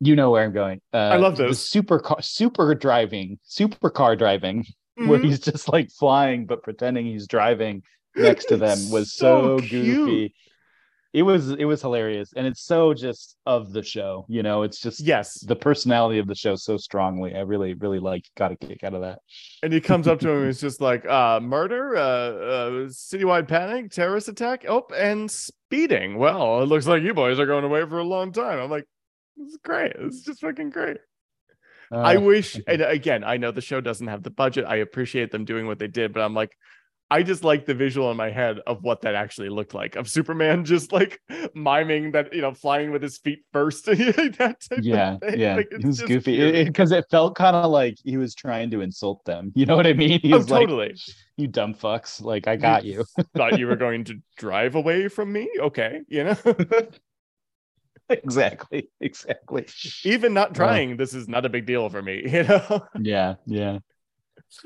you 0.00 0.16
know 0.16 0.30
where 0.30 0.44
I'm 0.44 0.52
going. 0.52 0.80
Uh, 0.92 0.98
I 1.10 1.16
love 1.16 1.36
the 1.44 1.54
those. 1.54 1.56
super 1.56 1.98
car, 1.98 2.22
super 2.22 2.74
driving, 2.74 3.38
super 3.44 3.90
car 3.90 4.16
driving, 4.16 4.64
where 5.02 5.18
Mhm. 5.18 5.20
he's 5.20 5.40
just 5.40 5.68
like 5.68 5.90
flying 5.90 6.46
but 6.46 6.62
pretending 6.62 7.06
he's 7.06 7.26
driving 7.26 7.82
next 8.16 8.46
to 8.46 8.56
them 8.56 8.88
was 8.90 9.12
So 9.16 9.50
so, 9.50 9.62
cute. 9.66 10.24
goofy. 10.24 10.34
It 11.14 11.22
was 11.22 11.50
it 11.50 11.64
was 11.64 11.82
hilarious, 11.82 12.32
and 12.36 12.46
it's 12.46 12.62
so 12.62 12.94
just 12.94 13.36
of 13.46 13.72
the 13.72 13.82
show. 13.82 14.26
You 14.28 14.42
know, 14.42 14.62
it's 14.62 14.80
just 14.80 15.00
yes 15.00 15.40
the 15.40 15.56
personality 15.56 16.18
of 16.18 16.26
the 16.26 16.34
show 16.34 16.56
so 16.56 16.76
strongly. 16.76 17.34
I 17.34 17.40
really 17.40 17.74
really 17.74 17.98
like 18.00 18.24
got 18.36 18.52
a 18.52 18.56
kick 18.56 18.84
out 18.84 18.94
of 18.94 19.02
that. 19.02 19.20
and 19.62 19.72
he 19.72 19.80
comes 19.80 20.06
up 20.06 20.20
to 20.20 20.28
him 20.30 20.40
and 20.42 20.48
it's 20.50 20.60
just 20.60 20.80
like 20.80 21.04
uh 21.06 21.40
murder 21.40 21.96
uh, 21.96 22.00
uh 22.00 22.70
citywide 22.88 23.48
panic 23.48 23.90
terrorist 23.90 24.28
attack 24.28 24.64
oh 24.68 24.86
and 24.96 25.30
speeding 25.30 26.16
well 26.16 26.62
it 26.62 26.66
looks 26.66 26.86
like 26.86 27.02
you 27.02 27.12
boys 27.14 27.38
are 27.40 27.46
going 27.46 27.64
away 27.64 27.84
for 27.86 27.98
a 27.98 28.04
long 28.04 28.32
time 28.32 28.58
i'm 28.58 28.70
like 28.70 28.84
is 29.38 29.58
great 29.64 29.92
it's 29.98 30.22
just 30.22 30.40
fucking 30.40 30.70
great 30.70 30.98
i 31.90 32.16
Uh, 32.16 32.20
wish 32.20 32.60
and 32.66 32.82
again 32.82 33.24
i 33.24 33.36
know 33.36 33.50
the 33.50 33.60
show 33.60 33.80
doesn't 33.80 34.08
have 34.08 34.22
the 34.22 34.30
budget 34.30 34.64
i 34.66 34.76
appreciate 34.76 35.30
them 35.30 35.44
doing 35.44 35.66
what 35.66 35.78
they 35.78 35.88
did 35.88 36.12
but 36.12 36.20
i'm 36.20 36.34
like 36.34 36.52
I 37.10 37.22
just 37.22 37.42
like 37.42 37.64
the 37.64 37.74
visual 37.74 38.10
in 38.10 38.16
my 38.18 38.30
head 38.30 38.60
of 38.66 38.82
what 38.82 39.00
that 39.02 39.14
actually 39.14 39.48
looked 39.48 39.72
like 39.72 39.96
of 39.96 40.08
Superman 40.08 40.64
just 40.64 40.92
like 40.92 41.20
miming 41.54 42.12
that, 42.12 42.34
you 42.34 42.42
know, 42.42 42.52
flying 42.52 42.90
with 42.90 43.02
his 43.02 43.18
feet 43.18 43.40
first. 43.52 43.84
that 43.86 44.36
type 44.38 44.78
of 44.78 44.84
yeah, 44.84 45.16
thing. 45.16 45.40
yeah, 45.40 45.56
Like, 45.56 45.68
it 45.70 45.84
was 45.84 46.02
goofy 46.02 46.64
because 46.64 46.92
it, 46.92 47.06
felt 47.10 47.34
kind 47.34 47.56
of 47.56 47.70
like 47.70 47.96
he 48.04 48.18
was 48.18 48.34
trying 48.34 48.70
to 48.72 48.82
insult 48.82 49.24
them. 49.24 49.52
You 49.54 49.64
know 49.64 49.76
what 49.76 49.86
I 49.86 49.94
mean? 49.94 50.20
He 50.28 50.32
oh, 50.34 50.38
was 50.38 50.50
like, 50.50 50.62
totally. 50.62 50.96
"You 51.36 51.46
dumb 51.46 51.74
fucks! 51.74 52.20
Like 52.20 52.48
I 52.48 52.56
got 52.56 52.84
you." 52.84 53.04
Thought 53.36 53.58
you 53.58 53.66
were 53.66 53.76
going 53.76 54.04
to 54.04 54.16
drive 54.36 54.74
away 54.74 55.08
from 55.08 55.32
me? 55.32 55.48
Okay, 55.60 56.00
you 56.08 56.24
know, 56.24 56.36
exactly, 58.24 58.88
exactly. 59.00 59.66
even 60.04 60.34
not 60.34 60.50
Uh. 60.50 60.54
trying, 60.54 60.96
this 60.96 61.14
is 61.14 61.28
not 61.28 61.44
a 61.44 61.48
big 61.48 61.66
deal 61.66 61.88
for 61.88 62.02
me. 62.02 62.22
You 62.32 62.44
know, 62.44 62.86
Yeah, 63.00 63.34
yeah. 63.46 63.78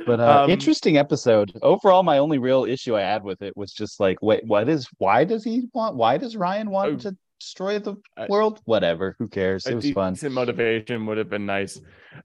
But 0.07 0.21
uh 0.21 0.45
Um, 0.45 0.51
interesting 0.51 0.97
episode. 0.97 1.53
Overall, 1.63 2.03
my 2.03 2.19
only 2.19 2.39
real 2.39 2.65
issue 2.65 2.97
I 2.97 3.01
had 3.03 3.25
with 3.25 3.43
it 3.43 3.57
was 3.57 3.73
just 3.73 3.99
like, 4.01 4.19
wait, 4.23 4.45
what 4.47 4.69
is 4.69 4.87
why 4.99 5.25
does 5.25 5.43
he 5.45 5.69
want 5.75 5.97
why 5.97 6.19
does 6.19 6.37
Ryan 6.37 6.71
want 6.71 6.93
Oh, 6.93 6.97
to 7.11 7.17
destroy 7.41 7.79
the 7.81 7.97
world? 8.29 8.61
Whatever. 8.65 9.17
Who 9.19 9.29
cares? 9.29 9.67
It 9.67 9.75
was 9.75 9.91
fun. 9.91 10.17
motivation 10.31 11.07
would 11.07 11.19
have 11.19 11.29
been 11.29 11.47
nice. 11.47 11.81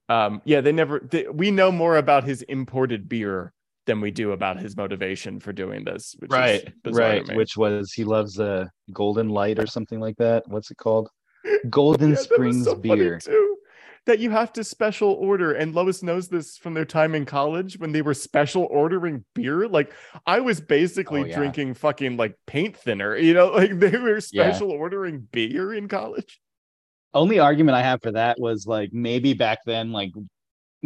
Um, 0.10 0.42
yeah, 0.46 0.62
they 0.62 0.72
never. 0.72 1.00
They, 1.00 1.28
we 1.28 1.50
know 1.50 1.72
more 1.72 1.98
about 1.98 2.24
his 2.26 2.44
imported 2.44 3.10
beer 3.10 3.54
than 3.88 4.00
we 4.00 4.12
do 4.12 4.34
about 4.34 4.60
his 4.60 4.78
motivation 4.78 5.40
for 5.40 5.52
doing 5.52 5.84
this. 5.84 6.16
Which 6.20 6.32
Right, 6.32 6.64
is 6.86 6.96
right. 6.96 7.36
Which 7.36 7.58
was 7.58 7.92
he 7.94 8.04
loves 8.04 8.38
a 8.40 8.70
golden 8.94 9.30
light 9.30 9.58
or 9.58 9.66
something 9.66 10.00
like 10.00 10.18
that. 10.18 10.44
What's 10.48 10.70
it 10.70 10.78
called? 10.78 11.10
Golden 11.70 12.12
Yeah, 12.12 12.16
Springs 12.16 12.66
so 12.66 12.76
beer. 12.76 13.20
too. 13.20 13.56
That 14.06 14.20
you 14.20 14.30
have 14.32 14.54
to 14.54 14.64
special 14.64 15.12
order, 15.14 15.52
and 15.54 15.76
Lois 15.76 16.02
knows 16.02 16.30
this 16.30 16.58
from 16.58 16.74
their 16.74 16.86
time 16.86 17.14
in 17.14 17.26
college 17.26 17.78
when 17.78 17.92
they 17.92 18.02
were 18.02 18.14
special 18.14 18.66
ordering 18.70 19.26
beer. 19.34 19.68
Like 19.68 19.92
I 20.26 20.40
was 20.40 20.62
basically 20.62 21.22
Oh, 21.22 21.26
yeah. 21.26 21.36
drinking 21.36 21.74
fucking 21.74 22.16
like 22.16 22.36
paint 22.46 22.78
thinner, 22.78 23.18
you 23.18 23.34
know, 23.34 23.48
like 23.56 23.80
they 23.80 23.98
were 23.98 24.22
special 24.22 24.72
ordering 24.72 25.28
beer 25.32 25.74
in 25.74 25.88
college. 25.90 26.40
Only 27.14 27.40
argument 27.40 27.76
I 27.76 27.82
have 27.84 28.02
for 28.02 28.12
that 28.12 28.40
was 28.40 28.66
like 28.68 28.94
maybe 28.94 29.34
back 29.34 29.60
then, 29.66 29.92
like 29.92 30.12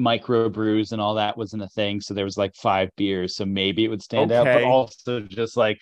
micro 0.02 0.50
brews 0.50 0.92
and 0.92 1.02
all 1.02 1.16
that 1.16 1.38
wasn't 1.38 1.64
a 1.64 1.68
thing. 1.70 2.02
So 2.02 2.14
there 2.14 2.26
was 2.26 2.38
like 2.38 2.56
five 2.56 2.90
beers. 2.98 3.36
So 3.36 3.46
maybe 3.46 3.86
it 3.86 3.88
would 3.88 4.02
stand 4.02 4.32
out. 4.32 4.46
But 4.46 4.64
also 4.64 5.22
just 5.22 5.56
like 5.56 5.80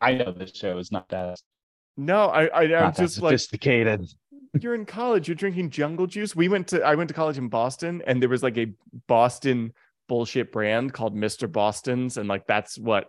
I 0.00 0.14
know 0.14 0.32
this 0.32 0.54
show 0.54 0.78
is 0.78 0.90
not 0.92 1.08
that 1.08 1.40
No, 1.96 2.26
I, 2.26 2.60
I 2.62 2.66
that 2.66 2.96
just 2.96 3.22
like 3.22 3.38
sophisticated. 3.38 4.06
you're 4.60 4.74
in 4.74 4.84
college, 4.86 5.28
you're 5.28 5.34
drinking 5.34 5.70
jungle 5.70 6.06
juice. 6.06 6.34
We 6.36 6.48
went 6.48 6.68
to 6.68 6.82
I 6.82 6.94
went 6.94 7.08
to 7.08 7.14
college 7.14 7.38
in 7.38 7.48
Boston, 7.48 8.02
and 8.06 8.20
there 8.20 8.28
was 8.28 8.42
like 8.42 8.58
a 8.58 8.72
Boston 9.06 9.72
bullshit 10.08 10.52
brand 10.52 10.92
called 10.92 11.16
Mr. 11.16 11.50
Boston's, 11.50 12.16
and 12.16 12.28
like 12.28 12.46
that's 12.46 12.78
what 12.78 13.08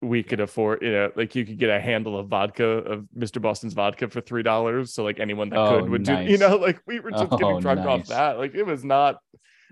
we 0.00 0.22
could 0.22 0.40
afford. 0.40 0.82
You 0.82 0.92
know, 0.92 1.12
like 1.14 1.34
you 1.34 1.44
could 1.46 1.58
get 1.58 1.70
a 1.70 1.80
handle 1.80 2.18
of 2.18 2.28
vodka 2.28 2.64
of 2.64 3.06
Mr. 3.16 3.40
Boston's 3.40 3.74
vodka 3.74 4.08
for 4.08 4.20
three 4.20 4.42
dollars. 4.42 4.94
So 4.94 5.04
like 5.04 5.20
anyone 5.20 5.50
that 5.50 5.58
Oh, 5.58 5.80
could 5.80 5.90
would 5.90 6.02
do. 6.04 6.16
You 6.22 6.38
know, 6.38 6.56
like 6.56 6.80
we 6.86 7.00
were 7.00 7.10
just 7.10 7.32
Oh, 7.32 7.36
getting 7.36 7.60
drunk 7.60 7.80
off 7.80 8.06
that. 8.08 8.38
Like 8.38 8.54
it 8.54 8.64
was 8.64 8.84
not. 8.84 9.16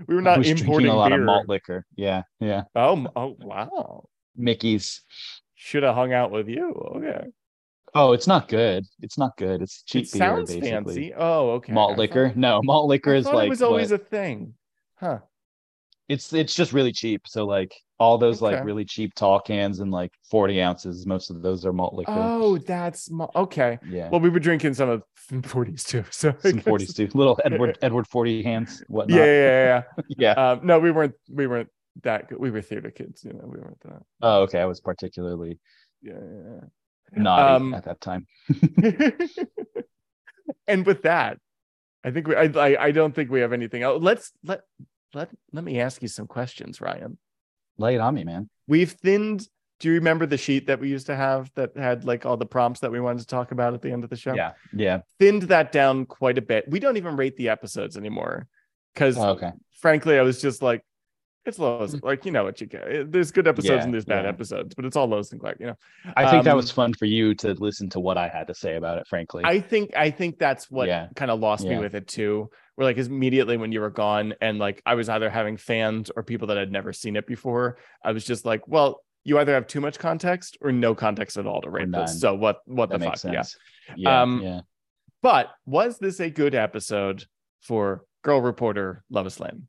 We 0.07 0.15
were 0.15 0.23
not 0.23 0.45
importing 0.47 0.89
a 0.89 0.97
lot 0.97 1.11
beer. 1.11 1.21
of 1.21 1.27
malt 1.27 1.49
liquor. 1.49 1.85
Yeah, 1.97 2.23
yeah. 2.41 2.65
Oh, 2.75 3.07
oh 3.17 3.37
wow! 3.41 4.05
Mickey's. 4.37 5.03
Should 5.55 5.83
have 5.83 5.95
hung 5.95 6.13
out 6.13 6.31
with 6.31 6.49
you. 6.49 6.73
Okay, 6.97 7.27
Oh, 7.95 8.13
it's 8.13 8.27
not 8.27 8.49
good. 8.49 8.85
It's 9.03 9.19
not 9.19 9.37
good. 9.37 9.61
It's 9.63 9.83
cheap 9.83 10.05
it 10.07 10.13
beer, 10.13 10.19
sounds 10.19 10.49
basically. 10.55 10.71
fancy. 10.71 11.15
Oh, 11.15 11.51
okay. 11.51 11.73
Malt 11.73 11.95
I 11.95 11.97
liquor? 11.97 12.29
thought- 12.29 12.37
No, 12.37 12.61
malt 12.63 12.89
liquor 12.89 13.13
I 13.15 13.19
is 13.19 13.27
like 13.27 13.47
it 13.47 13.51
was 13.51 13.63
always 13.63 13.91
what- 13.91 14.01
a 14.01 14.05
thing, 14.05 14.55
huh? 14.95 15.19
It's 16.11 16.33
it's 16.33 16.55
just 16.55 16.73
really 16.73 16.93
cheap. 16.93 17.23
So 17.27 17.47
like 17.47 17.75
all 17.99 18.19
those 18.19 18.41
like 18.43 18.65
really 18.65 18.85
cheap 18.85 19.15
tall 19.15 19.39
cans 19.41 19.81
and 19.81 19.91
like 19.91 20.11
40 20.31 20.61
ounces, 20.63 21.07
most 21.07 21.31
of 21.31 21.43
those 21.43 21.65
are 21.67 21.73
malt 21.73 21.95
liquor. 21.95 22.13
Oh, 22.15 22.59
that's 22.59 23.11
okay. 23.37 23.79
yeah. 23.87 24.09
Well, 24.09 24.21
we 24.21 24.29
were 24.31 24.41
drinking 24.41 24.75
some 24.75 24.89
of 24.89 25.03
40s 25.31 25.87
too. 25.87 26.05
So 26.11 26.35
Some 26.41 26.61
40s 26.61 26.97
too. 26.97 27.09
Little 27.15 27.39
Edward 27.45 27.79
Edward 27.83 28.07
40 28.09 28.43
hands, 28.43 28.79
Yeah, 28.81 28.85
whatnot. 28.89 29.19
yeah, 29.19 29.25
yeah. 29.25 29.83
yeah. 30.09 30.15
yeah. 30.37 30.51
um, 30.53 30.61
no, 30.65 30.79
we 30.81 30.91
weren't. 30.91 31.15
We 31.31 31.47
weren't 31.47 31.69
that 32.03 32.29
good. 32.29 32.39
We 32.39 32.51
were 32.51 32.63
theater 32.63 32.91
kids. 32.91 33.23
You 33.25 33.33
know, 33.35 33.45
we 33.45 33.61
weren't 33.61 33.81
that. 33.83 34.03
Oh, 34.23 34.43
okay. 34.43 34.61
I 34.61 34.65
was 34.67 34.81
particularly 34.81 35.59
Yeah, 36.03 36.15
yeah, 36.15 37.23
naughty 37.23 37.55
Um, 37.55 37.75
at 37.75 37.85
that 37.85 38.01
time. 38.01 38.27
and 40.67 40.87
with 40.87 41.03
that, 41.03 41.39
I 42.05 42.11
think 42.11 42.27
we. 42.29 42.35
I, 42.35 42.45
I. 42.45 42.85
I 42.87 42.91
don't 42.93 43.15
think 43.15 43.31
we 43.31 43.41
have 43.41 43.53
anything 43.53 43.83
else. 43.83 44.03
Let's 44.03 44.33
let 44.43 44.63
let 45.15 45.31
let 45.53 45.65
me 45.65 45.81
ask 45.81 46.03
you 46.03 46.09
some 46.09 46.27
questions, 46.27 46.81
Ryan. 46.81 47.19
Lay 47.79 47.95
it 47.95 48.01
on 48.01 48.15
me, 48.15 48.25
man. 48.25 48.49
We've 48.67 48.91
thinned. 48.93 49.47
Do 49.79 49.89
you 49.89 49.95
remember 49.95 50.27
the 50.27 50.37
sheet 50.37 50.67
that 50.67 50.79
we 50.79 50.91
used 50.91 51.07
to 51.07 51.17
have 51.17 51.51
that 51.55 51.75
had 51.75 52.05
like 52.05 52.27
all 52.27 52.37
the 52.37 52.45
prompts 52.45 52.81
that 52.81 52.93
we 52.93 53.01
wanted 53.01 53.21
to 53.21 53.27
talk 53.27 53.51
about 53.51 53.73
at 53.73 53.81
the 53.81 53.91
end 53.91 54.05
of 54.05 54.11
the 54.11 54.17
show? 54.17 54.35
Yeah. 54.35 54.53
Yeah. 54.75 55.01
thinned 55.19 55.43
that 55.45 55.73
down 55.73 56.05
quite 56.05 56.37
a 56.37 56.43
bit. 56.43 56.67
We 56.69 56.81
don't 56.81 56.99
even 56.99 57.17
rate 57.17 57.37
the 57.39 57.49
episodes 57.49 57.97
anymore 57.97 58.47
because 58.93 59.17
Oh, 59.17 59.31
okay. 59.31 59.53
frankly, 59.81 60.19
I 60.19 60.23
was 60.23 60.43
just 60.43 60.61
like, 60.61 60.85
It's 61.47 61.59
Lois. 61.59 61.97
Like 62.03 62.26
you 62.26 62.32
know 62.32 62.45
what 62.45 62.61
you 62.61 62.66
get. 62.66 63.11
There's 63.11 63.30
good 63.30 63.49
episodes 63.49 63.70
Yeah, 63.78 63.82
and 63.84 63.93
there's 63.95 64.05
bad 64.05 64.24
yeah. 64.24 64.28
episodes, 64.28 64.74
but 64.74 64.84
it's 64.84 64.95
all 64.97 65.07
Lois 65.07 65.32
and 65.32 65.41
Clark. 65.41 65.57
You 65.59 65.66
know. 65.68 65.76
I 66.16 66.30
think 66.30 66.45
that 66.45 66.51
Um, 66.51 66.57
was 66.57 66.70
fun 66.70 66.93
for 66.93 67.07
you 67.07 67.34
to 67.36 67.55
listen 67.55 67.88
to 67.91 68.01
what 68.01 68.18
I 68.18 68.28
had 68.28 68.47
to 68.49 68.55
say 68.55 68.76
about 68.76 68.99
it, 68.99 69.07
frankly. 69.07 69.43
I 69.45 69.61
think 69.61 69.97
I 69.97 70.11
think 70.11 70.38
that's 70.38 70.70
what 70.70 70.88
Yeah. 70.88 71.09
kind 71.16 71.30
of 71.30 71.41
lost 71.41 71.64
me 71.66 71.78
with 71.78 71.95
it 71.95 72.07
too. 72.07 72.51
Where 72.74 72.84
like 72.86 72.99
immediately 72.99 73.57
when 73.57 73.72
you 73.72 73.80
were 73.80 73.91
gone, 73.91 74.34
and 74.41 74.59
like 74.59 74.82
I 74.84 74.95
was 74.95 75.09
either 75.09 75.30
having 75.30 75.57
fans 75.57 76.11
or 76.14 76.22
people 76.22 76.49
that 76.49 76.57
had 76.59 76.70
never 76.70 76.93
seen 76.93 77.16
it 77.16 77.26
before. 77.26 77.78
I 78.05 78.12
was 78.12 78.24
just 78.24 78.45
like, 78.45 78.68
well, 78.68 79.03
you 79.24 79.38
either 79.38 79.55
have 79.55 79.66
too 79.66 79.80
much 79.80 79.99
context 79.99 80.57
or 80.61 80.72
no 80.72 80.95
context 80.95 81.36
at 81.36 81.47
all 81.47 81.61
to 81.62 81.70
rate 81.70 81.91
this. 81.91 82.20
So 82.20 82.34
what 82.34 82.61
what 82.66 82.91
that 82.91 83.01
the 83.01 83.07
fuck? 83.07 83.16
sense. 83.18 83.57
Yeah. 83.97 84.22
Um, 84.22 84.41
yeah. 84.43 84.61
But 85.22 85.51
was 85.66 85.99
this 85.99 86.20
a 86.20 86.30
good 86.30 86.55
episode 86.55 87.26
for 87.62 88.05
girl 88.22 88.41
reporter 88.41 89.05
Lois 89.11 89.41
Lane? 89.41 89.68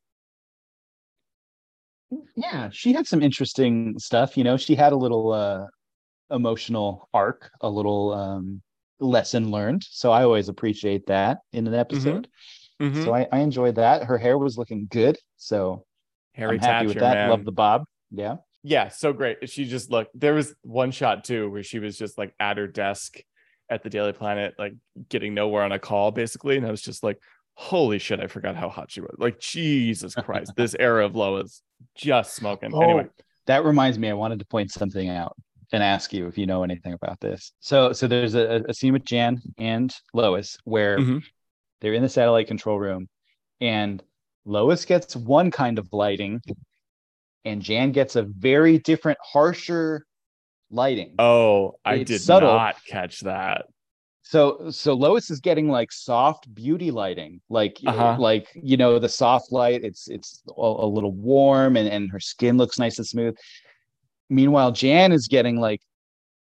Yeah 2.36 2.70
she 2.72 2.94
had 2.94 3.08
some 3.08 3.22
interesting 3.22 3.98
stuff 3.98 4.38
you 4.38 4.44
know 4.44 4.58
she 4.58 4.76
had 4.76 4.94
a 4.94 4.96
little 4.96 5.32
uh 5.32 5.66
emotional 6.30 7.10
arc 7.14 7.50
a 7.62 7.70
little 7.70 8.14
um 8.14 8.62
lesson 9.00 9.50
learned 9.52 9.84
so 9.90 10.12
i 10.12 10.24
always 10.24 10.50
appreciate 10.50 11.06
that 11.08 11.40
in 11.54 11.68
an 11.68 11.74
episode 11.74 12.28
Mhm. 12.82 13.04
so 13.04 13.14
I, 13.14 13.28
I 13.32 13.40
enjoyed 13.40 13.76
that 13.76 14.04
her 14.06 14.18
hair 14.18 14.38
was 14.38 14.58
looking 14.58 14.88
good 14.90 15.18
so 15.38 15.86
Harry 16.34 16.56
i'm 16.56 16.60
happy 16.60 16.88
Thatcher, 16.88 16.88
with 16.88 17.00
that 17.00 17.14
man. 17.14 17.30
love 17.30 17.46
the 17.46 17.52
bob 17.52 17.84
yeah 18.12 18.38
yeah, 18.64 18.90
so 18.90 19.12
great. 19.12 19.50
She 19.50 19.66
just 19.66 19.90
looked. 19.90 20.12
There 20.20 20.36
was 20.36 20.54
one 20.62 20.92
shot 20.92 21.24
too 21.24 21.50
where 21.50 21.64
she 21.64 21.80
was 21.80 21.98
just 21.98 22.16
like 22.20 22.36
at 22.40 22.58
her 22.58 22.68
desk 22.68 23.18
at 23.72 23.82
the 23.82 23.90
Daily 23.90 24.14
Planet, 24.14 24.54
like 24.60 24.74
getting 25.10 25.34
nowhere 25.34 25.64
on 25.64 25.72
a 25.72 25.80
call, 25.80 26.12
basically. 26.12 26.58
And 26.58 26.66
I 26.68 26.70
was 26.70 26.84
just 26.84 27.04
like, 27.04 27.18
"Holy 27.62 28.00
shit! 28.00 28.20
I 28.20 28.28
forgot 28.28 28.56
how 28.56 28.70
hot 28.70 28.92
she 28.92 29.02
was. 29.02 29.16
Like, 29.18 29.40
Jesus 29.40 30.16
Christ, 30.16 30.54
this 30.58 30.76
era 30.80 31.06
of 31.06 31.16
Lois 31.16 31.62
just 31.96 32.36
smoking." 32.36 32.74
Anyway, 32.76 33.06
Oh, 33.08 33.24
that 33.46 33.64
reminds 33.66 33.98
me 34.00 34.10
i 34.10 34.14
wanted 34.14 34.40
to 34.40 34.46
point 34.46 34.72
something 34.72 35.10
out 35.10 35.36
and 35.74 35.82
ask 35.82 36.14
you 36.14 36.28
if 36.28 36.38
you 36.38 36.46
know 36.46 36.64
anything 36.64 36.94
about 36.94 37.20
this 37.20 37.54
so 37.60 37.92
so 37.92 38.08
there's 38.08 38.36
a, 38.36 38.64
a 38.70 38.74
scene 38.74 38.94
with 38.94 39.04
jan 39.04 39.42
and 39.58 39.94
lois 40.14 40.58
where 40.64 40.98
Mhm. 41.00 41.24
they're 41.80 41.94
in 41.96 42.04
the 42.04 42.10
satellite 42.10 42.48
control 42.48 42.78
room 42.80 43.08
and 43.62 44.04
lois 44.46 44.86
gets 44.86 45.16
one 45.16 45.50
kind 45.50 45.80
of 45.80 45.88
lighting 45.92 46.40
and 47.46 47.62
jan 47.62 47.92
gets 47.92 48.16
a 48.16 48.24
very 48.24 48.78
different 48.78 49.18
harsher 49.24 50.06
lighting 50.70 51.16
oh, 51.18 51.74
I 51.84 51.96
It's 51.96 52.10
did 52.12 52.22
subtle. 52.22 52.54
not 52.54 52.76
catch 52.86 53.22
that. 53.22 53.66
So 54.24 54.70
so 54.70 54.94
lois 54.94 55.30
is 55.32 55.40
getting 55.40 55.68
like 55.70 55.92
soft 55.92 56.54
beauty 56.54 56.92
lighting 56.92 57.42
like 57.50 57.78
Uh-huh. 57.86 58.16
like 58.20 58.48
you 58.56 58.78
know 58.78 59.00
the 59.00 59.10
soft 59.10 59.52
light 59.52 59.84
it's 59.84 60.08
it's 60.08 60.44
a, 60.48 60.62
a 60.62 60.88
little 60.88 61.12
warm 61.12 61.76
and 61.78 61.88
and 61.90 62.12
her 62.12 62.20
skin 62.20 62.58
looks 62.58 62.78
nice 62.80 62.98
and 63.00 63.08
smooth. 63.08 63.36
Meanwhile 64.30 64.72
jan 64.74 65.12
is 65.12 65.28
getting 65.28 65.60
like 65.60 65.82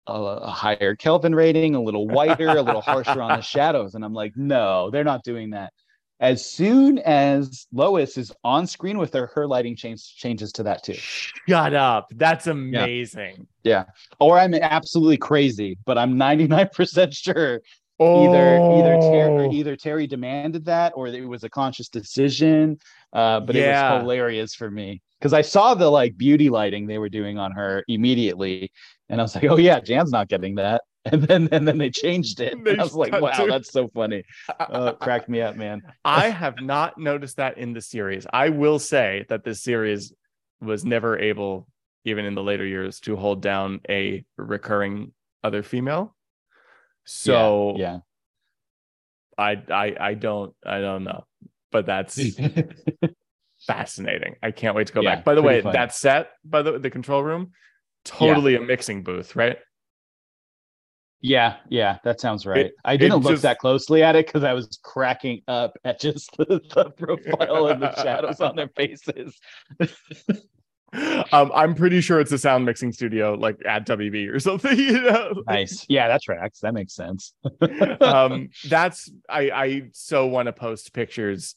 a, 0.07 0.13
a 0.13 0.51
higher 0.51 0.97
kelvin 0.97 1.35
rating 1.35 1.75
a 1.75 1.83
little 1.83 2.09
whiter 2.09 2.49
a 2.49 2.63
little 2.63 2.81
harsher 2.83 3.23
on 3.23 3.37
the 3.37 3.43
shadows. 3.55 3.95
And 3.95 4.05
i'm 4.05 4.15
like 4.15 4.33
no 4.37 4.91
they're 4.91 5.05
not 5.05 5.23
doing 5.25 5.51
that 5.51 5.73
as 6.21 6.45
soon 6.45 6.99
as 7.01 7.67
lois 7.73 8.17
is 8.19 8.33
on 8.45 8.67
screen 8.67 8.99
with 8.99 9.13
her 9.13 9.29
her 9.35 9.47
lighting 9.47 9.77
change, 9.77 10.17
changes 10.17 10.53
to 10.53 10.63
that 10.65 10.83
too 10.83 10.95
Shut 10.95 11.75
up. 11.75 12.09
That's 12.15 12.47
amazing. 12.47 13.47
Yeah. 13.63 13.85
Or 14.19 14.39
i'm 14.39 14.55
absolutely 14.55 15.19
crazy 15.19 15.79
but 15.85 15.99
i'm 15.99 16.15
99% 16.15 17.15
sure 17.17 17.61
either 18.01 18.59
either 18.59 18.97
Teri, 19.03 19.49
Oh. 19.49 19.53
either 19.53 19.77
Teri 19.77 20.09
demanded 20.09 20.65
that 20.67 20.93
or 20.95 21.09
it 21.09 21.27
was 21.29 21.43
a 21.45 21.51
conscious 21.51 21.89
decision. 21.89 22.79
Uh, 23.13 23.41
but 23.41 23.57
it 23.57 23.67
was 23.67 24.03
hilarious 24.03 24.55
for 24.55 24.71
me 24.71 25.03
because 25.19 25.33
I 25.33 25.43
saw 25.43 25.75
the 25.75 25.91
like 25.91 26.17
beauty 26.17 26.49
lighting 26.49 26.87
they 26.87 26.99
were 26.99 27.09
doing 27.09 27.39
on 27.39 27.51
her 27.53 27.83
immediately, 27.89 28.71
and 29.09 29.21
I 29.21 29.25
was 29.25 29.35
like, 29.35 29.45
oh 29.45 29.57
yeah, 29.57 29.81
Jan's 29.81 30.13
not 30.13 30.29
getting 30.29 30.57
that. 30.57 30.83
And 31.13 31.23
then 31.23 31.49
and 31.53 31.67
then 31.67 31.79
they 31.79 31.91
changed 31.91 32.41
it. 32.41 32.55
They 32.65 32.77
I 32.77 32.83
was 32.83 32.95
like, 32.95 33.13
wow, 33.13 33.31
to- 33.31 33.47
that's 33.47 33.73
so 33.73 33.89
funny. 33.89 34.25
Uh, 34.59 34.93
cracked 34.93 35.29
me 35.29 35.41
up, 35.41 35.57
man. 35.57 35.81
I 36.05 36.29
have 36.29 36.61
not 36.61 36.99
noticed 36.99 37.37
that 37.37 37.57
in 37.57 37.73
the 37.73 37.81
series. 37.81 38.27
I 38.31 38.51
will 38.51 38.79
say 38.79 39.25
that 39.29 39.45
this 39.45 39.63
series 39.63 40.13
was 40.61 40.85
never 40.85 41.19
able, 41.19 41.67
even 42.05 42.25
in 42.27 42.35
the 42.35 42.43
later 42.43 42.67
years, 42.67 43.01
to 43.01 43.17
hold 43.17 43.41
down 43.41 43.81
a 43.89 44.25
recurring 44.37 45.13
other 45.43 45.63
female. 45.63 46.15
So 47.05 47.77
yeah, 47.79 47.99
I 49.39 49.63
I 49.71 49.97
I 49.99 50.15
don't 50.15 50.55
I 50.67 50.81
don't 50.81 51.05
know, 51.05 51.25
but 51.73 51.87
that's 51.87 52.19
fascinating. 53.67 54.37
I 54.43 54.51
can't 54.51 54.75
wait 54.77 54.89
to 54.89 54.93
go 54.93 55.03
Yeah, 55.03 55.17
back. 55.17 55.25
By 55.25 55.35
the 55.35 55.43
way, 55.43 55.63
fun. 55.63 55.73
that 55.73 55.95
set 55.95 56.31
by 56.45 56.63
the 56.63 56.79
the 56.79 56.91
control 56.91 57.23
room, 57.23 57.53
totally 58.05 58.57
a 58.57 58.61
mixing 58.61 59.03
booth, 59.03 59.37
right? 59.37 59.59
Yeah, 61.21 61.57
yeah, 61.69 61.99
that 62.05 62.21
sounds 62.21 62.47
right. 62.47 62.71
I 62.85 62.97
didn't 62.97 63.23
look 63.23 63.33
just- 63.33 63.43
that 63.43 63.59
closely 63.59 64.03
at 64.03 64.15
it 64.17 64.27
because 64.27 64.45
I 64.45 64.53
was 64.53 64.79
cracking 64.83 65.43
up 65.49 65.77
at 65.85 65.99
just 66.01 66.31
the, 66.39 66.61
the 66.75 66.91
profile 66.91 67.67
and 67.69 67.83
the 67.83 67.95
shadows 68.03 68.41
on 68.41 68.55
their 68.55 68.69
faces. 68.69 69.37
um, 71.33 71.51
I'm 71.55 71.75
pretty 71.75 72.01
sure 72.01 72.21
it's 72.21 72.33
a 72.33 72.39
sound 72.39 72.65
mixing 72.65 72.93
studio 72.93 73.35
like 73.35 73.57
at 73.67 73.87
WB 73.87 74.33
or 74.33 74.39
something. 74.39 74.79
You 74.79 75.03
know, 75.03 75.43
Nice. 75.47 75.85
Yeah, 75.89 76.09
that 76.09 76.23
tracks. 76.23 76.61
That 76.61 76.73
makes 76.73 76.95
sense. 76.95 77.35
um, 78.01 78.49
that's 78.69 79.11
I 79.29 79.51
I 79.51 79.83
so 79.93 80.27
want 80.27 80.47
to 80.47 80.53
post 80.53 80.95
pictures, 80.95 81.57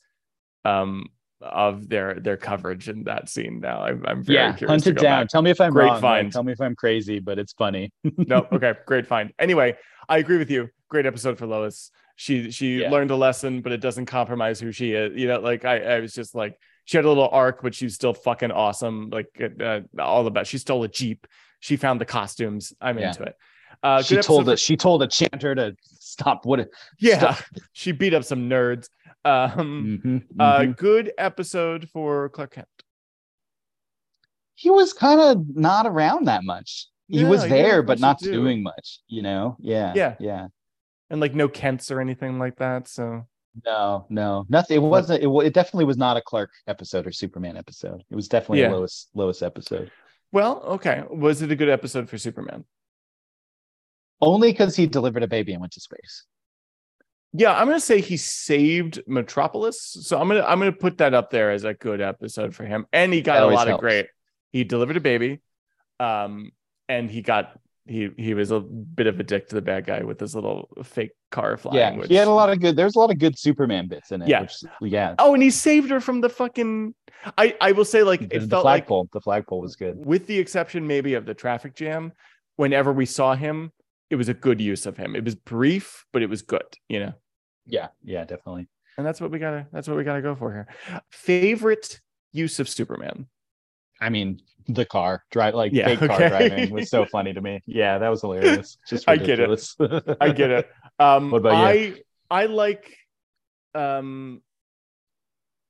um, 0.66 1.06
of 1.42 1.90
their 1.90 2.16
their 2.20 2.38
coverage 2.38 2.88
in 2.90 3.04
that 3.06 3.30
scene. 3.30 3.60
Now 3.60 3.82
I'm 3.84 4.04
I'm 4.06 4.24
very 4.24 4.38
yeah, 4.38 4.54
curious 4.54 4.70
hunt 4.84 4.88
it 4.88 5.02
down. 5.02 5.24
back. 5.24 5.30
Tell 5.30 5.42
me 5.42 5.50
if 5.52 5.60
I'm 5.62 5.72
Great 5.74 5.86
wrong. 5.86 5.94
like, 5.96 6.02
find. 6.02 6.32
tell 6.32 6.44
me 6.44 6.52
if 6.54 6.62
I'm 6.62 6.76
crazy, 6.76 7.20
but 7.20 7.40
it's 7.40 7.54
funny. 7.54 7.92
no, 8.04 8.48
okay, 8.52 8.74
great 8.86 9.08
find. 9.08 9.34
Anyway, 9.40 9.76
I 10.08 10.18
agree 10.20 10.38
with 10.38 10.52
you. 10.52 10.70
Great 10.90 11.06
episode 11.06 11.38
for 11.38 11.46
Lois. 11.48 11.92
She 12.16 12.52
she 12.52 12.82
Yeah. 12.82 12.90
learned 12.92 13.12
a 13.12 13.16
lesson, 13.16 13.62
but 13.62 13.72
it 13.72 13.82
doesn't 13.82 14.06
compromise 14.06 14.60
who 14.60 14.72
she 14.72 14.92
is. 14.94 15.18
You 15.20 15.28
know, 15.28 15.40
like 15.40 15.66
I 15.66 15.96
I 15.98 16.00
was 16.00 16.14
just 16.14 16.36
like 16.36 16.58
she 16.86 16.98
had 16.98 17.06
a 17.06 17.10
little 17.10 17.30
arc, 17.32 17.62
but 17.64 17.74
she's 17.74 17.96
still 17.96 18.14
fucking 18.14 18.52
awesome. 18.52 19.10
Like 19.10 19.28
uh, 19.62 19.82
all 20.00 20.24
the 20.24 20.32
best. 20.32 20.52
She 20.52 20.58
stole 20.58 20.84
a 20.84 20.88
jeep. 20.88 21.26
She 21.60 21.78
found 21.78 22.02
the 22.02 22.06
costumes. 22.06 22.74
I'm 22.82 22.98
Yeah. 23.00 23.10
into 23.10 23.24
it. 23.24 23.36
Uh, 23.84 24.02
she 24.04 24.18
told 24.18 24.48
it. 24.50 24.60
She 24.60 24.76
told 24.78 25.02
a 25.02 25.08
chanter 25.08 25.56
to 25.56 25.76
stop. 26.00 26.46
What? 26.46 26.68
Yeah, 27.00 27.36
she 27.74 27.92
beat 27.94 28.14
up 28.14 28.24
some 28.24 28.48
nerds. 28.50 28.90
Um, 29.24 30.02
Mhm, 30.04 30.24
uh, 30.40 30.60
mhm. 30.60 30.78
good 30.78 31.14
episode 31.18 31.90
for 31.90 32.30
Clark 32.30 32.52
Kent. 32.54 32.68
he 34.56 34.70
was 34.70 34.94
kind 34.94 35.20
of 35.20 35.56
not 35.56 35.86
around 35.88 36.26
that 36.28 36.44
much. 36.44 36.88
He 37.08 37.22
Yeah, 37.22 37.30
was 37.30 37.42
there, 37.48 37.78
have 37.78 37.86
but 37.88 38.00
not 38.00 38.20
do. 38.20 38.32
doing 38.32 38.62
much. 38.64 39.00
You 39.08 39.22
know? 39.24 39.58
Yeah. 39.60 39.94
Yeah. 39.96 40.16
Yeah. 40.20 40.48
and 41.10 41.20
like 41.20 41.36
no 41.36 41.50
Kents 41.50 41.92
or 41.92 42.00
anything 42.00 42.40
like 42.40 42.56
that. 42.58 42.88
So 42.88 43.28
No, 43.66 44.06
no, 44.10 44.46
nothing. 44.50 44.78
It 44.78 44.80
wasn't. 44.80 45.22
It, 45.24 45.28
it 45.28 45.54
definitely 45.54 45.84
was 45.86 45.98
not 45.98 46.16
a 46.16 46.22
Clark 46.22 46.52
episode 46.68 47.06
or 47.06 47.12
Superman 47.12 47.58
episode. 47.58 48.04
It 48.10 48.16
was 48.16 48.28
definitely 48.30 48.62
Yeah. 48.62 48.70
a 48.72 48.76
Lois 48.78 49.08
Lois 49.14 49.42
episode. 49.42 49.92
well, 50.32 50.62
okay. 50.64 51.04
Was 51.10 51.42
it 51.42 51.52
a 51.52 51.56
good 51.56 51.68
episode 51.70 52.08
for 52.10 52.18
Superman? 52.18 52.64
Only 54.22 54.52
because 54.54 54.76
he 54.76 54.88
delivered 54.88 55.24
a 55.24 55.28
baby 55.28 55.52
and 55.52 55.60
went 55.62 55.74
to 55.74 55.82
space. 55.82 56.26
Yeah, 57.34 57.54
I'm 57.54 57.68
gonna 57.68 57.80
say 57.80 58.02
he 58.02 58.18
saved 58.18 59.02
Metropolis. 59.08 59.80
So 60.02 60.20
I'm 60.20 60.28
gonna 60.28 60.44
I'm 60.44 60.60
gonna 60.60 60.72
put 60.72 60.98
that 60.98 61.14
up 61.14 61.30
there 61.30 61.52
as 61.52 61.64
a 61.64 61.74
good 61.74 62.02
episode 62.02 62.54
for 62.54 62.66
him. 62.66 62.86
And 62.92 63.14
he 63.14 63.22
got 63.22 63.42
a 63.44 63.48
lot 63.48 63.70
of 63.70 63.80
great. 63.80 64.08
He 64.52 64.64
delivered 64.66 64.98
a 64.98 65.02
baby, 65.02 65.40
um, 66.00 66.52
and 66.90 67.10
he 67.10 67.22
got 67.22 67.58
he 67.86 68.10
he 68.18 68.34
was 68.34 68.52
a 68.52 68.60
bit 68.60 69.08
of 69.08 69.20
a 69.20 69.24
dick 69.24 69.48
to 69.50 69.56
the 69.56 69.62
bad 69.62 69.86
guy 69.86 70.04
with 70.04 70.20
his 70.20 70.36
little 70.36 70.70
fake 70.84 71.12
car 71.32 71.56
flying. 71.58 71.78
yeah, 71.78 71.96
which, 71.98 72.10
he 72.10 72.16
had 72.16 72.28
a 72.28 72.32
lot 72.32 72.50
of 72.50 72.60
good. 72.60 72.76
There's 72.76 72.96
a 72.96 73.00
lot 73.00 73.12
of 73.12 73.18
good 73.18 73.40
Superman 73.40 73.88
bits 73.88 74.12
in 74.12 74.22
it. 74.22 74.28
Yeah. 74.28 74.42
which, 74.42 74.64
yeah. 74.82 75.16
Oh, 75.18 75.34
and 75.34 75.42
he 75.42 75.50
saved 75.52 75.90
her 75.90 76.02
from 76.02 76.20
the 76.22 76.30
fucking. 76.30 76.94
I 77.38 77.56
I 77.62 77.72
will 77.72 77.86
say 77.86 78.04
like 78.04 78.20
The, 78.28 78.36
it 78.36 78.40
the 78.42 78.48
felt 78.48 78.66
like 78.66 78.84
flagpole. 78.88 79.10
the 79.14 79.22
flagpole 79.22 79.62
was 79.62 79.76
good. 79.78 80.06
with 80.06 80.28
the 80.28 80.38
exception 80.38 80.86
maybe 80.86 81.14
of 81.14 81.26
the 81.26 81.34
traffic 81.34 81.76
jam. 81.76 82.12
Whenever 82.58 82.92
we 82.92 83.06
saw 83.06 83.34
him, 83.36 83.72
it 84.12 84.16
was 84.18 84.30
a 84.30 84.34
good 84.36 84.62
use 84.62 84.86
of 84.86 84.98
him. 84.98 85.16
It 85.16 85.24
was 85.26 85.34
brief, 85.36 86.06
but 86.14 86.22
it 86.22 86.30
was 86.30 86.44
good. 86.44 86.68
You 86.90 87.00
know. 87.00 87.14
Yeah, 87.66 87.88
yeah, 88.04 88.26
definitely. 88.26 88.68
and 88.98 89.06
that's 89.08 89.22
what 89.22 89.32
we 89.32 89.40
gotta 89.40 89.66
that's 89.72 89.88
what 89.88 89.96
we 89.98 90.04
gotta 90.04 90.22
go 90.22 90.36
for 90.36 90.52
here 90.52 90.68
favorite 91.10 92.00
use 92.34 92.60
of 92.60 92.68
superman 92.70 93.28
I 94.02 94.10
mean, 94.10 94.42
the 94.68 94.84
car 94.84 95.24
drive, 95.32 95.54
like 95.54 95.74
Yeah, 95.74 95.86
fake 95.86 96.00
car 96.00 96.28
driving, 96.28 96.72
was 96.72 96.90
so 96.90 97.06
funny 97.06 97.34
to 97.34 97.42
me. 97.42 97.62
Yeah, 97.68 98.00
that 98.00 98.10
was 98.10 98.22
hilarious. 98.22 98.78
Just 98.90 99.08
I 99.08 99.16
get 99.16 99.40
it. 99.40 99.48
ridiculous. 99.48 100.18
i 100.20 100.32
get 100.32 100.50
it 100.50 100.70
um 101.00 101.30
What 101.32 101.38
about 101.38 101.54
i 101.54 102.02
i 102.32 102.48
like 102.48 102.98
um 103.76 104.42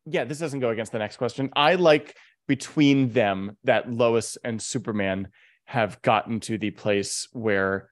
yeah 0.06 0.24
this 0.24 0.40
doesn't 0.40 0.62
go 0.62 0.70
against 0.70 0.92
the 0.94 1.00
next 1.00 1.18
question 1.18 1.50
i 1.56 1.76
like 1.76 2.16
between 2.48 3.10
them 3.12 3.58
that 3.66 3.92
lois 3.92 4.38
and 4.44 4.60
superman 4.62 5.28
have 5.66 6.02
gotten 6.02 6.40
to 6.42 6.58
the 6.58 6.72
place 6.72 7.28
where 7.34 7.91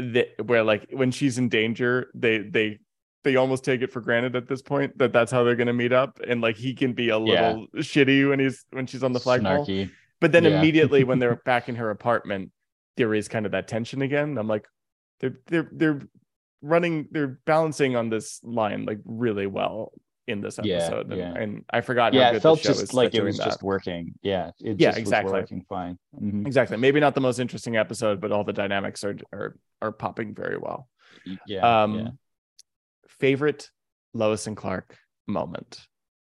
the, 0.00 0.28
where 0.44 0.62
like 0.62 0.88
when 0.92 1.10
she's 1.10 1.38
in 1.38 1.48
danger 1.48 2.10
they 2.14 2.38
they 2.38 2.78
they 3.22 3.36
almost 3.36 3.64
take 3.64 3.82
it 3.82 3.92
for 3.92 4.00
granted 4.00 4.34
at 4.34 4.48
this 4.48 4.62
point 4.62 4.96
that 4.98 5.12
that's 5.12 5.30
how 5.30 5.44
they're 5.44 5.54
going 5.56 5.66
to 5.66 5.74
meet 5.74 5.92
up. 5.92 6.18
And 6.26 6.40
like 6.40 6.56
he 6.56 6.72
can 6.74 6.94
be 6.94 7.10
a 7.10 7.18
little 7.18 7.66
shitty 7.76 8.28
when 8.28 8.40
he's 8.40 8.64
when 8.70 8.86
she's 8.86 9.02
on 9.04 9.12
the 9.12 9.20
flagpole 9.20 9.64
but 10.20 10.32
then 10.32 10.44
Yeah. 10.44 10.58
immediately 10.58 11.04
when 11.04 11.18
they're 11.18 11.36
back 11.44 11.68
in 11.68 11.76
her 11.76 11.90
apartment 11.90 12.50
there 12.96 13.14
is 13.14 13.28
kind 13.28 13.46
of 13.46 13.52
that 13.52 13.68
tension 13.68 14.02
again. 14.02 14.36
I'm 14.38 14.48
like 14.48 14.66
they're 15.20 15.36
they're 15.46 15.68
they're 15.72 16.00
running 16.62 17.08
they're 17.10 17.38
balancing 17.46 17.96
on 17.96 18.10
this 18.10 18.40
line 18.42 18.84
like 18.84 18.98
really 19.04 19.46
well 19.46 19.92
in 20.30 20.40
this 20.40 20.58
Yeah, 20.62 20.76
episode 20.76 21.10
and, 21.10 21.18
yeah. 21.18 21.34
and 21.34 21.64
i 21.70 21.80
forgot 21.80 22.14
how 22.14 22.20
Yeah, 22.20 22.30
good 22.30 22.36
it 22.36 22.42
felt 22.42 22.62
the 22.62 22.72
show 22.72 22.74
just 22.80 22.94
like 22.94 23.14
it 23.14 23.22
was 23.22 23.36
that. 23.38 23.44
just 23.44 23.62
working. 23.62 24.14
Yeah, 24.22 24.50
it 24.60 24.80
Yeah, 24.80 24.96
exactly. 24.96 25.32
was 25.32 25.40
working 25.42 25.64
fine. 25.68 25.98
Mhm. 26.20 26.46
exactly 26.46 26.76
maybe 26.76 27.00
not 27.00 27.14
the 27.14 27.20
most 27.20 27.38
interesting 27.38 27.76
episode 27.76 28.20
but 28.20 28.32
all 28.32 28.44
the 28.44 28.52
dynamics 28.52 29.04
are 29.04 29.16
are 29.32 29.56
are 29.82 29.92
popping 29.92 30.34
very 30.34 30.56
well 30.58 30.88
Yeah, 31.46 31.82
um 31.84 31.98
yeah. 31.98 32.08
favorite 33.08 33.70
lois 34.14 34.46
and 34.46 34.56
clark 34.56 34.96
moment 35.26 35.86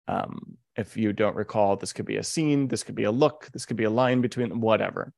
um 0.08 0.56
if 0.76 0.96
you 0.96 1.12
don't 1.12 1.36
recall 1.36 1.76
this 1.76 1.92
could 1.92 2.06
be 2.06 2.16
a 2.16 2.22
scene 2.22 2.68
this 2.68 2.82
could 2.82 2.94
be 2.94 3.04
a 3.04 3.10
look 3.10 3.48
this 3.52 3.64
could 3.66 3.76
be 3.76 3.84
a 3.84 3.90
line 3.90 4.20
between 4.20 4.48
them 4.48 4.60
whatever 4.60 5.12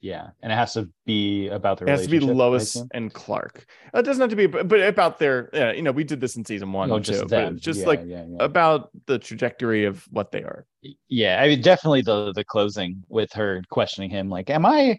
yeah, 0.00 0.30
and 0.42 0.52
it 0.52 0.54
has 0.54 0.74
to 0.74 0.88
be 1.06 1.48
about 1.48 1.78
the 1.78 1.86
it 1.86 1.90
has 1.90 2.02
to 2.04 2.08
be 2.08 2.20
lois 2.20 2.76
and 2.92 3.12
clark. 3.12 3.66
It 3.94 4.02
doesn't 4.04 4.20
have 4.20 4.30
to 4.30 4.36
be 4.36 4.46
but 4.46 4.80
about 4.80 5.18
their 5.18 5.50
uh, 5.54 5.72
you 5.72 5.82
know 5.82 5.92
we 5.92 6.04
did 6.04 6.20
this 6.20 6.36
in 6.36 6.44
season 6.44 6.72
one 6.72 6.88
No, 6.88 6.98
too, 6.98 7.02
just 7.02 7.22
but 7.22 7.28
them. 7.30 7.58
just 7.60 7.80
Yeah, 7.80 7.86
like 7.86 8.04
yeah, 8.06 8.24
yeah. 8.28 8.44
about 8.44 8.90
the 9.06 9.18
trajectory 9.18 9.84
of 9.84 10.04
what 10.10 10.30
they 10.30 10.42
are. 10.42 10.66
Yeah 11.08 11.42
i 11.42 11.48
mean 11.48 11.60
definitely 11.60 12.02
the 12.02 12.32
the 12.32 12.44
closing 12.44 13.02
with 13.08 13.32
her 13.32 13.62
questioning 13.70 14.10
him 14.10 14.28
like 14.30 14.50
am 14.50 14.64
i 14.64 14.98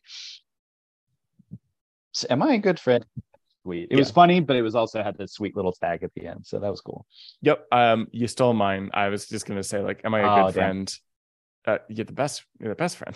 am 2.30 2.44
i 2.44 2.54
a 2.54 2.58
good 2.58 2.80
friend? 2.80 3.06
Sweet. 3.64 3.88
It 3.92 3.96
was 3.96 4.12
funny 4.12 4.40
but 4.40 4.56
it 4.56 4.62
was 4.62 4.76
also 4.76 5.04
had 5.04 5.18
this 5.18 5.34
sweet 5.34 5.56
little 5.56 5.72
tag 5.74 6.04
at 6.04 6.14
the 6.16 6.28
end 6.28 6.46
so 6.46 6.60
that 6.60 6.70
was 6.70 6.82
cool. 6.82 7.06
Yep 7.42 7.66
um 7.72 8.08
you 8.12 8.28
stole 8.28 8.54
mine. 8.54 8.90
I 8.94 9.08
was 9.10 9.28
just 9.28 9.46
gonna 9.46 9.64
say 9.64 9.80
like 9.82 10.02
am 10.04 10.14
i 10.14 10.20
a 10.20 10.30
Oh, 10.30 10.46
good 10.46 10.54
damn. 10.54 10.54
friend? 10.54 10.96
Uh 11.66 11.78
you're 11.90 12.06
the 12.06 12.14
best 12.14 12.44
you're 12.60 12.70
the 12.70 12.76
best 12.76 12.98
friend 12.98 13.16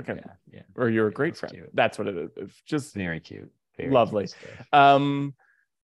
okay 0.00 0.14
yeah 0.16 0.32
yeah 0.52 0.62
or 0.76 0.88
you're 0.88 1.08
a 1.08 1.12
great 1.12 1.32
That's 1.34 1.40
friend 1.40 1.54
cute. 1.54 1.70
that's 1.74 1.98
what 1.98 2.06
it 2.08 2.16
is 2.16 2.30
It's 2.36 2.60
just 2.62 2.94
very 2.94 3.20
cute 3.20 3.50
very 3.76 3.90
Lovely. 3.92 4.26
cute. 4.26 4.34
Um, 4.72 5.34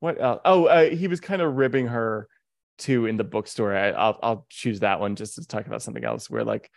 what 0.00 0.20
else? 0.20 0.40
Oh, 0.44 0.64
uh, 0.66 0.90
he 0.90 1.06
was 1.06 1.20
kind 1.20 1.40
of 1.40 1.54
ribbing 1.54 1.86
her 1.86 2.28
too 2.76 3.06
in 3.06 3.16
the 3.16 3.22
bookstore. 3.24 3.72
I, 3.74 3.90
I'll 3.90 4.18
I'll 4.22 4.46
choose 4.50 4.80
that 4.80 4.98
one 4.98 5.14
just 5.14 5.36
to 5.36 5.46
talk 5.46 5.66
about 5.68 5.80
something 5.80 6.04
else. 6.04 6.28
Where 6.28 6.42
like 6.44 6.70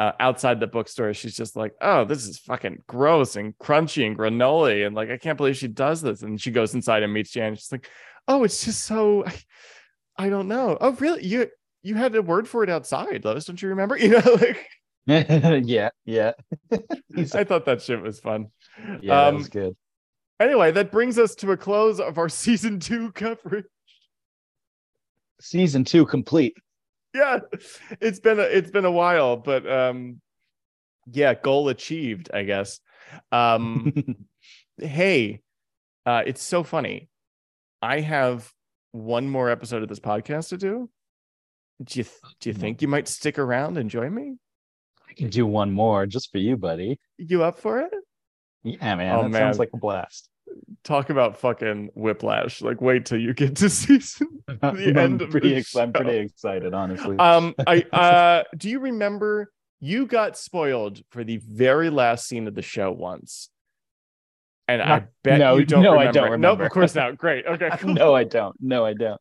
uh, 0.00 0.12
outside 0.18 0.58
the 0.58 0.66
bookstore, 0.66 1.14
she's 1.14 1.36
just 1.36 1.54
like, 1.54 1.72
"Oh, 1.80 2.04
this 2.04 2.26
is 2.26 2.38
fucking 2.40 2.82
gross 2.88 3.36
and 3.36 3.56
crunchy 3.58 4.04
and 4.06 4.18
granola," 4.18 4.84
and 4.86 4.96
like, 4.96 5.08
I 5.08 5.18
can't 5.18 5.38
believe 5.38 5.56
she 5.56 5.68
does 5.68 6.02
this. 6.02 6.22
And 6.22 6.40
she 6.40 6.50
goes 6.50 6.74
inside 6.74 7.04
and 7.04 7.12
meets 7.12 7.30
Jan. 7.30 7.54
She's 7.54 7.70
like, 7.70 7.88
"Oh, 8.26 8.42
it's 8.42 8.64
just 8.64 8.84
so." 8.84 9.24
I, 9.24 9.34
I 10.18 10.28
don't 10.28 10.48
know. 10.48 10.76
Oh, 10.80 10.92
really? 10.94 11.24
You 11.24 11.48
you 11.84 11.94
had 11.94 12.14
a 12.16 12.22
word 12.22 12.48
for 12.48 12.64
it 12.64 12.70
outside, 12.70 13.24
Lois? 13.24 13.44
Don't 13.44 13.62
you 13.62 13.68
remember? 13.68 13.96
You 14.00 14.08
know, 14.08 14.32
like 14.40 14.66
yeah 15.64 15.90
yeah. 16.04 16.32
I 17.16 17.44
thought 17.44 17.64
that 17.66 17.80
shit 17.80 18.02
was 18.02 18.18
fun. 18.18 18.48
yeah 19.00 19.14
that 19.14 19.28
um, 19.28 19.36
was 19.36 19.48
good. 19.48 19.76
Anyway, 20.40 20.70
that 20.72 20.90
brings 20.92 21.18
us 21.18 21.34
to 21.36 21.52
a 21.52 21.56
close 21.56 22.00
of 22.00 22.18
our 22.18 22.28
season 22.44 22.80
two 22.80 23.12
coverage. 23.12 23.66
season 25.40 25.84
two 25.84 26.06
complete. 26.06 26.56
Yeah 27.14 27.38
it's 28.00 28.18
been 28.18 28.40
a 28.40 28.42
it's 28.42 28.70
been 28.70 28.84
a 28.84 28.90
while 28.90 29.36
but 29.36 29.70
um 29.70 30.20
yeah 31.10 31.32
goal 31.34 31.68
achieved 31.68 32.30
i 32.34 32.42
guess. 32.42 32.80
Um 33.30 34.16
hey 34.78 35.40
uh 36.04 36.24
it's 36.26 36.42
so 36.42 36.64
funny. 36.64 37.08
I 37.80 38.00
have 38.00 38.52
one 38.90 39.28
more 39.28 39.50
episode 39.50 39.82
of 39.84 39.88
this 39.88 40.00
podcast 40.00 40.48
to 40.48 40.56
do. 40.56 40.90
Do 41.84 42.00
you 42.00 42.06
do 42.40 42.50
you 42.50 42.54
think 42.54 42.82
you 42.82 42.88
might 42.88 43.06
stick 43.06 43.38
around 43.38 43.78
and 43.78 43.88
join 43.88 44.12
me 44.12 44.34
can 45.16 45.28
do 45.30 45.46
one 45.46 45.72
more 45.72 46.06
just 46.06 46.30
for 46.30 46.38
you 46.38 46.56
buddy. 46.56 46.98
You 47.18 47.42
up 47.42 47.58
for 47.58 47.80
it? 47.80 47.92
Yeah 48.64 48.94
man 48.96 49.14
Oh, 49.16 49.22
that 49.22 49.28
man. 49.30 49.40
sounds 49.40 49.58
like 49.58 49.70
a 49.74 49.78
blast. 49.78 50.28
Talk 50.84 51.10
about 51.10 51.38
fucking 51.38 51.90
whiplash. 51.94 52.62
Like 52.62 52.80
wait 52.80 53.06
till 53.06 53.18
you 53.18 53.34
get 53.34 53.56
to 53.56 53.68
season 53.70 54.42
the 54.46 54.58
I'm 54.62 54.96
end 54.96 55.22
of 55.22 55.30
pretty 55.30 55.50
the 55.50 55.56
ex- 55.56 55.74
i'm 55.76 55.92
pretty 55.92 56.18
excited 56.18 56.72
honestly. 56.74 57.16
Um 57.18 57.54
i 57.66 57.80
uh 57.92 58.44
do 58.56 58.68
you 58.70 58.80
remember 58.80 59.50
you 59.80 60.06
got 60.06 60.36
spoiled 60.38 61.02
for 61.10 61.22
the 61.24 61.36
very 61.38 61.90
last 61.90 62.26
scene 62.26 62.46
of 62.48 62.54
the 62.54 62.62
show 62.62 62.90
once? 62.92 63.50
And 64.68 64.82
i 64.82 65.04
bet 65.22 65.38
no, 65.38 65.56
you 65.58 65.64
don't 65.64 65.82
no, 65.82 65.98
I 65.98 66.06
don't 66.10 66.14
nope 66.24 66.32
remember. 66.32 66.64
of 66.64 66.72
course 66.72 66.94
not. 66.94 67.16
Great. 67.18 67.46
Okay 67.46 67.70
cool. 67.78 67.94
no 67.94 68.14
i 68.14 68.24
don't. 68.24 68.56
No 68.60 68.84
i 68.84 68.94
don't. 68.94 69.20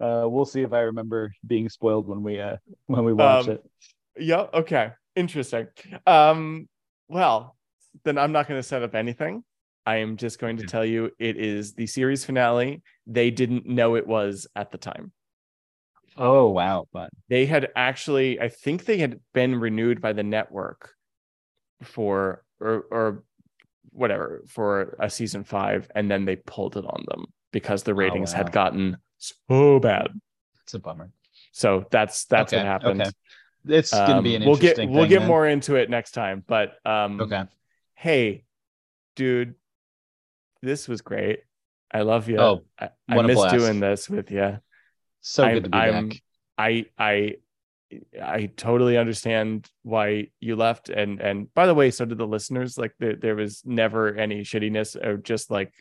Uh 0.00 0.24
we'll 0.28 0.44
see 0.44 0.62
if 0.62 0.72
i 0.72 0.80
remember 0.80 1.32
being 1.46 1.68
spoiled 1.68 2.06
when 2.08 2.22
we 2.22 2.40
uh 2.40 2.56
when 2.86 3.04
we 3.04 3.12
watch 3.12 3.46
Um, 3.48 3.52
it. 3.54 3.64
yeah 4.18 4.46
okay 4.52 4.92
interesting. 5.16 5.68
Um 6.06 6.68
well 7.08 7.56
then 8.02 8.18
i'm 8.18 8.32
not 8.32 8.48
going 8.48 8.58
to 8.58 8.62
set 8.66 8.82
up 8.82 8.94
anything. 8.94 9.44
I 9.86 9.96
am 9.96 10.16
just 10.16 10.38
going 10.38 10.56
to 10.56 10.66
tell 10.66 10.84
you 10.84 11.10
it 11.18 11.36
is 11.36 11.74
the 11.74 11.86
series 11.86 12.24
finale. 12.24 12.82
They 13.06 13.30
didn't 13.30 13.66
know 13.66 13.96
it 13.96 14.06
was 14.06 14.46
at 14.56 14.72
the 14.72 14.78
time. 14.78 15.12
Oh 16.16 16.48
wow 16.50 16.86
but 16.92 17.10
they 17.28 17.44
had 17.44 17.70
actually 17.74 18.40
i 18.40 18.48
think 18.48 18.84
they 18.84 18.98
had 18.98 19.18
been 19.32 19.56
renewed 19.56 20.00
by 20.00 20.12
the 20.12 20.22
network 20.22 20.92
for 21.82 22.44
or 22.60 22.84
or 22.90 23.24
whatever 23.90 24.42
for 24.46 24.96
a 25.00 25.10
season 25.10 25.42
five 25.44 25.88
and 25.94 26.08
then 26.10 26.24
they 26.24 26.36
pulled 26.36 26.76
it 26.76 26.84
on 26.84 27.04
them 27.08 27.24
because 27.52 27.82
the 27.82 27.94
ratings 27.94 28.32
wow. 28.32 28.38
had 28.38 28.52
gotten 28.52 28.96
so 29.18 29.78
bad. 29.78 30.08
It's 30.62 30.74
a 30.74 30.78
bummer. 30.78 31.10
So 31.52 31.86
that's 31.90 32.24
that's 32.26 32.52
Okay, 32.52 32.60
what 32.62 32.66
happened. 32.66 33.00
okay. 33.02 33.10
It's 33.66 33.90
gonna 33.90 34.22
be 34.22 34.34
an 34.36 34.42
Um, 34.42 34.48
we'll 34.48 34.56
get 34.56 34.70
interesting 34.70 34.92
we'll 34.92 35.06
get 35.08 35.20
then. 35.20 35.28
more 35.28 35.46
into 35.46 35.76
it 35.76 35.88
next 35.90 36.12
time 36.12 36.44
but 36.46 36.74
um 36.84 37.20
okay. 37.20 37.44
hey 37.94 38.44
dude 39.16 39.54
this 40.62 40.88
was 40.88 41.02
great. 41.02 41.40
I 41.92 42.02
love 42.02 42.28
you 42.28 42.38
Oh, 42.38 42.64
i, 42.80 42.88
I 43.08 43.22
miss 43.22 43.36
blast. 43.36 43.54
doing 43.54 43.80
this 43.80 44.08
with 44.10 44.30
you 44.30 44.58
so 45.20 45.44
I'm- 45.44 45.54
good 45.54 45.64
to 45.64 45.70
be 45.70 45.78
I'm- 45.78 46.08
back 46.08 46.22
I 46.56 46.86
I 46.98 47.34
I 48.20 48.46
totally 48.56 48.96
understand 48.96 49.68
why 49.82 50.28
you 50.40 50.56
left 50.56 50.88
and 50.88 51.20
and 51.20 51.52
by 51.54 51.66
the 51.66 51.74
way 51.74 51.90
so 51.92 52.04
did 52.04 52.18
the 52.18 52.26
listeners. 52.26 52.76
Like 52.76 52.92
there, 52.98 53.14
there 53.14 53.36
was 53.36 53.62
never 53.64 54.14
any 54.16 54.40
shittiness 54.40 54.96
or 54.96 55.16
just 55.16 55.50
like 55.50 55.72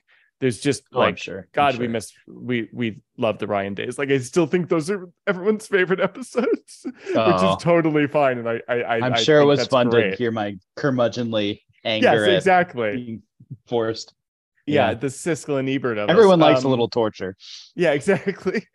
there's 0.44 0.60
just 0.60 0.84
Oh, 0.92 1.00
like 1.00 1.18
sure. 1.18 1.48
God 1.54 1.78
we 1.78 1.88
miss 1.88 2.12
we 2.28 2.68
we 2.74 3.02
love 3.18 3.40
the 3.40 3.48
Ryan 3.48 3.74
days. 3.74 3.98
Like 3.98 4.12
I 4.12 4.18
still 4.20 4.46
think 4.46 4.68
those 4.68 4.90
are 4.90 5.10
everyone's 5.26 5.66
favorite 5.68 6.00
episodes 6.10 6.82
which 6.84 7.16
Oh. 7.16 7.54
is 7.56 7.64
totally 7.64 8.08
fine. 8.08 8.38
And 8.40 8.50
I 8.50 8.62
I, 8.68 8.76
I 8.82 8.96
i'm 8.98 9.14
I 9.14 9.22
sure 9.22 9.40
it 9.40 9.46
was 9.46 9.66
fun 9.68 9.90
great. 9.90 10.12
to 10.12 10.16
hear 10.18 10.32
my 10.32 10.58
curmudgeonly 10.78 11.62
yes 11.86 11.86
anger 11.86 12.26
at 12.26 12.34
exactly. 12.36 13.22
forced. 13.68 14.14
Yeah, 14.66 14.90
yeah. 14.90 14.94
the 14.96 15.08
Siskel 15.08 15.60
and 15.60 15.70
Ebert 15.70 15.98
of 15.98 16.10
us. 16.10 16.14
everyone 16.14 16.40
likes 16.40 16.62
a 16.64 16.66
Um, 16.66 16.72
little 16.72 16.90
torture. 16.90 17.36
Yeah 17.76 17.92
exactly. 18.00 18.68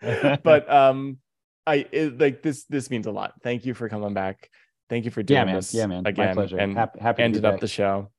But 0.42 0.70
um 0.70 1.18
i 1.66 1.86
it, 1.92 2.18
like 2.18 2.42
this 2.42 2.64
this 2.64 2.90
means 2.90 3.06
a 3.06 3.12
lot. 3.12 3.34
Thank 3.44 3.64
you 3.66 3.74
for 3.74 3.88
coming 3.88 4.14
back. 4.14 4.50
Thank 4.90 5.04
you 5.04 5.12
for 5.12 5.22
doing 5.22 5.38
yeah 5.38 5.44
man. 5.44 5.54
this 5.54 5.72
yeah 5.72 5.86
man. 5.86 6.04
Again 6.06 6.26
my 6.28 6.34
pleasure. 6.34 6.58
and 6.58 6.76
happy, 6.76 6.98
happy 7.00 7.16
to 7.16 7.22
be 7.22 7.24
ended 7.24 7.44
up 7.44 7.54
back. 7.54 7.60
the 7.60 7.68
show. 7.68 8.10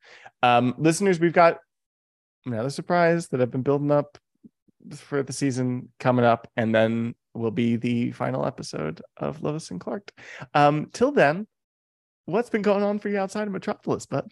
Um 0.42 0.76
listeners 0.78 1.20
we've 1.20 1.34
got 1.44 1.60
another 2.46 2.70
surprise 2.70 3.28
that 3.28 3.42
i've 3.42 3.52
been 3.52 3.62
building 3.62 3.92
up 3.92 4.18
for 4.96 5.24
the 5.24 5.34
season 5.34 5.90
coming 6.00 6.26
up 6.26 6.48
and 6.58 6.76
then 6.76 7.16
will 7.34 7.52
be 7.52 7.78
the 7.78 8.12
final 8.12 8.46
episode 8.46 9.02
of 9.18 9.42
lois 9.42 9.72
and 9.72 9.80
clark. 9.80 10.12
Um 10.54 10.90
till 10.92 11.12
then 11.12 11.48
what's 12.26 12.50
been 12.50 12.62
going 12.62 12.84
on 12.84 13.00
for 13.00 13.10
you 13.10 13.18
outside 13.18 13.48
of 13.48 13.54
metropolis 13.54 14.06
but 14.06 14.26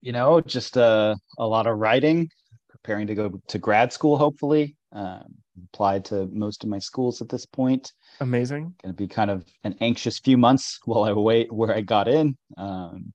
you 0.00 0.12
know 0.12 0.40
just 0.40 0.78
uh, 0.78 1.14
a 1.38 1.46
lot 1.46 1.66
of 1.66 1.78
writing 1.78 2.30
preparing 2.68 3.06
to 3.06 3.14
go 3.14 3.40
to 3.48 3.58
grad 3.58 3.92
school 3.92 4.16
hopefully. 4.16 4.76
Um, 4.92 5.34
applied 5.72 6.04
to 6.06 6.26
most 6.32 6.64
of 6.64 6.70
my 6.70 6.78
schools 6.78 7.20
at 7.20 7.28
this 7.28 7.46
point. 7.46 7.92
Amazing. 8.20 8.74
Going 8.82 8.94
to 8.94 8.96
be 8.96 9.06
kind 9.06 9.30
of 9.30 9.44
an 9.64 9.76
anxious 9.80 10.18
few 10.18 10.38
months 10.38 10.80
while 10.84 11.04
i 11.04 11.12
wait 11.12 11.52
where 11.52 11.74
i 11.74 11.80
got 11.80 12.08
in. 12.08 12.36
Um, 12.56 13.12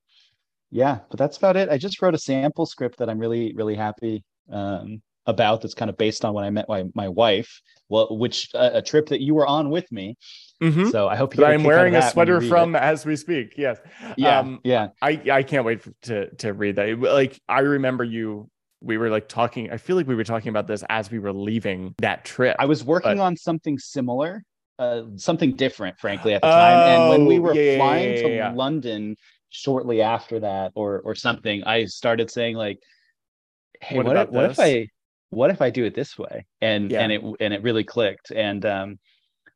yeah 0.71 0.99
but 1.09 1.17
that's 1.19 1.37
about 1.37 1.55
it 1.55 1.69
i 1.69 1.77
just 1.77 2.01
wrote 2.01 2.13
a 2.15 2.17
sample 2.17 2.65
script 2.65 2.97
that 2.97 3.09
i'm 3.09 3.19
really 3.19 3.53
really 3.55 3.75
happy 3.75 4.23
um, 4.51 5.01
about 5.27 5.61
that's 5.61 5.73
kind 5.73 5.89
of 5.89 5.97
based 5.97 6.23
on 6.25 6.33
when 6.33 6.43
i 6.43 6.49
met 6.49 6.67
my, 6.69 6.83
my 6.93 7.07
wife 7.09 7.61
well 7.89 8.15
which 8.17 8.49
uh, 8.55 8.71
a 8.73 8.81
trip 8.81 9.07
that 9.07 9.21
you 9.21 9.33
were 9.33 9.47
on 9.47 9.69
with 9.69 9.91
me 9.91 10.15
Mhm. 10.63 10.89
so 10.91 11.07
i 11.07 11.15
hope 11.15 11.35
you 11.35 11.43
i'm 11.43 11.59
kick 11.59 11.59
out 11.59 11.59
of 11.59 11.65
wearing 11.65 11.95
a 11.95 11.99
that 11.99 12.15
when 12.15 12.27
you 12.27 12.33
sweater 12.39 12.47
from 12.49 12.75
it. 12.75 12.79
as 12.81 13.05
we 13.05 13.15
speak 13.15 13.55
yes 13.57 13.77
yeah 14.17 14.39
um, 14.39 14.59
yeah 14.63 14.87
I 15.01 15.21
I 15.31 15.43
can't 15.43 15.65
wait 15.65 15.81
to 16.03 16.29
to 16.35 16.53
read 16.53 16.77
that. 16.77 16.97
Like 16.99 17.39
I 17.49 17.59
remember 17.59 18.03
you 18.05 18.49
we 18.81 18.97
were 18.97 19.09
like 19.09 19.27
talking 19.27 19.69
I 19.71 19.77
feel 19.77 19.97
like 19.97 20.07
we 20.07 20.15
were 20.15 20.23
talking 20.23 20.47
about 20.49 20.65
this 20.67 20.83
as 20.89 21.11
we 21.11 21.19
were 21.19 21.33
leaving 21.33 21.93
that 21.99 22.23
trip. 22.23 22.55
I 22.57 22.65
was 22.67 22.83
working 22.85 23.17
But- 23.17 23.23
on 23.23 23.35
something 23.35 23.77
similar, 23.77 24.43
uh, 24.79 25.03
something 25.17 25.55
different, 25.55 25.97
frankly, 25.99 26.33
at 26.33 26.41
the 26.41 26.47
time. 26.49 26.77
And 27.01 27.09
when 27.09 27.25
we 27.25 27.37
Oh, 27.37 27.41
were 27.41 27.53
yeah, 27.53 27.77
flying 27.77 28.11
yeah, 28.11 28.21
to 28.21 28.29
yeah, 28.29 28.35
yeah. 28.35 28.51
London 28.53 29.15
shortly 29.55 30.01
after 30.01 30.39
that, 30.41 30.71
or 30.75 31.01
or 31.01 31.15
something, 31.15 31.63
I 31.63 31.85
started 31.85 32.29
saying 32.31 32.55
like, 32.55 32.79
"Hey, 33.81 33.97
What 33.97 34.05
what, 34.05 34.17
if, 34.17 34.29
what 34.29 34.51
if? 34.51 34.59
I, 34.59 34.87
what 35.29 35.49
if 35.51 35.61
I 35.61 35.69
do 35.69 35.85
it 35.85 35.95
this 35.95 36.17
way? 36.17 36.45
And 36.61 36.91
Yeah. 36.91 37.01
and 37.01 37.11
it 37.11 37.21
and 37.39 37.53
it 37.53 37.61
really 37.63 37.83
clicked. 37.83 38.31
And 38.31 38.65
um, 38.65 38.99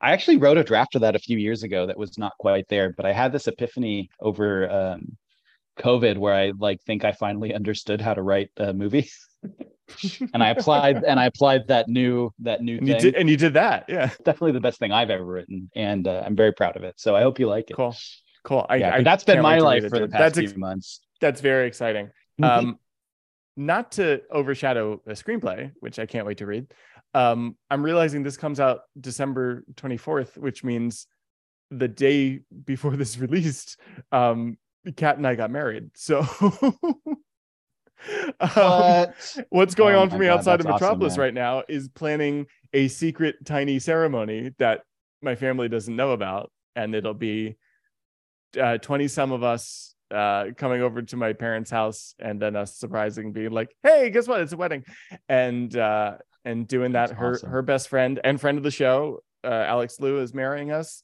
I 0.02 0.12
actually 0.12 0.38
wrote 0.38 0.58
a 0.58 0.64
draft 0.64 0.96
of 0.96 1.02
that 1.02 1.16
a 1.16 1.20
few 1.20 1.38
years 1.38 1.64
ago 1.64 1.86
that 1.88 1.98
was 1.98 2.18
not 2.18 2.34
quite 2.40 2.68
there, 2.70 2.94
but 2.96 3.06
I 3.06 3.14
had 3.14 3.32
this 3.32 3.48
epiphany 3.48 4.10
over 4.20 4.70
um, 4.70 5.18
COVID 5.80 6.18
where 6.18 6.34
I 6.34 6.54
like 6.58 6.82
think 6.84 7.04
I 7.06 7.12
finally 7.12 7.54
understood 7.54 8.02
how 8.02 8.14
to 8.14 8.22
write 8.22 8.50
a 8.58 8.74
movie. 8.74 9.10
and 10.34 10.44
I 10.44 10.50
applied 10.50 11.04
and 11.04 11.20
I 11.20 11.26
applied 11.26 11.68
that 11.68 11.88
new 11.88 12.32
that 12.40 12.62
new 12.62 12.78
And 12.78 12.88
thing. 12.88 12.96
you 12.96 13.02
did, 13.02 13.16
and 13.16 13.30
you 13.30 13.38
did 13.38 13.54
that. 13.56 13.86
Yeah. 13.88 14.10
Definitely 14.24 14.54
the 14.54 14.60
best 14.62 14.80
thing 14.80 14.92
I've 14.92 15.10
ever 15.10 15.26
written, 15.26 15.70
and 15.76 16.08
uh, 16.08 16.24
I'm 16.26 16.36
very 16.36 16.54
proud 16.54 16.76
of 16.78 16.84
it. 16.84 16.96
So 17.00 17.16
I 17.16 17.22
hope 17.22 17.40
you 17.40 17.48
like 17.48 17.70
it. 17.72 17.76
Cool. 17.76 17.96
Cool. 18.50 18.66
I, 18.68 18.78
yeah, 18.78 18.96
I 18.96 19.04
that's 19.04 19.24
been 19.24 19.44
my 19.44 19.60
life 19.60 19.88
for 19.88 20.00
the 20.00 20.08
past 20.08 20.34
That's 20.34 20.52
few 20.52 20.60
months. 20.60 21.02
that's 21.22 21.40
very 21.40 21.68
exciting. 21.68 22.10
Mhm. 22.42 22.46
Um, 22.46 22.80
not 23.56 23.92
to 23.92 24.24
overshadow 24.32 25.00
a 25.06 25.12
screenplay, 25.12 25.72
which 25.82 26.00
I 26.00 26.08
can't 26.08 26.26
wait 26.26 26.40
to 26.40 26.48
read. 26.48 26.66
Um, 27.14 27.58
I'm 27.70 27.84
realizing 27.84 28.24
this 28.24 28.38
comes 28.38 28.60
out 28.60 28.82
December 29.00 29.64
24th, 29.76 30.36
which 30.36 30.64
means 30.64 31.06
the 31.70 31.88
day 31.88 32.40
before 32.66 32.96
this 32.96 33.18
released, 33.20 33.80
um, 34.12 34.58
Kat 34.96 35.18
and 35.18 35.28
I 35.28 35.36
got 35.36 35.52
married. 35.52 35.92
So, 35.94 36.26
um, 38.40 39.08
what's 39.50 39.76
going 39.76 39.94
Oh 39.96 40.00
on 40.00 40.10
for 40.10 40.18
me 40.18 40.26
God, 40.26 40.40
outside 40.40 40.60
of 40.60 40.66
that's 40.66 40.74
awesome, 40.78 40.88
Metropolis 40.88 41.20
right 41.20 41.36
now 41.36 41.62
is 41.70 41.88
planning 41.88 42.48
a 42.74 42.88
secret 42.88 43.46
tiny 43.46 43.78
ceremony 43.78 44.56
that 44.58 44.82
my 45.22 45.36
family 45.36 45.70
doesn't 45.70 45.96
know 45.96 46.14
about, 46.14 46.52
and 46.76 46.96
it'll 46.96 47.14
be 47.14 47.56
uh, 48.60 48.78
20 48.78 49.08
some 49.08 49.32
of 49.32 49.44
us 49.44 49.96
uh, 50.14 50.46
coming 50.58 50.82
over 50.82 51.02
to 51.02 51.18
my 51.18 51.34
parents' 51.34 51.70
house, 51.70 52.16
and 52.20 52.42
then 52.42 52.56
us 52.56 52.76
surprising, 52.76 53.32
being 53.32 53.52
like, 53.52 53.76
"Hey, 53.84 54.10
guess 54.10 54.28
what? 54.28 54.42
It's 54.42 54.54
a 54.54 54.58
wedding," 54.58 54.84
and 55.28 55.76
uh, 55.76 56.18
and 56.46 56.68
doing 56.68 56.94
that. 56.94 57.10
That's 57.10 57.20
her 57.20 57.34
awesome. 57.34 57.50
her 57.52 57.62
best 57.62 57.90
friend 57.90 58.20
and 58.24 58.40
friend 58.42 58.58
of 58.58 58.64
the 58.64 58.72
show, 58.72 59.22
uh, 59.44 59.48
Alex 59.48 60.00
Liu, 60.00 60.20
is 60.20 60.34
marrying 60.34 60.72
us. 60.72 61.04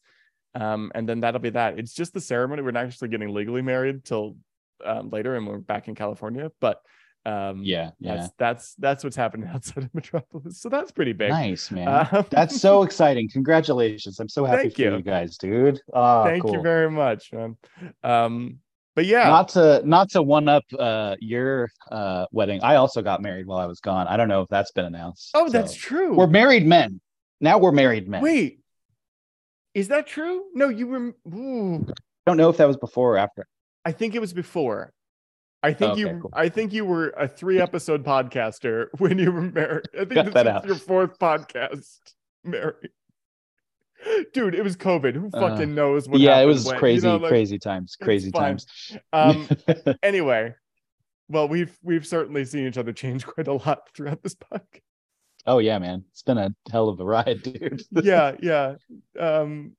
Um, 0.56 0.92
and 0.96 1.08
then 1.08 1.20
that'll 1.20 1.42
be 1.42 1.50
that. 1.52 1.78
It's 1.78 1.94
just 1.94 2.14
the 2.14 2.22
ceremony. 2.22 2.62
We're 2.62 2.72
not 2.72 2.86
actually 2.86 3.10
getting 3.10 3.34
legally 3.34 3.62
married 3.62 4.06
till 4.06 4.38
um, 4.84 5.10
later, 5.10 5.36
and 5.36 5.46
we're 5.46 5.58
back 5.58 5.88
in 5.88 5.96
California. 5.96 6.52
But 6.62 6.82
um, 7.26 7.62
yeah, 7.64 7.92
yeah, 8.00 8.16
that's 8.16 8.34
that's 8.38 8.76
that's 8.76 9.04
what's 9.04 9.16
happening 9.16 9.50
outside 9.54 9.84
of 9.84 9.94
Metropolis. 9.94 10.62
So 10.62 10.70
that's 10.70 10.92
pretty 10.92 11.14
big. 11.14 11.30
nice 11.30 11.72
man. 11.72 12.08
Um, 12.12 12.26
That's 12.30 12.60
so 12.60 12.84
exciting. 12.88 13.30
Congratulations. 13.30 14.20
I'm 14.20 14.30
so 14.30 14.46
happy 14.46 14.64
Thank 14.64 14.76
for 14.76 14.82
you. 14.82 14.96
you 14.98 15.02
guys, 15.02 15.38
dude. 15.38 15.82
Oh, 15.94 16.24
thank 16.24 16.44
cool. 16.44 16.54
you 16.54 16.62
very 16.62 16.90
much, 16.92 17.34
man. 17.34 17.58
Um, 18.04 18.60
but 18.96 19.06
yeah, 19.06 19.28
Not 19.28 19.50
to 19.50 19.82
not 19.86 20.12
to 20.12 20.22
one 20.22 20.48
up 20.48 20.64
uh 20.78 21.16
your 21.20 21.70
uh 21.92 22.28
wedding. 22.32 22.62
I 22.64 22.76
also 22.76 23.02
got 23.02 23.22
married 23.22 23.46
while 23.48 23.60
I 23.60 23.66
was 23.66 23.80
gone. 23.82 24.08
I 24.08 24.16
don't 24.18 24.30
know 24.30 24.42
if 24.42 24.50
that's 24.50 24.72
been 24.72 24.86
announced. 24.86 25.32
oh, 25.34 25.50
that's 25.50 25.74
true. 25.74 26.16
We're 26.16 26.28
married 26.28 26.66
men. 26.66 27.02
Now 27.42 27.58
we're 27.58 27.74
married 27.74 28.08
men. 28.08 28.22
Wait, 28.22 28.60
is 29.74 29.90
that 29.90 30.08
true? 30.08 30.46
No, 30.54 30.70
you 30.70 30.88
were. 30.88 31.14
Ooh, 31.34 31.86
I 31.90 31.94
don't 32.30 32.38
know 32.38 32.50
if 32.50 32.58
that 32.58 32.68
was 32.68 32.78
before 32.78 33.16
or 33.16 33.18
after. 33.18 33.46
I 33.84 33.92
think 33.92 34.16
it 34.16 34.20
was 34.20 34.32
before. 34.32 34.94
I 35.66 35.74
think 35.74 35.92
Okay, 35.94 36.02
you. 36.02 36.20
cool. 36.22 36.30
I 36.34 36.50
think 36.50 36.74
you 36.74 36.86
were 36.86 37.10
a 37.18 37.28
three 37.28 37.60
episode 37.60 38.04
podcaster 38.04 38.88
when 39.00 39.18
you 39.20 39.32
were 39.32 39.42
married. 39.42 39.86
I 39.94 40.06
think 40.06 40.14
Cut 40.14 40.34
this 40.34 40.42
is 40.42 40.48
out. 40.48 40.66
your 40.66 40.76
fourth 40.76 41.18
podcast, 41.20 41.98
Mary. 42.44 42.74
Dude, 44.34 44.54
it 44.54 44.64
was 44.64 44.76
COVID. 44.78 45.16
Who 45.16 45.30
Uh, 45.34 45.40
fucking 45.50 45.74
knows 45.74 46.08
what? 46.08 46.20
yeah, 46.20 46.40
it 46.40 46.46
was 46.46 46.66
when, 46.66 46.76
you 46.76 46.80
crazy, 46.80 47.08
know, 47.08 47.18
like, 47.18 47.30
crazy 47.30 47.58
times, 47.58 47.96
crazy 48.00 48.32
times. 48.32 48.68
Um, 49.12 49.48
anyway, 50.04 50.54
well, 51.28 51.48
we've 51.48 51.76
we've 51.82 52.06
certainly 52.06 52.46
seen 52.46 52.68
each 52.68 52.78
other 52.78 52.94
change 52.94 53.26
quite 53.34 53.48
a 53.48 53.54
lot 53.54 53.90
throughout 53.96 54.22
this 54.22 54.36
podcast. 54.36 54.82
oh 55.48 55.58
yeah, 55.58 55.80
man. 55.80 56.04
It's 56.12 56.22
been 56.22 56.38
a 56.38 56.54
hell 56.72 56.90
of 56.90 57.00
a 57.00 57.06
ride, 57.06 57.42
dude. 57.42 57.82
yeah, 57.92 58.36
yeah. 58.42 58.76
Um, 59.20 59.76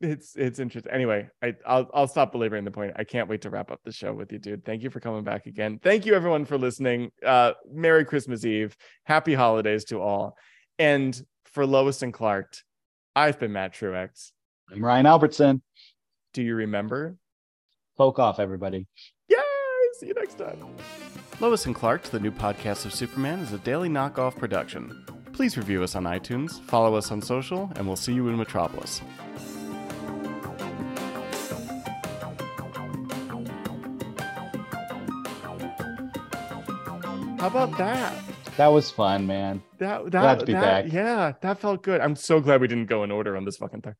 it's 0.00 0.36
it's 0.36 0.58
interesting. 0.58 0.92
Anyway, 0.92 1.28
I 1.42 1.54
I'll 1.66 1.90
I'll 1.94 2.08
stop 2.08 2.32
belaboring 2.32 2.64
the 2.64 2.70
point. 2.70 2.92
I 2.96 3.04
can't 3.04 3.28
wait 3.28 3.42
to 3.42 3.50
wrap 3.50 3.70
up 3.70 3.80
the 3.84 3.92
show 3.92 4.12
with 4.12 4.32
you, 4.32 4.38
dude. 4.38 4.64
Thank 4.64 4.82
you 4.82 4.90
for 4.90 5.00
coming 5.00 5.24
back 5.24 5.46
again. 5.46 5.78
Thank 5.82 6.06
you 6.06 6.14
everyone 6.14 6.44
for 6.44 6.58
listening. 6.58 7.10
Uh, 7.24 7.52
Merry 7.72 8.04
Christmas 8.04 8.44
Eve. 8.44 8.76
Happy 9.04 9.34
holidays 9.34 9.84
to 9.86 10.00
all. 10.00 10.36
And 10.78 11.20
for 11.44 11.66
Lois 11.66 12.02
and 12.02 12.12
Clark, 12.12 12.56
I've 13.14 13.38
been 13.38 13.52
Matt 13.52 13.74
Truex. 13.74 14.32
I'm 14.70 14.84
Ryan 14.84 15.06
Albertson. 15.06 15.62
Do 16.32 16.42
you 16.42 16.54
remember? 16.54 17.16
Poke 17.96 18.18
off, 18.18 18.40
everybody. 18.40 18.88
Yay! 19.28 19.36
See 20.00 20.08
you 20.08 20.14
next 20.14 20.36
time. 20.36 20.58
Lois 21.40 21.66
and 21.66 21.74
Clark, 21.74 22.02
the 22.04 22.20
new 22.20 22.32
podcast 22.32 22.84
of 22.84 22.94
Superman, 22.94 23.40
is 23.40 23.52
a 23.52 23.58
daily 23.58 23.88
knockoff 23.88 24.36
production. 24.36 25.04
Please 25.32 25.56
review 25.56 25.82
us 25.82 25.94
on 25.94 26.04
iTunes, 26.04 26.60
follow 26.62 26.94
us 26.94 27.10
on 27.10 27.20
social, 27.20 27.70
and 27.76 27.86
we'll 27.86 27.96
see 27.96 28.12
you 28.12 28.28
in 28.28 28.36
Metropolis. 28.36 29.00
How 37.44 37.50
about 37.50 37.76
that? 37.76 38.24
That 38.56 38.68
was 38.68 38.90
fun, 38.90 39.26
man. 39.26 39.62
That 39.76 40.04
that, 40.04 40.10
Glad 40.22 40.38
to 40.40 40.46
be 40.46 40.54
that- 40.54 40.84
back. 40.86 40.92
Yeah, 40.94 41.32
that 41.42 41.58
felt 41.58 41.82
good. 41.82 42.00
I'm 42.00 42.16
so 42.16 42.40
glad 42.40 42.62
we 42.62 42.68
didn't 42.68 42.86
go 42.86 43.04
in 43.04 43.10
order 43.10 43.36
on 43.36 43.44
this 43.44 43.58
fucking 43.58 43.82
thing. 43.82 43.96